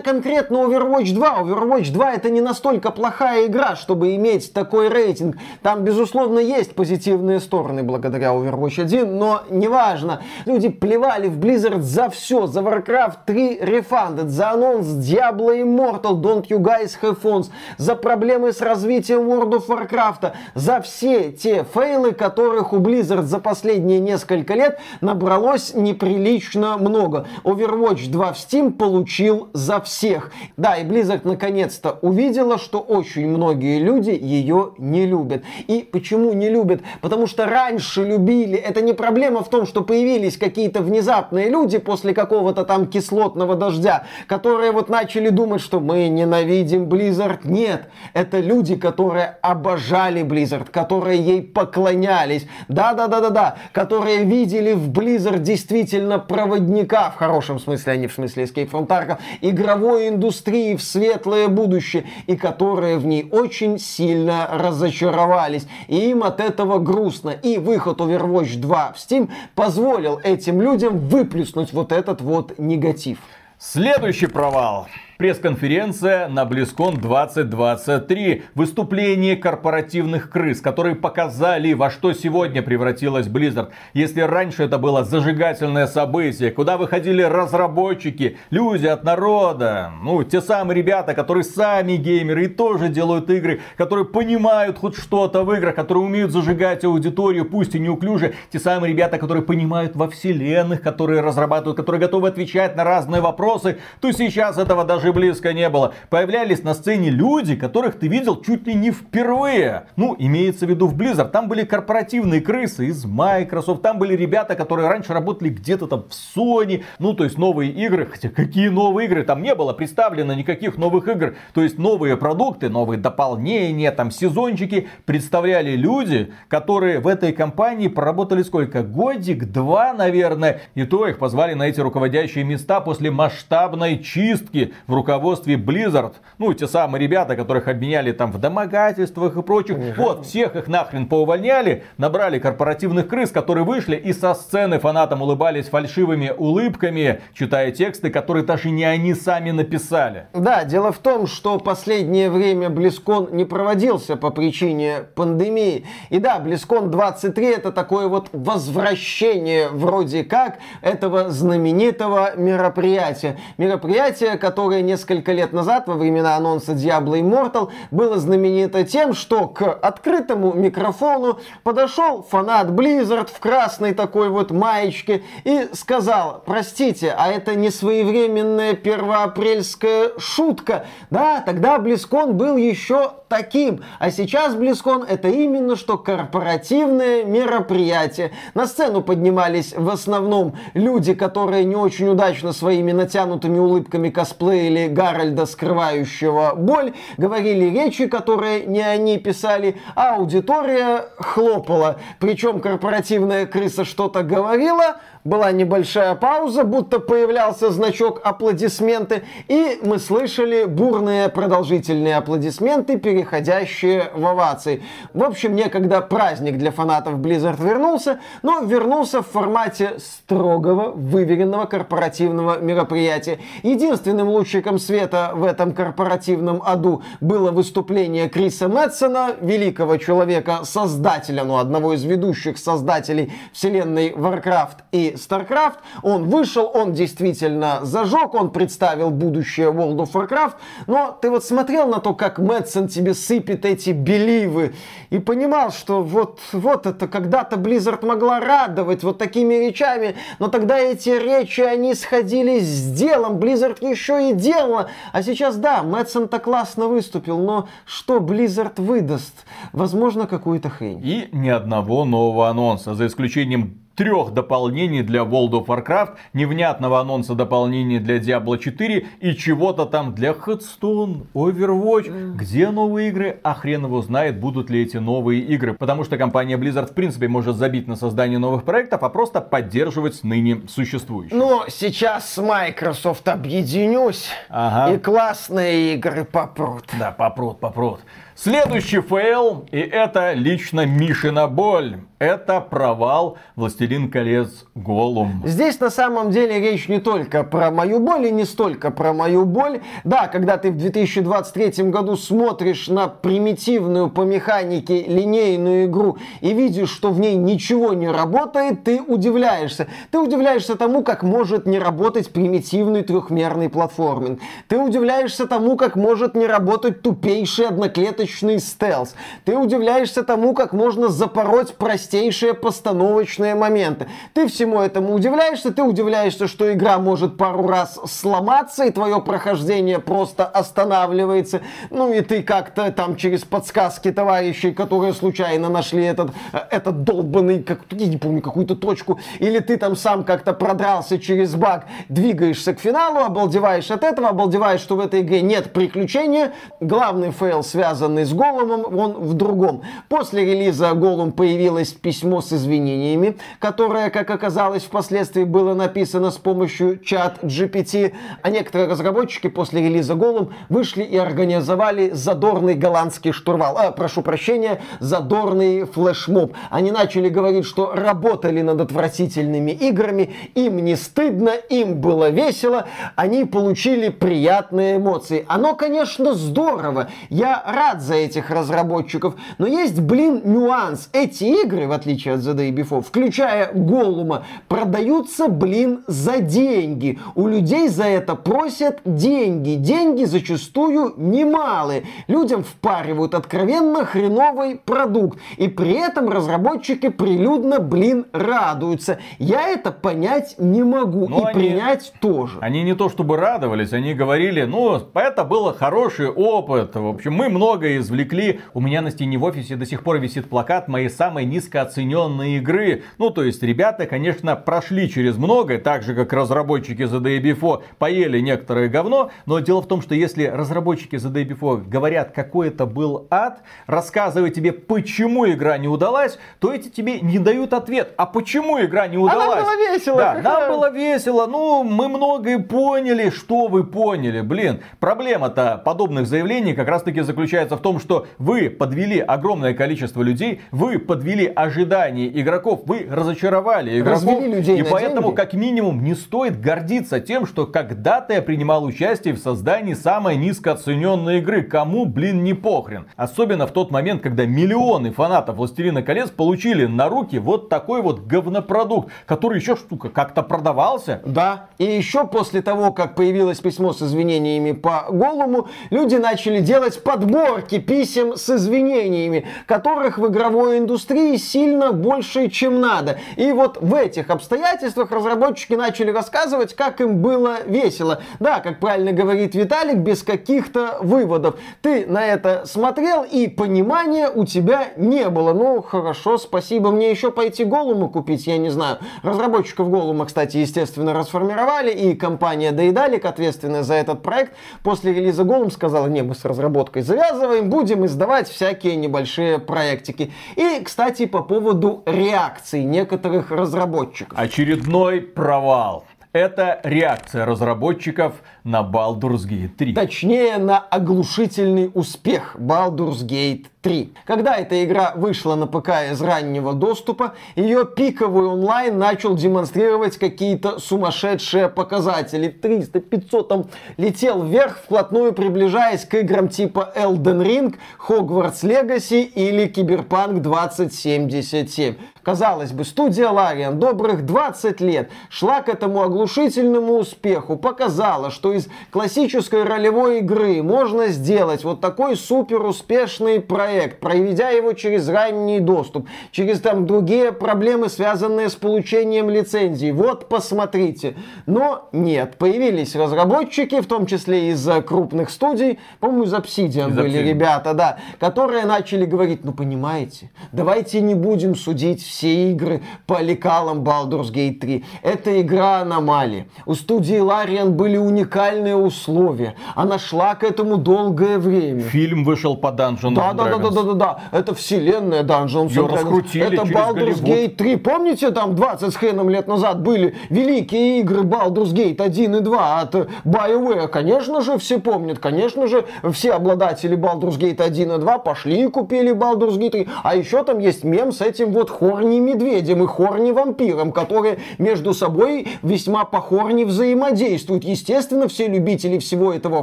[0.00, 1.42] конкретно Overwatch 2.
[1.42, 5.36] Overwatch 2 это не настолько плохая игра, чтобы иметь такой рейтинг рейтинг.
[5.62, 10.22] Там, безусловно, есть позитивные стороны благодаря Overwatch 1, но неважно.
[10.46, 12.46] Люди плевали в Blizzard за все.
[12.46, 18.52] За Warcraft 3 Refunded, за анонс Diablo Immortal, Don't You Guys Have Phones, за проблемы
[18.52, 24.54] с развитием World of Warcraft, за все те фейлы, которых у Blizzard за последние несколько
[24.54, 27.26] лет набралось неприлично много.
[27.44, 30.32] Overwatch 2 в Steam получил за всех.
[30.56, 35.42] Да, и Blizzard наконец-то увидела, что очень многие люди ее не любят.
[35.66, 36.82] И почему не любят?
[37.00, 38.56] Потому что раньше любили.
[38.56, 44.06] Это не проблема в том, что появились какие-то внезапные люди после какого-то там кислотного дождя,
[44.26, 47.40] которые вот начали думать, что мы ненавидим Blizzard.
[47.44, 52.46] Нет, это люди, которые обожали Blizzard, которые ей поклонялись.
[52.68, 58.70] Да-да-да-да-да, которые видели в Blizzard действительно проводника, в хорошем смысле, а не в смысле Escape
[58.70, 65.66] from Tarkov, игровой индустрии в светлое будущее, и которые в ней очень сильно разочаровались разочаровались,
[65.88, 67.30] и им от этого грустно.
[67.30, 73.18] И выход Overwatch 2 в Steam позволил этим людям выплюснуть вот этот вот негатив.
[73.58, 74.86] Следующий провал.
[75.20, 78.44] Пресс-конференция на BlizzCon 2023.
[78.54, 83.68] Выступление корпоративных крыс, которые показали, во что сегодня превратилась Blizzard.
[83.92, 90.78] Если раньше это было зажигательное событие, куда выходили разработчики, люди от народа, ну, те самые
[90.78, 96.02] ребята, которые сами геймеры и тоже делают игры, которые понимают хоть что-то в играх, которые
[96.02, 101.76] умеют зажигать аудиторию, пусть и неуклюже, те самые ребята, которые понимают во вселенных, которые разрабатывают,
[101.76, 105.94] которые готовы отвечать на разные вопросы, то сейчас этого даже и близко не было.
[106.08, 109.86] Появлялись на сцене люди, которых ты видел чуть ли не впервые.
[109.96, 111.30] Ну, имеется в виду в Blizzard.
[111.30, 113.82] Там были корпоративные крысы из Microsoft.
[113.82, 116.84] Там были ребята, которые раньше работали где-то там в Sony.
[116.98, 118.06] Ну, то есть новые игры.
[118.06, 119.22] Хотя какие новые игры?
[119.22, 121.34] Там не было представлено никаких новых игр.
[121.52, 128.42] То есть новые продукты, новые дополнения, там сезончики представляли люди, которые в этой компании проработали
[128.42, 128.82] сколько?
[128.82, 130.60] Годик, два, наверное.
[130.74, 136.52] И то их позвали на эти руководящие места после масштабной чистки в руководстве Blizzard, ну,
[136.54, 140.02] те самые ребята, которых обменяли там в домогательствах и прочих, Конечно.
[140.02, 145.68] вот, всех их нахрен поувольняли, набрали корпоративных крыс, которые вышли и со сцены фанатам улыбались
[145.68, 150.26] фальшивыми улыбками, читая тексты, которые даже не они сами написали.
[150.32, 155.86] Да, дело в том, что последнее время BlizzCon не проводился по причине пандемии.
[156.10, 163.38] И да, BlizzCon 23 это такое вот возвращение вроде как этого знаменитого мероприятия.
[163.58, 169.62] Мероприятие, которое несколько лет назад, во времена анонса Diablo Immortal, было знаменито тем, что к
[169.62, 177.54] открытому микрофону подошел фанат Blizzard в красной такой вот маечке и сказал, простите, а это
[177.54, 180.86] не своевременная первоапрельская шутка.
[181.10, 188.32] Да, тогда BlizzCon был еще таким, а сейчас BlizzCon это именно что корпоративное мероприятие.
[188.54, 194.88] На сцену поднимались в основном люди, которые не очень удачно своими натянутыми улыбками косплеили или
[194.88, 201.96] Гарольда, скрывающего боль, говорили речи, которые не они писали, а аудитория хлопала.
[202.18, 210.64] Причем корпоративная крыса что-то говорила, была небольшая пауза, будто появлялся значок аплодисменты, и мы слышали
[210.64, 214.82] бурные продолжительные аплодисменты, переходящие в овации.
[215.12, 222.58] В общем, некогда праздник для фанатов Blizzard вернулся, но вернулся в формате строгого, выверенного корпоративного
[222.58, 223.38] мероприятия.
[223.62, 231.58] Единственным лучиком света в этом корпоративном аду было выступление Криса Мэтсона, великого человека, создателя, ну,
[231.58, 235.76] одного из ведущих создателей вселенной Warcraft и и StarCraft.
[236.02, 240.54] Он вышел, он действительно зажег, он представил будущее World of Warcraft.
[240.86, 244.74] Но ты вот смотрел на то, как Мэтсон тебе сыпет эти беливы
[245.10, 250.78] и понимал, что вот, вот это когда-то Blizzard могла радовать вот такими речами, но тогда
[250.78, 253.38] эти речи, они сходились с делом.
[253.38, 254.90] Blizzard еще и делала.
[255.12, 259.44] А сейчас, да, Мэтсон-то классно выступил, но что Blizzard выдаст?
[259.72, 261.00] Возможно, какую-то хрень.
[261.04, 267.34] И ни одного нового анонса, за исключением трех дополнений для World of Warcraft, невнятного анонса
[267.34, 272.32] дополнений для Diablo 4 и чего-то там для Headstone, Overwatch.
[272.34, 273.40] Где новые игры?
[273.42, 275.74] А хрен его знает, будут ли эти новые игры.
[275.74, 280.24] Потому что компания Blizzard в принципе может забить на создание новых проектов, а просто поддерживать
[280.24, 281.38] ныне существующие.
[281.38, 284.94] Но сейчас с Microsoft объединюсь, ага.
[284.94, 286.84] и классные игры попрут.
[286.98, 288.00] Да, попрут, попрут.
[288.34, 291.98] Следующий фейл, и это лично Мишина боль.
[292.20, 295.42] Это провал Властелин колец Голум.
[295.44, 299.44] Здесь на самом деле речь не только про мою боль и не столько про мою
[299.44, 299.80] боль.
[300.04, 306.90] Да, когда ты в 2023 году смотришь на примитивную по механике линейную игру и видишь,
[306.90, 309.88] что в ней ничего не работает, ты удивляешься.
[310.10, 314.40] Ты удивляешься тому, как может не работать примитивный трехмерный платформинг.
[314.68, 319.14] Ты удивляешься тому, как может не работать тупейший одноклеточный точный стелс.
[319.44, 321.74] Ты удивляешься тому, как можно запороть
[322.10, 324.08] простейшие постановочные моменты.
[324.34, 330.00] Ты всему этому удивляешься, ты удивляешься, что игра может пару раз сломаться, и твое прохождение
[330.00, 331.60] просто останавливается.
[331.90, 336.32] Ну и ты как-то там через подсказки товарищей, которые случайно нашли этот,
[336.70, 341.54] этот долбанный, как, я не помню, какую-то точку, или ты там сам как-то продрался через
[341.54, 346.54] баг, двигаешься к финалу, обалдеваешь от этого, обалдеваешь, что в этой игре нет приключения.
[346.80, 349.82] Главный фейл связанный с Голумом, он в другом.
[350.08, 356.98] После релиза Голум появилось письмо с извинениями, которое, как оказалось, впоследствии было написано с помощью
[356.98, 358.12] ChatGPT,
[358.42, 363.76] а некоторые разработчики после релиза Голум вышли и организовали задорный голландский штурвал.
[363.78, 366.54] А, прошу прощения, задорный флешмоб.
[366.70, 372.86] Они начали говорить, что работали над отвратительными играми, им не стыдно, им было весело,
[373.16, 375.44] они получили приятные эмоции.
[375.48, 377.08] Оно, конечно, здорово.
[377.28, 379.34] Я рад за этих разработчиков.
[379.58, 381.08] Но есть, блин, нюанс.
[381.12, 387.18] Эти игры, в отличие от The Day Before, включая Голума, продаются, блин, за деньги.
[387.34, 389.74] У людей за это просят деньги.
[389.74, 392.04] Деньги зачастую немалые.
[392.28, 395.40] Людям впаривают откровенно хреновый продукт.
[395.56, 399.18] И при этом разработчики прилюдно, блин, радуются.
[399.40, 401.26] Я это понять не могу.
[401.26, 402.58] Но и они, принять тоже.
[402.60, 406.94] Они не то чтобы радовались, они говорили, ну, это был хороший опыт.
[406.94, 408.60] В общем, мы многое извлекли.
[408.74, 413.04] У меня на стене в офисе до сих пор висит плакат моей самой низкооцененной игры.
[413.18, 417.82] Ну, то есть, ребята, конечно, прошли через многое, так же, как разработчики The Day Before
[417.98, 419.30] поели некоторое говно.
[419.46, 423.62] Но дело в том, что если разработчики The Day Before говорят, какой это был ад,
[423.86, 428.12] рассказывая тебе, почему игра не удалась, то эти тебе не дают ответ.
[428.16, 429.60] А почему игра не удалась?
[429.60, 430.16] А нам было весело.
[430.18, 431.46] Да, нам было весело.
[431.46, 433.30] Ну, мы многое поняли.
[433.30, 434.40] Что вы поняли?
[434.40, 440.60] Блин, проблема-то подобных заявлений как раз-таки заключается в том, что вы подвели огромное количество людей,
[440.70, 444.22] вы подвели ожидания игроков, вы разочаровали игроков.
[444.22, 445.36] Развели людей и поэтому, деньги.
[445.36, 451.38] как минимум, не стоит гордиться тем, что когда-то я принимал участие в создании самой низкооцененной
[451.38, 451.62] игры.
[451.62, 453.06] Кому, блин, не похрен.
[453.16, 458.26] Особенно в тот момент, когда миллионы фанатов Властелина колец получили на руки вот такой вот
[458.26, 461.20] говнопродукт, который еще штука как-то продавался.
[461.24, 467.02] Да, и еще после того, как появилось письмо с извинениями по Голому, люди начали делать
[467.02, 473.18] подборки писем с извинениями, которых в игровой индустрии сильно больше, чем надо.
[473.36, 478.22] И вот в этих обстоятельствах разработчики начали рассказывать, как им было весело.
[478.38, 481.56] Да, как правильно говорит Виталик, без каких-то выводов.
[481.82, 485.52] Ты на это смотрел, и понимания у тебя не было.
[485.52, 486.90] Ну, хорошо, спасибо.
[486.90, 488.98] Мне еще пойти Голума купить, я не знаю.
[489.22, 494.52] Разработчиков Голума, кстати, естественно, расформировали, и компания Daedalic, ответственная за этот проект,
[494.82, 500.32] после релиза Голум сказала, не, мы с разработкой завязываем, будем издавать всякие небольшие проектики.
[500.56, 504.38] И, кстати, по поводу реакции некоторых разработчиков.
[504.38, 506.04] Очередной провал.
[506.32, 509.94] Это реакция разработчиков на Baldur's Gate 3.
[509.94, 514.12] Точнее, на оглушительный успех Baldur's Gate 3.
[514.26, 520.78] Когда эта игра вышла на ПК из раннего доступа, ее пиковый онлайн начал демонстрировать какие-то
[520.78, 522.46] сумасшедшие показатели.
[522.46, 523.64] 300, 500 там
[523.96, 527.74] летел вверх, вплотную приближаясь к играм типа Elden Ring,
[528.08, 531.96] Hogwarts Legacy или Cyberpunk 2077.
[532.22, 538.68] Казалось бы, студия Лариан добрых 20 лет шла к этому оглушительному успеху, показала, что из
[538.90, 546.08] классической ролевой игры можно сделать вот такой супер успешный проект, проведя его через ранний доступ,
[546.30, 549.92] через там другие проблемы, связанные с получением лицензий.
[549.92, 551.16] Вот, посмотрите.
[551.46, 557.20] Но нет, появились разработчики, в том числе из крупных студий, по-моему, из Obsidian из были
[557.20, 557.28] Obsidian.
[557.28, 563.82] ребята, да, которые начали говорить, ну понимаете, давайте не будем судить все игры по лекалам
[563.82, 564.84] Baldur's Gate 3.
[565.02, 566.48] Это игра аномалии.
[566.66, 569.54] У студии Larian были уникальные условия.
[569.76, 571.80] Она шла к этому долгое время.
[571.80, 574.20] Фильм вышел по Dungeons да, да, да, да, да, да, да.
[574.32, 577.76] Это вселенная Dungeons Ее раскрутили Это Baldur's Gate 3.
[577.76, 582.80] Помните, там 20 с хреном лет назад были великие игры Baldur's Gate 1 и 2
[582.80, 583.86] от BioWare?
[583.88, 585.20] Конечно же, все помнят.
[585.20, 589.88] Конечно же, все обладатели Baldur's Gate 1 и 2 пошли и купили Baldur's Gate 3.
[590.02, 591.70] А еще там есть мем с этим вот
[592.00, 597.64] хорни медведем и хорни вампиром, которые между собой весьма по хорни взаимодействуют.
[597.64, 599.62] Естественно, все любители всего этого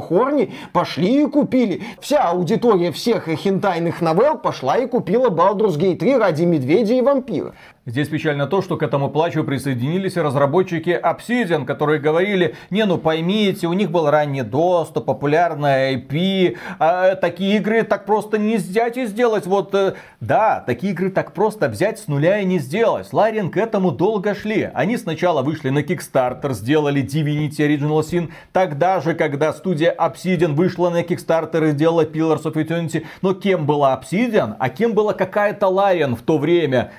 [0.00, 1.82] хорни пошли и купили.
[2.00, 7.54] Вся аудитория всех хентайных новелл пошла и купила Baldur's Gate 3 ради медведя и вампира.
[7.88, 13.66] Здесь печально то, что к этому плачу присоединились разработчики Obsidian, которые говорили, не, ну поймите,
[13.66, 19.06] у них был ранний доступ, популярная IP, а такие игры так просто не взять и
[19.06, 19.46] сделать.
[19.46, 23.10] Вот, э, да, такие игры так просто взять с нуля и не сделать.
[23.10, 24.70] Ларин к этому долго шли.
[24.74, 30.90] Они сначала вышли на Kickstarter, сделали Divinity Original Sin, тогда же, когда студия Obsidian вышла
[30.90, 33.06] на Kickstarter и сделала Pillars of Eternity.
[33.22, 36.92] Но кем была Obsidian, а кем была какая-то Ларин в то время?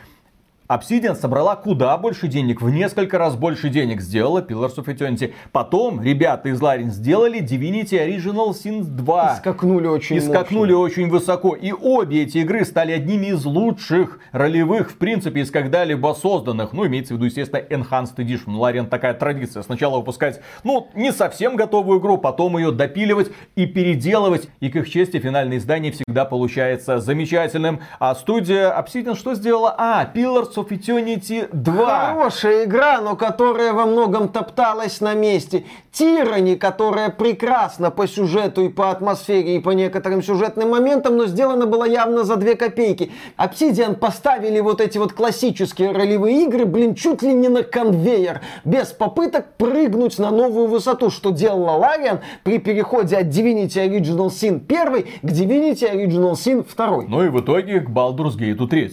[0.72, 5.34] Obsidian собрала куда больше денег, в несколько раз больше денег сделала Pillars of Eternity.
[5.52, 9.34] Потом ребята из Larian сделали Divinity Original Sin 2.
[9.34, 10.86] И скакнули очень И скакнули мощно.
[10.86, 11.56] очень высоко.
[11.56, 16.72] И обе эти игры стали одними из лучших ролевых, в принципе, из когда-либо созданных.
[16.72, 18.50] Ну, имеется в виду, естественно, Enhanced Edition.
[18.56, 19.64] Larian такая традиция.
[19.64, 24.48] Сначала выпускать, ну, не совсем готовую игру, потом ее допиливать и переделывать.
[24.60, 27.80] И к их чести, финальное издание всегда получается замечательным.
[28.00, 29.74] А студия Obsidian что сделала?
[29.76, 31.86] А, Pillars of Eternity 2.
[31.86, 35.66] Хорошая игра, но которая во многом топталась на месте.
[35.92, 41.66] Тирани, которая прекрасна по сюжету и по атмосфере, и по некоторым сюжетным моментам, но сделана
[41.66, 43.12] была явно за две копейки.
[43.38, 48.88] Obsidian поставили вот эти вот классические ролевые игры, блин, чуть ли не на конвейер, без
[48.88, 55.04] попыток прыгнуть на новую высоту, что делала Лариан при переходе от Divinity Original Sin 1
[55.22, 57.06] к Divinity Original Sin 2.
[57.08, 58.90] Ну и в итоге к Baldur's Gate 3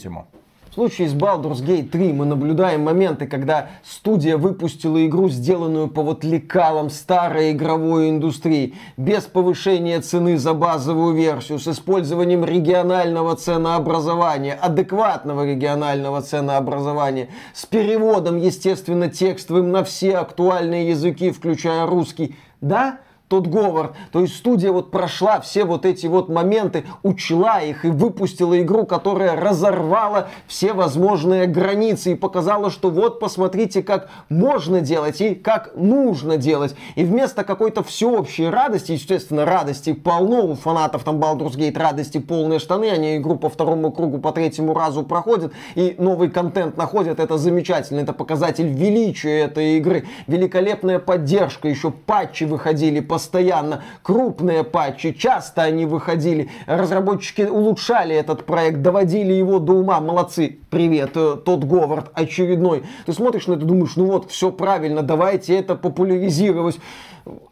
[0.77, 6.23] случае с Baldur's Gate 3 мы наблюдаем моменты, когда студия выпустила игру, сделанную по вот
[6.23, 15.47] лекалам старой игровой индустрии, без повышения цены за базовую версию, с использованием регионального ценообразования, адекватного
[15.47, 22.37] регионального ценообразования, с переводом, естественно, текстовым на все актуальные языки, включая русский.
[22.61, 22.99] Да,
[23.29, 23.95] тот говор.
[24.13, 28.87] То есть студия вот прошла все вот эти вот моменты, учла их и выпустила игру,
[28.87, 35.73] которая разорвала все возможные границы и показала, что вот посмотрите, как можно делать и как
[35.77, 36.77] нужно делать.
[36.95, 42.59] И вместо какой-то всеобщей радости, естественно, радости полно у фанатов там Baldur's Gate радости полные
[42.59, 47.39] штаны, они игру по второму кругу, по третьему разу проходят и новый контент находят, это
[47.39, 53.83] замечательно, это показатель величия этой игры, великолепная поддержка, еще патчи выходили по постоянно.
[54.03, 56.51] Крупные патчи, часто они выходили.
[56.67, 60.01] Разработчики улучшали этот проект, доводили его до ума.
[60.01, 60.59] Молодцы.
[60.69, 62.83] Привет, э, тот Говард очередной.
[63.07, 66.79] Ты смотришь на это, думаешь, ну вот, все правильно, давайте это популяризировать.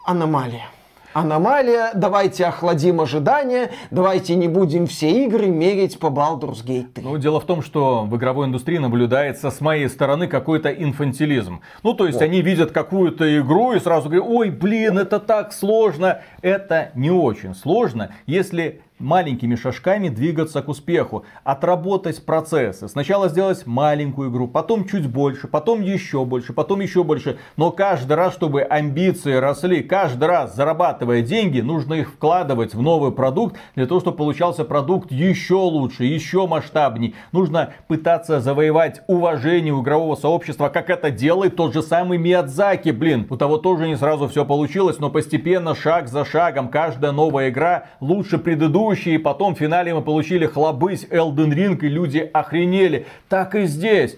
[0.04, 0.66] Аномалия
[1.14, 7.04] аномалия, давайте охладим ожидания, давайте не будем все игры мерить по Baldur's Gate 3.
[7.04, 11.60] Ну, дело в том, что в игровой индустрии наблюдается с моей стороны какой-то инфантилизм.
[11.82, 12.24] Ну, то есть О.
[12.24, 16.20] они видят какую-то игру и сразу говорят, ой, блин, это так сложно.
[16.42, 22.88] Это не очень сложно, если маленькими шажками двигаться к успеху, отработать процессы.
[22.88, 27.38] Сначала сделать маленькую игру, потом чуть больше, потом еще больше, потом еще больше.
[27.56, 33.10] Но каждый раз, чтобы амбиции росли, каждый раз зарабатывая деньги, нужно их вкладывать в новый
[33.10, 37.14] продукт, для того, чтобы получался продукт еще лучше, еще масштабней.
[37.32, 43.26] Нужно пытаться завоевать уважение у игрового сообщества, как это делает тот же самый Миядзаки, блин.
[43.28, 47.86] У того тоже не сразу все получилось, но постепенно, шаг за шагом, каждая новая игра
[48.00, 53.06] лучше предыдущей предыдущие, потом в финале мы получили хлобысь Elden Ring, и люди охренели.
[53.28, 54.16] Так и здесь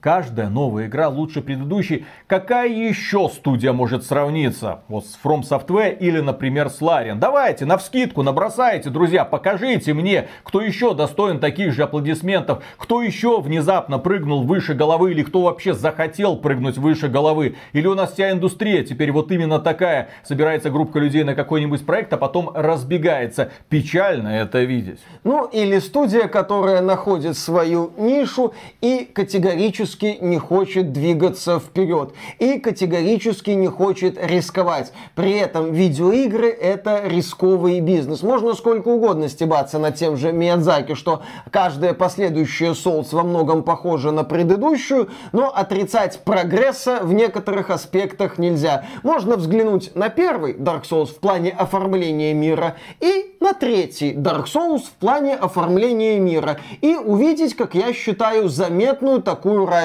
[0.00, 2.06] каждая новая игра лучше предыдущей.
[2.26, 4.80] Какая еще студия может сравниться?
[4.88, 7.16] Вот с From Software или, например, с Larian.
[7.16, 13.40] Давайте, на вскидку набросайте, друзья, покажите мне, кто еще достоин таких же аплодисментов, кто еще
[13.40, 17.56] внезапно прыгнул выше головы или кто вообще захотел прыгнуть выше головы.
[17.72, 20.10] Или у нас вся индустрия теперь вот именно такая.
[20.22, 23.50] Собирается группа людей на какой-нибудь проект, а потом разбегается.
[23.68, 25.00] Печально это видеть.
[25.24, 29.87] Ну, или студия, которая находит свою нишу и категорически
[30.20, 32.12] не хочет двигаться вперед.
[32.38, 34.92] И категорически не хочет рисковать.
[35.14, 38.22] При этом видеоигры это рисковый бизнес.
[38.22, 44.10] Можно сколько угодно стебаться над тем же Миядзаки, что каждая последующая Souls во многом похожа
[44.10, 48.84] на предыдущую, но отрицать прогресса в некоторых аспектах нельзя.
[49.02, 54.80] Можно взглянуть на первый Dark Souls в плане оформления мира и на третий Dark Souls
[54.80, 59.77] в плане оформления мира и увидеть, как я считаю, заметную такую разницу.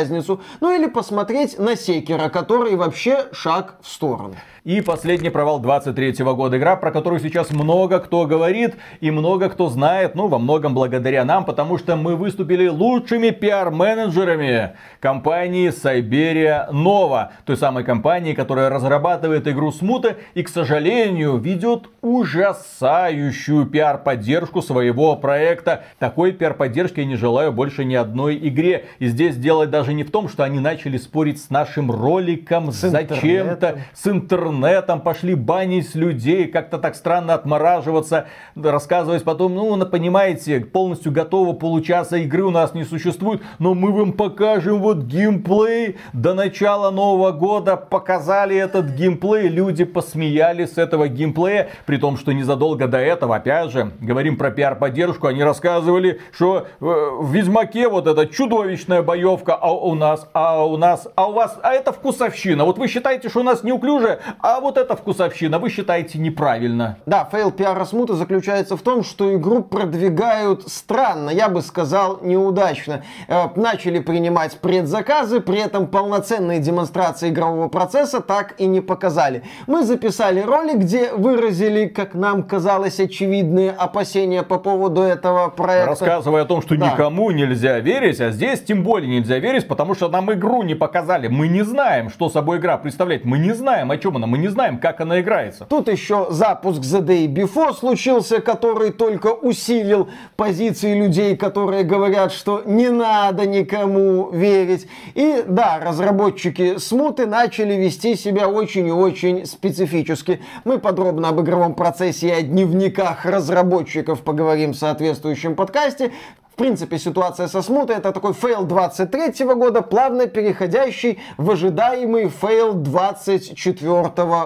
[0.59, 4.35] Ну или посмотреть на Секера, который вообще шаг в сторону.
[4.63, 6.57] И последний провал 23 года.
[6.57, 11.25] Игра, про которую сейчас много кто говорит и много кто знает, ну, во многом благодаря
[11.25, 17.31] нам, потому что мы выступили лучшими пиар-менеджерами компании Siberia Nova.
[17.43, 25.83] Той самой компании, которая разрабатывает игру Смута и, к сожалению, ведет ужасающую пиар-поддержку своего проекта.
[25.99, 28.85] Такой пиар-поддержки я не желаю больше ни одной игре.
[28.99, 33.79] И здесь дело даже не в том, что они начали спорить с нашим роликом зачем-то,
[33.93, 38.25] с интернетом интернетом, пошли банить людей, как-то так странно отмораживаться,
[38.55, 44.13] рассказывать потом, ну, понимаете, полностью готово получаса игры у нас не существует, но мы вам
[44.13, 51.69] покажем вот геймплей до начала Нового года, показали этот геймплей, люди посмеялись с этого геймплея,
[51.85, 56.85] при том, что незадолго до этого, опять же, говорим про пиар-поддержку, они рассказывали, что э,
[56.85, 61.57] в Ведьмаке вот эта чудовищная боевка, а у нас, а у нас, а у вас,
[61.61, 62.65] а это вкусовщина.
[62.65, 66.97] Вот вы считаете, что у нас неуклюжая, а вот эта вкусовщина вы считаете неправильно.
[67.05, 73.05] Да, фейл пиара смута заключается в том, что игру продвигают странно, я бы сказал неудачно.
[73.29, 79.43] Э, начали принимать предзаказы, при этом полноценные демонстрации игрового процесса так и не показали.
[79.65, 85.91] Мы записали ролик, где выразили, как нам казалось, очевидные опасения по поводу этого проекта.
[85.91, 86.91] Рассказывая о том, что да.
[86.91, 91.29] никому нельзя верить, а здесь тем более нельзя верить, потому что нам игру не показали.
[91.29, 93.23] Мы не знаем, что собой игра представляет.
[93.23, 95.65] Мы не знаем, о чем она мы не знаем, как она играется.
[95.69, 102.63] Тут еще запуск The Day Before случился, который только усилил позиции людей, которые говорят, что
[102.65, 104.87] не надо никому верить.
[105.13, 110.41] И да, разработчики смуты начали вести себя очень и очень специфически.
[110.63, 116.11] Мы подробно об игровом процессе и о дневниках разработчиков поговорим в соответствующем подкасте.
[116.53, 122.73] В принципе, ситуация со смутой это такой фейл 23 года, плавно переходящий в ожидаемый фейл
[122.73, 124.03] 24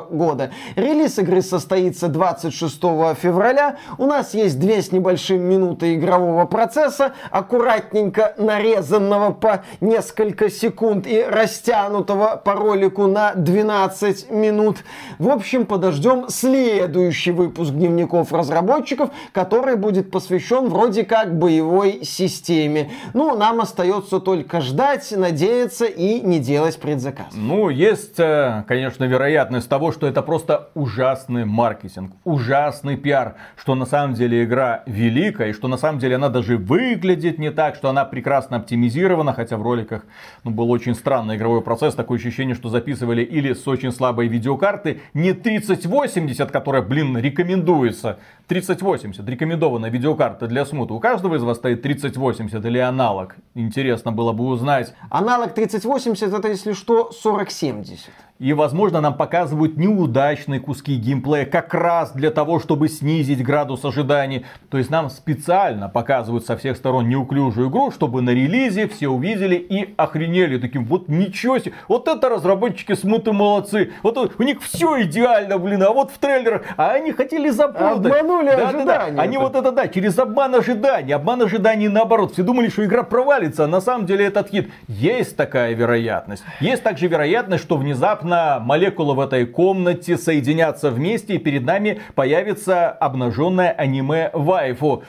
[0.10, 0.52] года.
[0.78, 2.80] Релиз игры состоится 26
[3.22, 3.76] февраля.
[3.98, 11.22] У нас есть две с небольшим минуты игрового процесса, аккуратненько нарезанного по несколько секунд и
[11.22, 14.78] растянутого по ролику на 12 минут.
[15.20, 22.92] В общем, подождем следующий выпуск дневников разработчиков, который будет посвящен вроде как боевой системе.
[23.14, 27.28] Ну, нам остается только ждать, надеяться и не делать предзаказ.
[27.34, 33.86] Ну, есть, э, конечно, вероятность того, что это просто ужасный маркетинг, ужасный пиар, что на
[33.86, 37.90] самом деле игра великая, и что на самом деле она даже выглядит не так, что
[37.90, 40.06] она прекрасно оптимизирована, хотя в роликах
[40.44, 45.02] ну, был очень странный игровой процесс, такое ощущение, что записывали или с очень слабой видеокарты,
[45.14, 50.94] не 3080, которая, блин, рекомендуется, 3080, рекомендованная видеокарта для смута.
[50.94, 53.38] У каждого из вас стоит 3080 или аналог?
[53.56, 54.94] Интересно было бы узнать.
[55.10, 58.10] Аналог 3080 это, если что, 4070.
[58.40, 64.46] И, возможно, нам показывают неудачные куски геймплея как раз для того, чтобы снизить градус ожиданий.
[64.70, 69.56] То есть нам специально показывают со всех сторон неуклюжую игру, чтобы на релизе все увидели
[69.56, 70.60] и охренели.
[70.60, 73.92] Таким, вот ничего себе, вот это разработчики смуты молодцы.
[74.04, 78.06] Вот у них все идеально, блин, а вот в трейлерах, а они хотели запутать.
[78.06, 78.86] Обманули да, ожидания.
[78.86, 79.22] Да, да.
[79.22, 81.14] Они вот это, да, через обман ожиданий.
[81.14, 82.34] Обман ожиданий наоборот.
[82.34, 84.70] Все думали, что игра провалится, а на самом деле этот хит.
[84.88, 86.44] Есть такая вероятность.
[86.60, 92.02] Есть также вероятность, что внезапно внезапно молекулы в этой комнате соединятся вместе и перед нами
[92.16, 95.04] появится обнаженное аниме вайфу.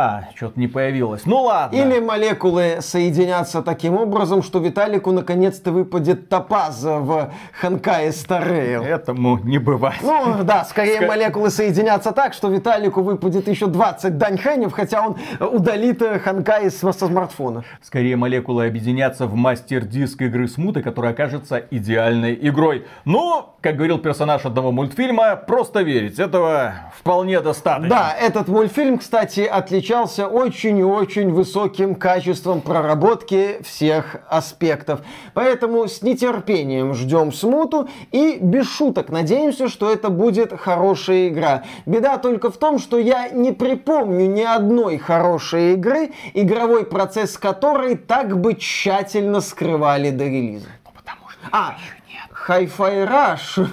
[0.00, 1.22] А, что-то не появилось.
[1.26, 1.74] Ну ладно.
[1.74, 8.84] Или молекулы соединятся таким образом, что Виталику наконец-то выпадет топаз в Ханкае Старейл.
[8.84, 9.96] Этому не бывать.
[10.02, 16.00] Ну да, скорее молекулы соединятся так, что Виталику выпадет еще 20 даньхэнев, хотя он удалит
[16.22, 17.64] Ханкай со смартфона.
[17.82, 22.86] Скорее молекулы объединятся в мастер-диск игры Смуты, которая окажется идеальной игрой.
[23.04, 26.20] Но, как говорил персонаж одного мультфильма, просто верить.
[26.20, 27.88] Этого вполне достаточно.
[27.88, 35.00] Да, этот мультфильм, кстати, отличается отличался очень и очень высоким качеством проработки всех аспектов.
[35.32, 41.64] Поэтому с нетерпением ждем смуту и без шуток надеемся, что это будет хорошая игра.
[41.86, 47.96] Беда только в том, что я не припомню ни одной хорошей игры, игровой процесс которой
[47.96, 50.68] так бы тщательно скрывали до релиза.
[50.84, 51.76] Ну, потому что а,
[52.46, 53.66] Hi-Fi Rush.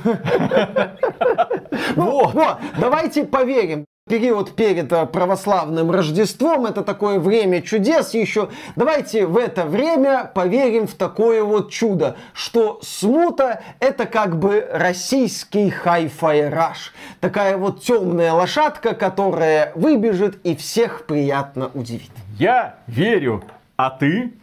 [1.95, 2.57] Вот.
[2.79, 8.49] Давайте поверим период перед э, православным Рождеством, это такое время чудес еще.
[8.75, 15.71] Давайте в это время поверим в такое вот чудо, что смута это как бы российский
[15.71, 16.93] хай-фай раш.
[17.19, 22.11] Такая вот темная лошадка, которая выбежит и всех приятно удивит.
[22.37, 23.43] Я верю,
[23.75, 24.33] а ты?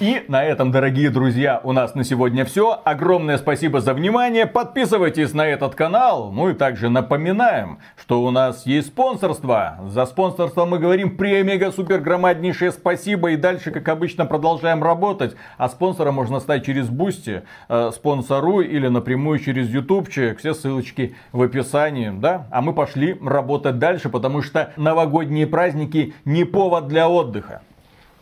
[0.00, 2.80] И на этом, дорогие друзья, у нас на сегодня все.
[2.82, 4.46] Огромное спасибо за внимание.
[4.46, 6.32] Подписывайтесь на этот канал.
[6.32, 9.78] Ну и также напоминаем, что у нас есть спонсорство.
[9.88, 13.32] За спонсорство мы говорим премега супер громаднейшее спасибо.
[13.32, 15.36] И дальше, как обычно, продолжаем работать.
[15.58, 20.38] А спонсором можно стать через Boosty, э, Sponsr или напрямую через ютубчик.
[20.38, 22.10] Все ссылочки в описании.
[22.10, 22.46] Да?
[22.50, 27.60] А мы пошли работать дальше, потому что новогодние праздники не повод для отдыха.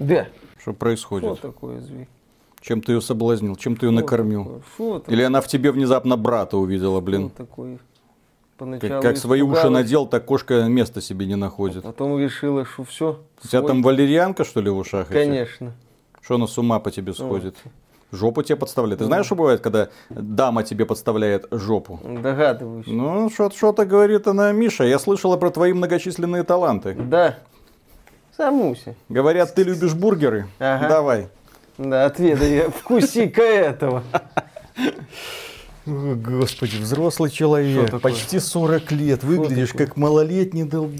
[0.00, 0.26] Да.
[0.60, 1.38] Что происходит?
[1.38, 2.08] Что такое зверь?
[2.60, 3.56] Чем ты ее соблазнил?
[3.56, 4.62] Чем ты ее накормил?
[4.76, 7.30] Фу, Или она в тебе внезапно брата увидела, блин?
[7.30, 7.78] Фу, такой.
[8.78, 11.84] Как, как свои уши надел, так кошка места себе не находит.
[11.84, 13.20] А потом решила, что все.
[13.42, 15.08] У тебя там валерьянка, что ли, в ушах?
[15.08, 15.72] Конечно.
[16.20, 17.56] Что она с ума по тебе сходит?
[17.64, 17.70] Ну.
[18.12, 18.98] Жопу тебе подставляет.
[18.98, 22.00] Ты знаешь, что бывает, когда дама тебе подставляет жопу?
[22.04, 22.86] Догадываюсь.
[22.86, 24.84] Ну, что-то говорит она, Миша.
[24.84, 26.94] Я слышала про твои многочисленные таланты.
[26.94, 27.38] Да.
[28.36, 28.94] Самуся.
[29.08, 30.46] Говорят, ты любишь бургеры?
[30.58, 30.88] Ага.
[30.88, 31.28] Давай.
[31.78, 34.02] Да, отведай, вкуси-ка этого.
[35.86, 40.90] Господи, взрослый человек, почти 40 лет, выглядишь как малолетний дол...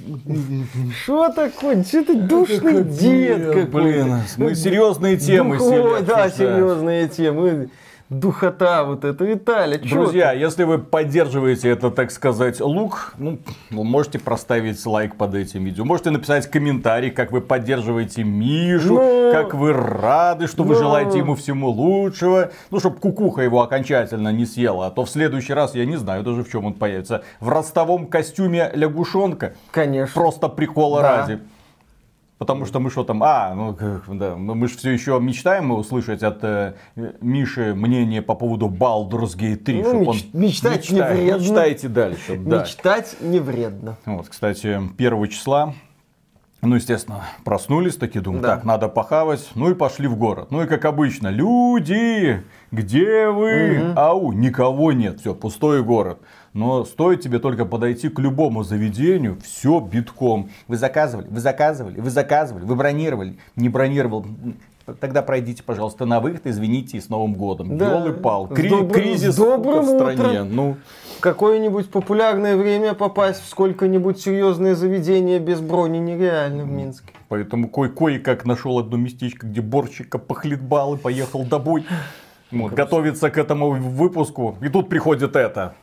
[1.02, 1.85] Что такое?
[1.85, 7.69] Что ты душный дед какой Блин, мы серьезные темы сегодня Да, серьезные темы
[8.11, 9.24] духота вот эта.
[9.24, 10.39] Виталий, Друзья, ты?
[10.39, 13.39] если вы поддерживаете это, так сказать, лук, ну,
[13.70, 15.85] можете проставить лайк под этим видео.
[15.85, 19.03] Можете написать комментарий, как вы поддерживаете Мишу, Но...
[19.03, 19.32] Ну.
[19.32, 20.70] как вы рады, что Но...
[20.70, 20.81] вы ну.
[20.81, 22.51] желаете ему всему лучшего.
[22.70, 24.89] Ну, чтобы кукуха его окончательно не съела.
[24.89, 27.23] А то в следующий раз, я не знаю даже в чем он появится.
[27.39, 29.55] В ростовом костюме лягушонка.
[29.70, 30.20] Конечно.
[30.20, 31.16] Просто прикола да.
[31.19, 31.41] ради.
[32.41, 33.77] Потому что мы что там, а, ну,
[34.09, 36.73] да, мы же все еще мечтаем услышать от э,
[37.21, 39.83] Миши мнение по поводу Baldur's Gate 3.
[39.83, 41.43] Ну, меч, он мечтать мечтает, не вредно.
[41.43, 42.39] Мечтайте дальше.
[42.39, 42.62] Да.
[42.62, 43.99] Мечтать не вредно.
[44.07, 45.75] Вот, кстати, первого числа
[46.62, 48.57] ну, естественно, проснулись такие, думают, да.
[48.57, 50.51] так, надо похавать, ну и пошли в город.
[50.51, 53.81] Ну и как обычно, люди, где вы?
[53.81, 53.99] Угу.
[53.99, 56.21] Ау, никого нет, все, пустой город.
[56.53, 60.51] Но стоит тебе только подойти к любому заведению, все битком.
[60.67, 64.27] Вы заказывали, вы заказывали, вы заказывали, вы бронировали, не бронировал.
[64.99, 67.79] Тогда пройдите, пожалуйста, на выход, извините, и с Новым годом.
[67.79, 68.01] Да.
[68.01, 68.49] Ёлы пал.
[68.49, 70.19] Кри- добрым, кризис добрым в стране.
[70.41, 70.57] Утром.
[70.57, 70.77] Ну,
[71.19, 77.13] в какое-нибудь популярное время попасть в сколько-нибудь серьезное заведение без брони нереально в Минске.
[77.29, 81.85] Поэтому кое- кое-как нашел одно местечко, где борщика похлебал и поехал домой.
[82.51, 84.57] Вот, готовиться к этому выпуску.
[84.61, 85.75] И тут приходит это.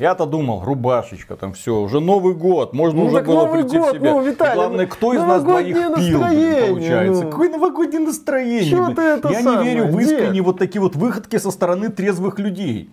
[0.00, 3.96] Я-то думал, рубашечка, там все, уже Новый год, можно ну, уже было прийти год, в
[3.98, 4.12] себя.
[4.12, 7.24] Ну, Виталий, главное, кто из нас двоих пил, получается.
[7.24, 7.30] Ну.
[7.30, 8.70] Какое новогоднее настроение?
[8.70, 9.58] Чё ты это Я самое?
[9.58, 12.90] не верю в искренние вот такие вот выходки со стороны трезвых людей.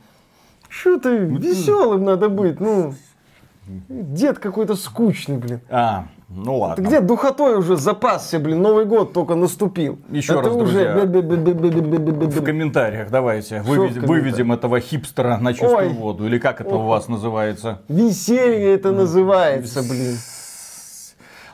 [0.68, 2.94] Что ты веселым надо быть, ну.
[3.88, 5.62] Дед какой-то скучный, блин.
[5.70, 6.76] А, ну ладно.
[6.76, 10.00] Ты где духотой уже запасся, блин, Новый год только наступил.
[10.10, 16.26] Еще раз, друзья, в комментариях давайте выведем, выведем этого хипстера на чистую воду.
[16.26, 17.82] Или как это у вас называется?
[17.88, 20.18] Веселье это называется, блин.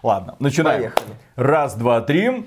[0.02, 0.82] Ладно, начинаем.
[0.82, 1.16] Поехали.
[1.36, 2.46] Раз, два, три.